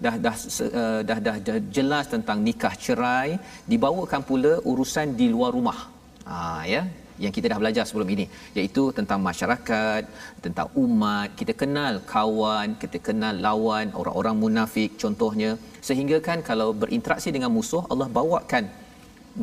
dah 0.06 0.16
dah, 0.26 0.36
uh, 0.82 1.02
dah 1.10 1.20
dah 1.26 1.36
dah 1.48 1.58
jelas 1.78 2.06
tentang 2.14 2.40
nikah 2.48 2.74
cerai, 2.86 3.30
dibawakan 3.72 4.22
pula 4.30 4.54
urusan 4.72 5.18
di 5.20 5.28
luar 5.34 5.52
rumah. 5.58 5.80
Ah 6.26 6.64
ya, 6.74 6.82
yang 7.24 7.34
kita 7.38 7.48
dah 7.52 7.60
belajar 7.62 7.84
sebelum 7.90 8.10
ini 8.16 8.26
iaitu 8.58 8.84
tentang 8.98 9.20
masyarakat 9.30 10.04
tentang 10.46 10.68
umat 10.84 11.30
kita 11.40 11.54
kenal 11.62 11.94
kawan 12.14 12.70
kita 12.84 13.00
kenal 13.08 13.36
lawan 13.48 13.88
orang-orang 14.02 14.36
munafik 14.44 14.92
contohnya. 15.04 15.52
Sehingga 15.88 16.18
kan 16.28 16.40
kalau 16.50 16.70
berinteraksi 16.82 17.30
dengan 17.36 17.52
musuh 17.58 17.84
Allah 17.92 18.10
bawakan 18.20 18.66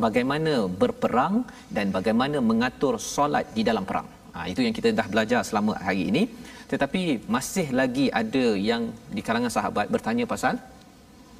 bagaimana 0.05 0.53
berperang 0.81 1.35
dan 1.75 1.87
bagaimana 1.97 2.37
mengatur 2.51 2.95
solat 3.13 3.45
di 3.57 3.63
dalam 3.69 3.85
perang. 3.89 4.07
Ha, 4.35 4.39
itu 4.51 4.61
yang 4.65 4.75
kita 4.77 4.89
dah 4.99 5.07
belajar 5.13 5.41
selama 5.49 5.73
hari 5.87 6.03
ini. 6.11 6.23
Tetapi 6.71 7.01
masih 7.35 7.67
lagi 7.79 8.05
ada 8.21 8.45
yang 8.69 8.83
di 9.15 9.21
kalangan 9.27 9.51
sahabat 9.55 9.85
bertanya 9.95 10.25
pasal 10.33 10.55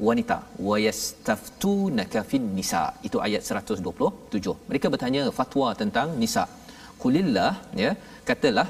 wanita 0.08 0.38
wa 0.68 0.78
yastaftunaka 0.88 2.22
fin 2.32 2.46
nisa. 2.58 2.84
Itu 3.08 3.20
ayat 3.28 3.44
127 3.44 4.70
mereka 4.70 4.88
bertanya 4.94 5.24
fatwa 5.40 5.70
tentang 5.82 6.10
nisa. 6.22 6.46
Kulillah 7.02 7.54
ya 7.84 7.92
katalah 8.30 8.68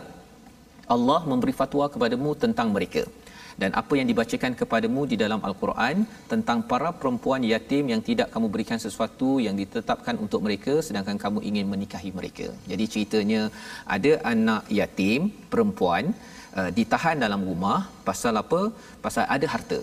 Allah 0.96 1.20
memberi 1.32 1.54
fatwa 1.62 1.86
kepadamu 1.94 2.32
tentang 2.44 2.70
mereka. 2.76 3.04
Dan 3.62 3.72
apa 3.80 3.94
yang 4.00 4.08
dibacakan 4.10 4.54
kepadamu 4.60 5.02
di 5.12 5.16
dalam 5.22 5.42
al-Quran 5.48 5.96
tentang 6.32 6.60
para 6.72 6.90
perempuan 7.00 7.44
yatim 7.52 7.86
yang 7.92 8.02
tidak 8.10 8.28
kamu 8.34 8.48
berikan 8.54 8.80
sesuatu 8.86 9.30
yang 9.46 9.56
ditetapkan 9.62 10.16
untuk 10.26 10.40
mereka 10.46 10.74
sedangkan 10.88 11.18
kamu 11.24 11.40
ingin 11.50 11.68
menikahi 11.74 12.12
mereka. 12.20 12.48
Jadi 12.72 12.86
ceritanya 12.94 13.42
ada 13.96 14.14
anak 14.34 14.64
yatim 14.80 15.28
perempuan 15.52 16.16
uh, 16.60 16.70
ditahan 16.78 17.20
dalam 17.26 17.44
rumah 17.50 17.80
pasal 18.08 18.40
apa? 18.44 18.62
Pasal 19.06 19.26
ada 19.36 19.48
harta. 19.56 19.82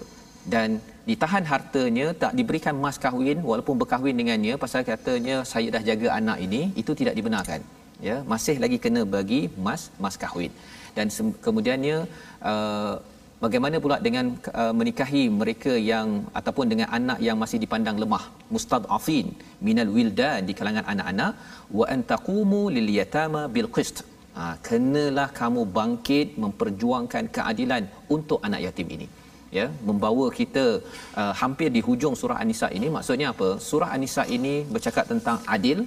Dan 0.54 0.80
ditahan 1.08 1.44
hartanya 1.52 2.06
tak 2.22 2.32
diberikan 2.38 2.74
mas 2.84 2.96
kahwin 3.04 3.38
walaupun 3.48 3.74
berkahwin 3.80 4.20
dengannya 4.20 4.54
pasal 4.62 4.82
katanya 4.92 5.36
saya 5.50 5.68
dah 5.74 5.82
jaga 5.88 6.08
anak 6.20 6.38
ini 6.46 6.62
itu 6.82 6.92
tidak 7.00 7.14
dibenarkan. 7.18 7.60
Ya 8.06 8.16
masih 8.32 8.56
lagi 8.62 8.78
kena 8.84 9.02
bagi 9.16 9.40
mas 9.66 9.82
mas 10.04 10.16
kahwin. 10.22 10.52
Dan 10.96 11.06
kemudiannya 11.44 11.96
uh, 12.50 12.94
bagaimana 13.44 13.76
pula 13.84 13.96
dengan 14.06 14.26
uh, 14.62 14.72
menikahi 14.78 15.22
mereka 15.40 15.72
yang 15.92 16.08
ataupun 16.40 16.66
dengan 16.72 16.88
anak 16.98 17.18
yang 17.26 17.38
masih 17.42 17.60
dipandang 17.64 17.98
lemah? 18.02 18.24
Mustadafin 18.54 19.28
minal 19.68 19.92
wildan 19.96 20.40
di 20.48 20.54
kalangan 20.58 20.86
anak-anak. 20.94 21.32
Wa 21.78 21.86
antaqumu 21.96 22.62
lil 22.76 22.90
yatama 22.98 23.44
bil 23.56 23.70
qist. 23.78 23.98
Ha, 24.38 24.42
kenalah 24.66 25.28
kamu 25.38 25.60
bangkit 25.76 26.28
memperjuangkan 26.42 27.24
keadilan 27.36 27.84
untuk 28.16 28.38
anak 28.46 28.60
yatim 28.66 28.88
ini 28.96 29.06
ya 29.58 29.66
membawa 29.88 30.26
kita 30.38 30.64
uh, 31.20 31.34
hampir 31.40 31.68
di 31.76 31.80
hujung 31.88 32.14
surah 32.20 32.38
an-nisa 32.42 32.68
ini. 32.78 32.88
Maksudnya 32.96 33.28
apa? 33.34 33.48
Surah 33.68 33.90
an-nisa 33.94 34.24
ini 34.36 34.54
bercakap 34.74 35.06
tentang 35.12 35.38
adil 35.56 35.80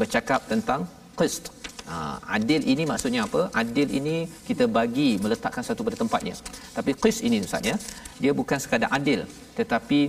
bercakap 0.00 0.40
tentang 0.52 0.80
qist. 1.18 1.44
Uh, 1.84 2.16
adil 2.36 2.60
ini 2.72 2.82
maksudnya 2.90 3.22
apa? 3.28 3.40
Adil 3.60 3.88
ini 3.98 4.16
kita 4.48 4.64
bagi 4.78 5.08
meletakkan 5.24 5.62
satu 5.68 5.84
pada 5.86 5.96
tempatnya. 6.02 6.34
Tapi 6.76 6.90
qist 7.02 7.20
ini 7.26 7.38
ustaz 7.46 7.70
ya 7.70 7.76
dia 8.22 8.32
bukan 8.40 8.58
sekadar 8.64 8.90
adil 8.98 9.22
tetapi 9.58 10.00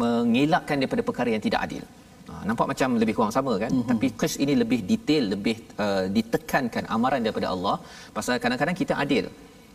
mengelakkan 0.00 0.76
daripada 0.82 1.02
perkara 1.08 1.30
yang 1.34 1.44
tidak 1.46 1.62
adil. 1.66 1.84
Uh, 2.30 2.42
nampak 2.48 2.66
macam 2.72 2.98
lebih 3.02 3.14
kurang 3.16 3.34
sama 3.38 3.52
kan? 3.62 3.70
Mm-hmm. 3.70 3.90
tapi 3.90 4.06
qist 4.20 4.36
ini 4.44 4.54
lebih 4.62 4.80
detail 4.90 5.24
lebih 5.34 5.56
uh, 5.84 6.04
ditekankan 6.16 6.84
amaran 6.96 7.22
daripada 7.26 7.48
Allah. 7.54 7.76
Pasal 8.16 8.42
kadang-kadang 8.44 8.76
kita 8.82 8.94
adil 9.04 9.26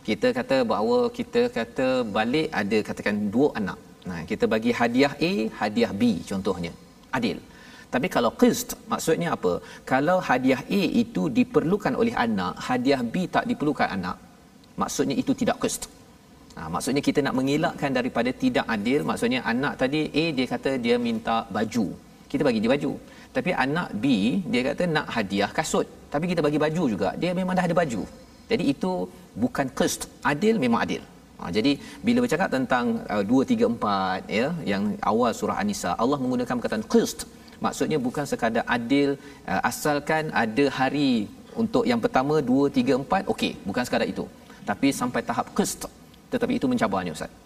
kita 0.08 0.28
kata 0.38 0.56
bahawa 0.72 0.98
kita 1.18 1.42
kata 1.56 1.86
balik 2.16 2.48
ada 2.60 2.78
katakan 2.88 3.16
dua 3.34 3.48
anak. 3.60 3.78
Nah, 4.10 4.20
kita 4.30 4.44
bagi 4.54 4.70
hadiah 4.80 5.12
A, 5.30 5.32
hadiah 5.60 5.92
B 6.00 6.02
contohnya. 6.30 6.72
Adil. 7.18 7.38
Tapi 7.92 8.06
kalau 8.14 8.30
qist 8.40 8.68
maksudnya 8.92 9.28
apa? 9.36 9.52
Kalau 9.92 10.16
hadiah 10.28 10.62
A 10.80 10.82
itu 11.02 11.22
diperlukan 11.38 11.94
oleh 12.02 12.14
anak, 12.26 12.52
hadiah 12.68 13.02
B 13.12 13.28
tak 13.34 13.44
diperlukan 13.50 13.88
anak, 13.96 14.16
maksudnya 14.82 15.16
itu 15.22 15.32
tidak 15.40 15.58
qist. 15.64 15.84
Ha, 16.56 16.68
maksudnya 16.74 17.02
kita 17.08 17.20
nak 17.26 17.34
mengelakkan 17.38 17.90
daripada 17.98 18.30
tidak 18.42 18.64
adil, 18.74 19.00
maksudnya 19.10 19.40
anak 19.52 19.74
tadi 19.82 20.00
A 20.22 20.24
dia 20.38 20.46
kata 20.54 20.70
dia 20.84 20.96
minta 21.06 21.36
baju. 21.56 21.86
Kita 22.30 22.42
bagi 22.48 22.60
dia 22.64 22.72
baju. 22.74 22.92
Tapi 23.36 23.50
anak 23.64 23.88
B 24.02 24.04
dia 24.52 24.62
kata 24.68 24.84
nak 24.96 25.06
hadiah 25.14 25.50
kasut. 25.58 25.86
Tapi 26.12 26.24
kita 26.30 26.40
bagi 26.46 26.58
baju 26.64 26.82
juga. 26.94 27.10
Dia 27.20 27.30
memang 27.38 27.56
dah 27.58 27.64
ada 27.68 27.76
baju. 27.82 28.02
Jadi 28.50 28.64
itu 28.72 28.92
bukan 29.34 29.66
qist. 29.78 30.08
Adil 30.32 30.56
memang 30.64 30.80
adil. 30.86 31.02
Ha, 31.42 31.50
jadi 31.50 31.72
bila 32.06 32.18
bercakap 32.22 32.48
tentang 32.54 33.02
uh, 33.10 33.22
2 33.26 33.52
3 33.52 33.66
4 33.74 34.30
ya 34.30 34.48
yang 34.62 34.94
awal 35.10 35.30
surah 35.38 35.58
An-Nisa 35.62 35.90
Allah 36.02 36.18
menggunakan 36.22 36.54
perkataan 36.54 36.86
qist 36.92 37.26
maksudnya 37.64 37.98
bukan 38.06 38.22
sekadar 38.30 38.62
adil 38.76 39.18
uh, 39.50 39.60
asalkan 39.70 40.30
ada 40.42 40.64
hari 40.78 41.26
untuk 41.62 41.82
yang 41.90 41.98
pertama 42.04 42.38
2 42.38 42.70
3 42.78 42.94
4 43.02 43.32
okey 43.34 43.52
bukan 43.66 43.82
sekadar 43.88 44.06
itu 44.06 44.24
tapi 44.70 44.94
sampai 45.00 45.22
tahap 45.30 45.50
qist 45.58 45.82
tetapi 46.30 46.62
itu 46.62 46.70
mencabarnya 46.70 47.10
ustaz 47.18 47.41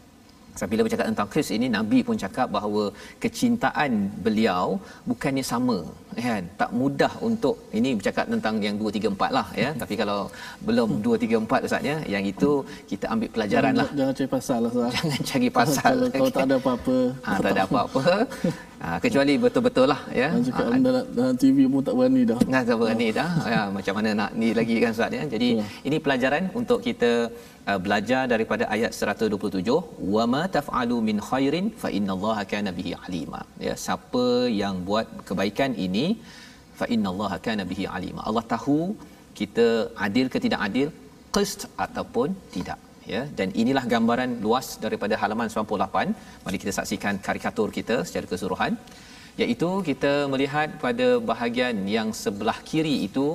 sebab 0.57 0.69
bila 0.73 0.83
bercakap 0.87 1.07
tentang 1.11 1.29
Kris 1.33 1.49
ini 1.57 1.67
Nabi 1.77 1.99
pun 2.09 2.17
cakap 2.25 2.49
bahawa 2.57 2.83
kecintaan 3.23 3.91
beliau 4.25 4.67
bukannya 5.11 5.45
sama 5.53 5.79
kan? 6.27 6.43
Tak 6.61 6.71
mudah 6.81 7.13
untuk 7.29 7.57
ini 7.79 7.91
bercakap 7.99 8.25
tentang 8.33 8.55
yang 8.67 8.77
2 8.81 8.97
3 8.99 9.13
4 9.13 9.37
lah 9.39 9.47
ya. 9.63 9.71
Tapi 9.83 9.95
kalau 10.01 10.19
belum 10.69 10.91
2 11.07 11.25
3 11.25 11.45
4 11.45 11.67
ustaz 11.69 11.83
ya 11.91 11.97
yang 12.15 12.25
itu 12.33 12.51
kita 12.91 13.07
ambil 13.13 13.29
pelajaran 13.35 13.73
jangan, 13.73 13.81
lah. 13.81 13.89
jangan 13.99 14.15
cari 14.19 14.31
pasal 14.37 14.59
lah 14.65 14.71
ustaz. 14.77 14.93
Jangan 14.97 15.23
cari 15.31 15.49
pasal 15.59 15.93
kalau, 15.93 16.09
kalau 16.17 16.31
tak 16.37 16.45
ada 16.49 16.57
apa-apa. 16.63 16.97
Ha, 17.27 17.31
tak 17.45 17.51
ada 17.53 17.63
apa-apa. 17.69 18.05
Ha, 18.77 18.89
kecuali 19.05 19.35
betul-betul 19.41 19.87
lah 19.93 20.01
ya. 20.23 20.29
Cakap 20.47 20.67
ha, 20.69 20.77
dalam, 20.89 21.05
dalam 21.19 21.35
TV 21.43 21.59
pun 21.73 21.81
tak 21.81 21.95
berani 21.99 22.23
dah. 22.31 22.39
Tak 22.69 22.77
berani 22.81 23.09
dah. 23.19 23.31
Ya, 23.53 23.63
macam 23.77 23.95
mana 23.99 24.11
nak 24.21 24.31
ni 24.41 24.49
lagi 24.59 24.75
kan 24.83 24.91
ustaz 24.97 25.13
ya. 25.19 25.25
Jadi 25.35 25.49
ya. 25.61 25.67
ini 25.89 25.97
pelajaran 25.97 26.43
untuk 26.61 26.81
kita 26.81 27.29
uh, 27.71 27.79
belajar 27.85 28.23
daripada 28.33 28.65
ayat 28.77 28.93
127 29.17 29.77
wama 30.15 30.43
taf'alu 30.57 30.97
min 31.09 31.19
khairin 31.29 31.69
fa 31.83 31.91
innallaha 31.99 32.43
kana 32.53 32.73
bihi 32.79 32.93
alima. 33.05 33.41
Ya 33.67 33.75
siapa 33.85 34.25
yang 34.63 34.77
buat 34.89 35.09
kebaikan 35.29 35.73
ini 35.87 36.07
fa 36.81 36.89
innallaha 36.97 37.39
kana 37.47 37.65
bihi 37.71 37.87
alima. 37.99 38.23
Allah 38.31 38.45
tahu 38.55 38.81
kita 39.41 39.67
adil 40.07 40.29
ke 40.35 40.41
tidak 40.47 40.61
adil 40.69 40.91
qist 41.37 41.63
ataupun 41.87 42.29
tidak. 42.57 42.79
Ya 43.13 43.23
dan 43.39 43.49
inilah 43.63 43.85
gambaran 43.93 44.31
luas 44.45 44.69
daripada 44.85 45.15
halaman 45.23 45.49
98 45.51 46.45
mari 46.45 46.59
kita 46.63 46.73
saksikan 46.79 47.17
karikatur 47.27 47.69
kita 47.79 47.99
secara 48.09 48.27
keseluruhan. 48.33 48.75
Iaitu 49.43 49.69
kita 49.89 50.13
melihat 50.33 50.69
pada 50.85 51.07
bahagian 51.31 51.77
yang 51.97 52.09
sebelah 52.23 52.59
kiri 52.69 52.95
itu 53.09 53.27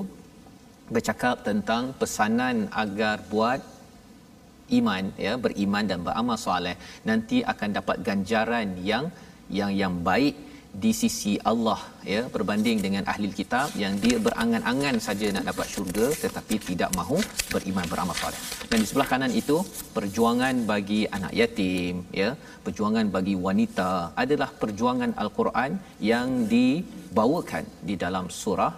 bercakap 0.96 1.36
tentang 1.48 1.84
pesanan 2.00 2.56
agar 2.84 3.16
buat 3.34 3.62
iman 4.80 5.04
ya 5.26 5.34
beriman 5.46 5.86
dan 5.92 6.00
beramal 6.08 6.38
soleh 6.46 6.76
nanti 7.10 7.40
akan 7.54 7.70
dapat 7.80 7.98
ganjaran 8.08 8.70
yang 8.92 9.06
yang 9.60 9.72
yang 9.82 9.94
baik 10.10 10.36
di 10.84 10.92
sisi 11.00 11.34
Allah 11.52 11.80
ya 12.12 12.20
berbanding 12.34 12.78
dengan 12.86 13.04
ahli 13.12 13.28
kitab 13.40 13.68
yang 13.82 13.94
dia 14.04 14.18
berangan-angan 14.26 14.98
saja 15.08 15.28
nak 15.36 15.46
dapat 15.52 15.68
syurga 15.74 16.06
tetapi 16.24 16.56
tidak 16.70 16.90
mahu 17.00 17.18
beriman 17.54 17.88
beramal 17.92 18.16
soleh. 18.22 18.40
Dan 18.70 18.78
di 18.84 18.88
sebelah 18.90 19.10
kanan 19.12 19.34
itu 19.42 19.58
perjuangan 19.98 20.64
bagi 20.72 21.02
anak 21.18 21.34
yatim 21.40 22.08
ya, 22.22 22.30
perjuangan 22.66 23.12
bagi 23.16 23.36
wanita 23.48 23.90
adalah 24.24 24.50
perjuangan 24.62 25.14
al-Quran 25.24 25.72
yang 26.12 26.48
dibawakan 26.54 27.66
di 27.90 27.98
dalam 28.06 28.28
surah 28.42 28.74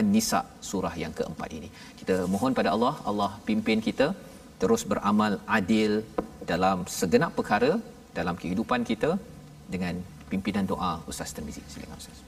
An-Nisa 0.00 0.40
surah 0.70 0.94
yang 1.02 1.12
keempat 1.18 1.50
ini. 1.58 1.68
Kita 1.98 2.16
mohon 2.32 2.52
pada 2.58 2.70
Allah, 2.74 2.94
Allah 3.10 3.30
pimpin 3.48 3.80
kita 3.88 4.06
terus 4.62 4.82
beramal 4.90 5.32
adil 5.58 5.92
dalam 6.50 6.78
segenap 6.98 7.32
perkara 7.38 7.72
dalam 8.18 8.34
kehidupan 8.42 8.82
kita 8.90 9.10
dengan 9.74 9.94
pimpinan 10.30 10.64
doa 10.72 10.92
Ustaz 11.10 11.32
Tirmizi. 11.34 11.62
Silakan 11.72 11.98
Ustaz. 12.02 12.18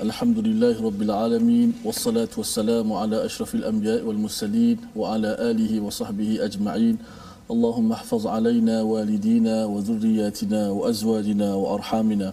Alhamdulillahirabbil 0.00 1.12
alamin 1.12 1.68
wassalatu 1.84 2.40
wassalamu 2.40 2.96
ala 2.96 3.16
asyrafil 3.28 3.64
anbiya'i 3.70 4.00
wal 4.08 4.20
mursalin 4.24 4.78
wa 5.00 5.12
ala 5.14 5.36
alihi 5.50 5.76
wa 5.84 5.92
sahbihi 5.92 6.40
ajma'in. 6.48 6.96
Allahumma 7.52 8.00
ihfaz 8.00 8.24
alaina 8.24 8.80
walidina 8.92 9.68
wa 9.68 9.84
dhurriyyatina 9.88 10.72
wa 10.72 10.88
azwajina 10.88 11.48
wa 11.62 11.76
arhamina. 11.76 12.32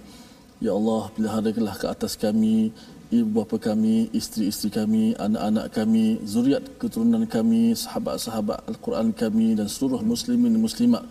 Ya 0.64 0.72
Allah, 0.80 1.02
peliharakanlah 1.16 1.76
ke 1.82 1.86
atas 1.92 2.16
kami 2.16 2.72
ibu 3.08 3.40
bapa 3.40 3.56
kami, 3.56 4.12
isteri-isteri 4.12 4.70
kami, 4.74 5.04
anak-anak 5.16 5.72
kami, 5.72 6.20
zuriat 6.28 6.64
keturunan 6.76 7.24
kami, 7.24 7.72
sahabat-sahabat 7.72 8.68
Al-Quran 8.68 9.16
kami 9.16 9.56
dan 9.56 9.72
seluruh 9.72 10.04
muslimin 10.04 10.52
dan 10.52 10.62
muslimat. 10.62 11.04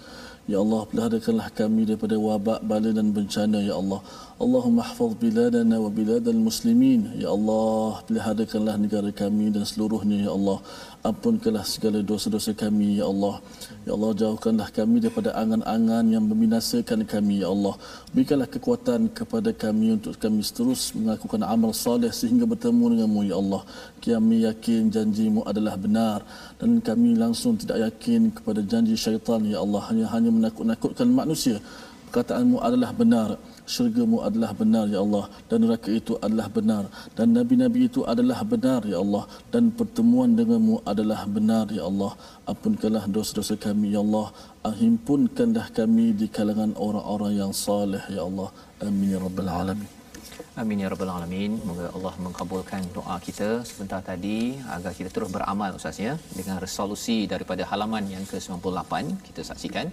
Ya 0.47 0.63
Allah, 0.63 0.87
peliharakanlah 0.87 1.49
kami 1.57 1.89
daripada 1.89 2.15
wabak, 2.21 2.61
bala 2.63 2.91
dan 2.93 3.11
bencana, 3.11 3.59
Ya 3.65 3.75
Allah. 3.75 3.99
Allahumma 4.37 4.85
hafaz 4.85 5.17
biladana 5.17 5.81
wa 5.81 5.89
biladal 5.89 6.37
muslimin. 6.37 7.09
Ya 7.17 7.33
Allah, 7.33 8.05
peliharakanlah 8.05 8.77
negara 8.77 9.09
kami 9.09 9.49
dan 9.49 9.65
seluruhnya, 9.65 10.29
Ya 10.29 10.33
Allah. 10.37 10.61
Ampunkanlah 11.01 11.65
segala 11.65 12.05
dosa-dosa 12.05 12.53
kami, 12.53 13.01
Ya 13.01 13.09
Allah. 13.09 13.41
Ya 13.89 13.97
Allah, 13.97 14.13
jauhkanlah 14.13 14.69
kami 14.77 15.01
daripada 15.01 15.33
angan-angan 15.41 16.05
yang 16.13 16.29
membinasakan 16.29 17.09
kami, 17.09 17.41
Ya 17.41 17.49
Allah. 17.49 17.81
Berikanlah 18.13 18.45
kekuatan 18.53 19.09
kepada 19.09 19.57
kami 19.57 19.97
untuk 19.97 20.21
kami 20.21 20.45
terus 20.45 20.93
mengakukan 20.93 21.41
amal 21.41 21.73
salih 21.73 22.13
sehingga 22.13 22.45
bertemu 22.45 22.85
denganmu, 22.93 23.21
Ya 23.33 23.41
Allah. 23.41 23.65
Kami 24.05 24.45
yakin 24.45 24.93
janjimu 24.93 25.49
adalah 25.49 25.81
benar 25.81 26.21
dan 26.61 26.85
kami 26.85 27.17
langsung 27.17 27.57
tidak 27.57 27.89
yakin 27.89 28.37
kepada 28.37 28.61
janji 28.61 29.01
syaitan, 29.01 29.41
Ya 29.49 29.65
Allah. 29.65 29.81
Hanya 29.89 30.13
hanya 30.13 30.29
menakut-nakutkan 30.29 31.09
manusia. 31.09 31.57
Perkataanmu 32.13 32.61
adalah 32.61 32.93
benar 32.93 33.29
syurgamu 33.67 34.23
adalah 34.23 34.51
benar 34.55 34.87
ya 34.95 35.01
Allah. 35.03 35.25
Dan 35.51 35.67
neraka 35.67 35.91
itu 35.91 36.15
adalah 36.23 36.49
benar. 36.49 36.85
Dan 37.19 37.35
nabi-nabi 37.37 37.91
itu 37.91 38.01
adalah 38.07 38.41
benar 38.53 38.81
ya 38.87 38.99
Allah. 39.05 39.25
Dan 39.53 39.75
pertemuan 39.75 40.39
denganmu 40.39 40.87
adalah 40.87 41.27
benar 41.27 41.67
ya 41.79 41.85
Allah. 41.91 42.13
Ampunkanlah 42.47 43.05
dosa-dosa 43.11 43.59
kami 43.59 43.93
ya 43.93 44.01
Allah. 44.07 44.31
Himpunkanlah 44.67 45.67
kami 45.75 46.15
di 46.15 46.27
kalangan 46.31 46.73
orang-orang 46.79 47.33
yang 47.43 47.53
saleh 47.53 48.03
ya 48.09 48.23
Allah. 48.29 48.49
Amin 48.83 49.15
ya 49.15 49.19
rabbal 49.21 49.51
alamin 49.51 49.96
Amin 50.63 50.83
ya 50.83 50.89
rabbal 50.93 51.11
alamin. 51.15 51.53
Moga 51.69 51.87
Allah 51.97 52.13
mengabulkan 52.27 52.83
doa 52.97 53.17
kita 53.27 53.49
sebentar 53.69 54.01
tadi 54.09 54.39
agar 54.77 54.93
kita 54.99 55.11
terus 55.15 55.31
beramal 55.37 55.71
Ustaz 55.79 55.99
ya 56.07 56.15
dengan 56.39 56.57
resolusi 56.65 57.17
daripada 57.33 57.63
halaman 57.71 58.05
yang 58.15 58.25
ke-98 58.31 58.93
kita 59.27 59.43
saksikan 59.51 59.87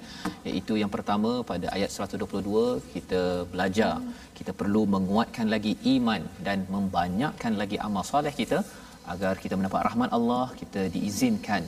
iaitu 0.49 0.75
yang 0.81 0.91
pertama 0.95 1.31
pada 1.51 1.67
ayat 1.77 1.91
122 2.07 2.65
kita 2.95 3.21
belajar 3.53 3.93
kita 4.39 4.53
perlu 4.61 4.83
menguatkan 4.95 5.47
lagi 5.55 5.73
iman 5.95 6.21
dan 6.47 6.67
membanyakkan 6.75 7.55
lagi 7.63 7.79
amal 7.87 8.05
soleh 8.11 8.35
kita 8.41 8.61
agar 9.15 9.33
kita 9.43 9.55
mendapat 9.59 9.81
rahmat 9.89 10.11
Allah 10.19 10.45
kita 10.61 10.83
diizinkan 10.95 11.63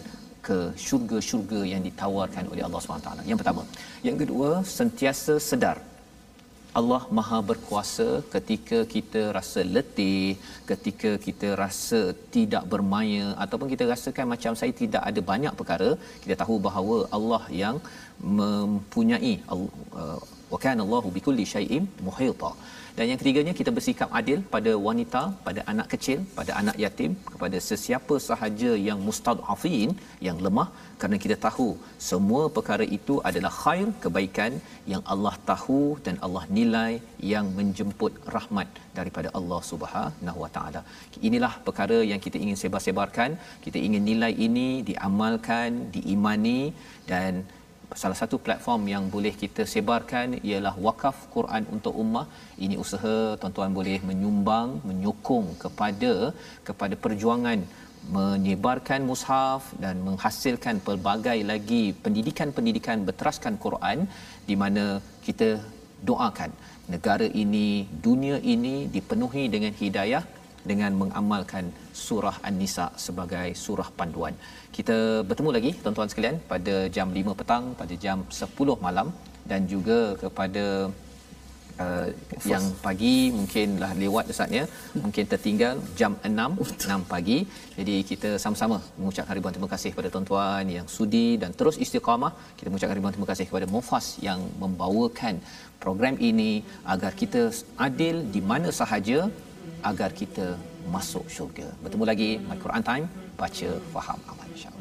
ke 0.47 0.57
syurga-syurga 0.85 1.59
yang 1.73 1.81
ditawarkan 1.87 2.45
oleh 2.53 2.63
Allah 2.65 2.79
SWT. 2.81 3.09
Yang 3.29 3.39
pertama. 3.41 3.61
Yang 4.07 4.17
kedua, 4.21 4.49
sentiasa 4.77 5.35
sedar 5.49 5.77
Allah 6.79 7.01
Maha 7.17 7.37
berkuasa 7.49 8.07
ketika 8.33 8.77
kita 8.93 9.21
rasa 9.37 9.61
letih, 9.75 10.25
ketika 10.71 11.11
kita 11.25 11.49
rasa 11.61 12.01
tidak 12.35 12.63
bermaya 12.73 13.25
ataupun 13.43 13.67
kita 13.73 13.85
rasakan 13.91 14.31
macam 14.33 14.53
saya 14.61 14.73
tidak 14.81 15.03
ada 15.09 15.21
banyak 15.31 15.53
perkara, 15.59 15.89
kita 16.23 16.35
tahu 16.41 16.55
bahawa 16.67 16.97
Allah 17.17 17.43
yang 17.63 17.77
mempunyai 18.39 19.33
uh, 19.53 20.19
wa 20.53 20.59
kana 20.65 20.81
Allahu 20.87 21.11
bikulli 21.17 21.45
syai'in 21.53 21.85
muhita. 22.07 22.51
Dan 22.97 23.05
yang 23.11 23.19
ketiganya 23.21 23.53
kita 23.59 23.71
bersikap 23.77 24.09
adil 24.19 24.37
pada 24.53 24.71
wanita, 24.87 25.21
pada 25.47 25.61
anak 25.71 25.87
kecil, 25.93 26.19
pada 26.37 26.51
anak 26.61 26.77
yatim, 26.83 27.11
kepada 27.31 27.57
sesiapa 27.69 28.15
sahaja 28.27 28.71
yang 28.87 28.99
mustad'afin, 29.07 29.89
yang 30.27 30.37
lemah 30.45 30.67
kerana 30.99 31.17
kita 31.23 31.35
tahu 31.45 31.67
semua 32.09 32.43
perkara 32.57 32.85
itu 32.97 33.15
adalah 33.29 33.51
khair, 33.61 33.87
kebaikan 34.03 34.53
yang 34.91 35.03
Allah 35.13 35.33
tahu 35.49 35.79
dan 36.05 36.15
Allah 36.25 36.43
nilai 36.57 36.91
yang 37.33 37.47
menjemput 37.59 38.13
rahmat 38.35 38.69
daripada 38.99 39.31
Allah 39.39 39.61
Subhanahu 39.71 40.39
Wa 40.43 40.49
Taala. 40.55 40.81
Inilah 41.29 41.53
perkara 41.67 41.99
yang 42.11 42.21
kita 42.25 42.39
ingin 42.45 42.59
sebar-sebarkan. 42.63 43.31
Kita 43.65 43.77
ingin 43.87 44.03
nilai 44.11 44.33
ini 44.47 44.69
diamalkan, 44.89 45.71
diimani 45.95 46.61
dan 47.11 47.33
salah 48.01 48.17
satu 48.19 48.35
platform 48.45 48.83
yang 48.93 49.03
boleh 49.13 49.33
kita 49.41 49.63
sebarkan 49.73 50.29
ialah 50.49 50.73
wakaf 50.85 51.17
Quran 51.35 51.63
untuk 51.75 51.93
ummah 52.03 52.25
ini 52.65 52.75
usaha 52.83 53.15
tuan-tuan 53.41 53.73
boleh 53.79 53.97
menyumbang 54.09 54.69
menyokong 54.89 55.47
kepada 55.63 56.13
kepada 56.67 56.95
perjuangan 57.03 57.59
menyebarkan 58.17 59.01
mushaf 59.09 59.73
dan 59.83 60.01
menghasilkan 60.07 60.77
pelbagai 60.87 61.37
lagi 61.51 61.83
pendidikan-pendidikan 62.03 63.01
berteraskan 63.07 63.57
Quran 63.65 64.05
di 64.49 64.55
mana 64.61 65.01
kita 65.25 65.49
doakan 66.09 66.51
negara 66.93 67.27
ini 67.43 67.67
dunia 68.05 68.37
ini 68.53 68.75
dipenuhi 68.95 69.45
dengan 69.53 69.73
hidayah 69.81 70.23
dengan 70.71 70.91
mengamalkan 71.01 71.65
surah 71.93 72.35
An-Nisa 72.47 72.87
sebagai 73.05 73.47
surah 73.63 73.89
panduan. 73.97 74.33
Kita 74.75 74.97
bertemu 75.29 75.49
lagi 75.57 75.71
tuan-tuan 75.81 76.09
sekalian 76.11 76.37
pada 76.51 76.75
jam 76.95 77.09
5 77.13 77.39
petang, 77.39 77.65
pada 77.81 77.93
jam 78.05 78.25
10 78.29 78.85
malam 78.85 79.09
dan 79.49 79.69
juga 79.73 79.99
kepada 80.23 80.89
uh, 81.83 82.07
yang 82.51 82.65
pagi 82.85 83.13
mungkinlah 83.37 83.91
lewat 84.03 84.31
Ustaz 84.33 84.51
ya. 84.57 84.63
Mungkin 85.03 85.25
tertinggal 85.33 85.75
jam 85.99 86.13
6 86.29 86.67
6 86.75 87.11
pagi. 87.13 87.37
Jadi 87.77 87.95
kita 88.11 88.29
sama-sama 88.43 88.77
mengucapkan 88.99 89.33
ribuan 89.37 89.55
terima 89.55 89.69
kasih 89.73 89.89
kepada 89.93 90.11
tuan-tuan 90.13 90.65
yang 90.77 90.87
sudi 90.97 91.27
dan 91.41 91.51
terus 91.59 91.77
istiqamah. 91.85 92.31
Kita 92.59 92.67
mengucapkan 92.69 92.97
ribuan 92.99 93.15
terima 93.17 93.29
kasih 93.31 93.45
kepada 93.49 93.67
Mufas 93.75 94.07
yang 94.27 94.41
membawakan 94.63 95.37
program 95.83 96.15
ini 96.29 96.51
agar 96.95 97.11
kita 97.21 97.41
adil 97.87 98.15
di 98.35 98.43
mana 98.51 98.69
sahaja 98.81 99.19
agar 99.91 100.09
kita 100.21 100.47
masuk 100.95 101.25
syurga. 101.35 101.67
Bertemu 101.83 102.05
lagi 102.11 102.29
my 102.49 102.57
Quran 102.65 102.85
time. 102.91 103.07
Baca 103.41 103.69
faham 103.93 104.19
amal 104.31 104.47
insyaallah 104.55 104.74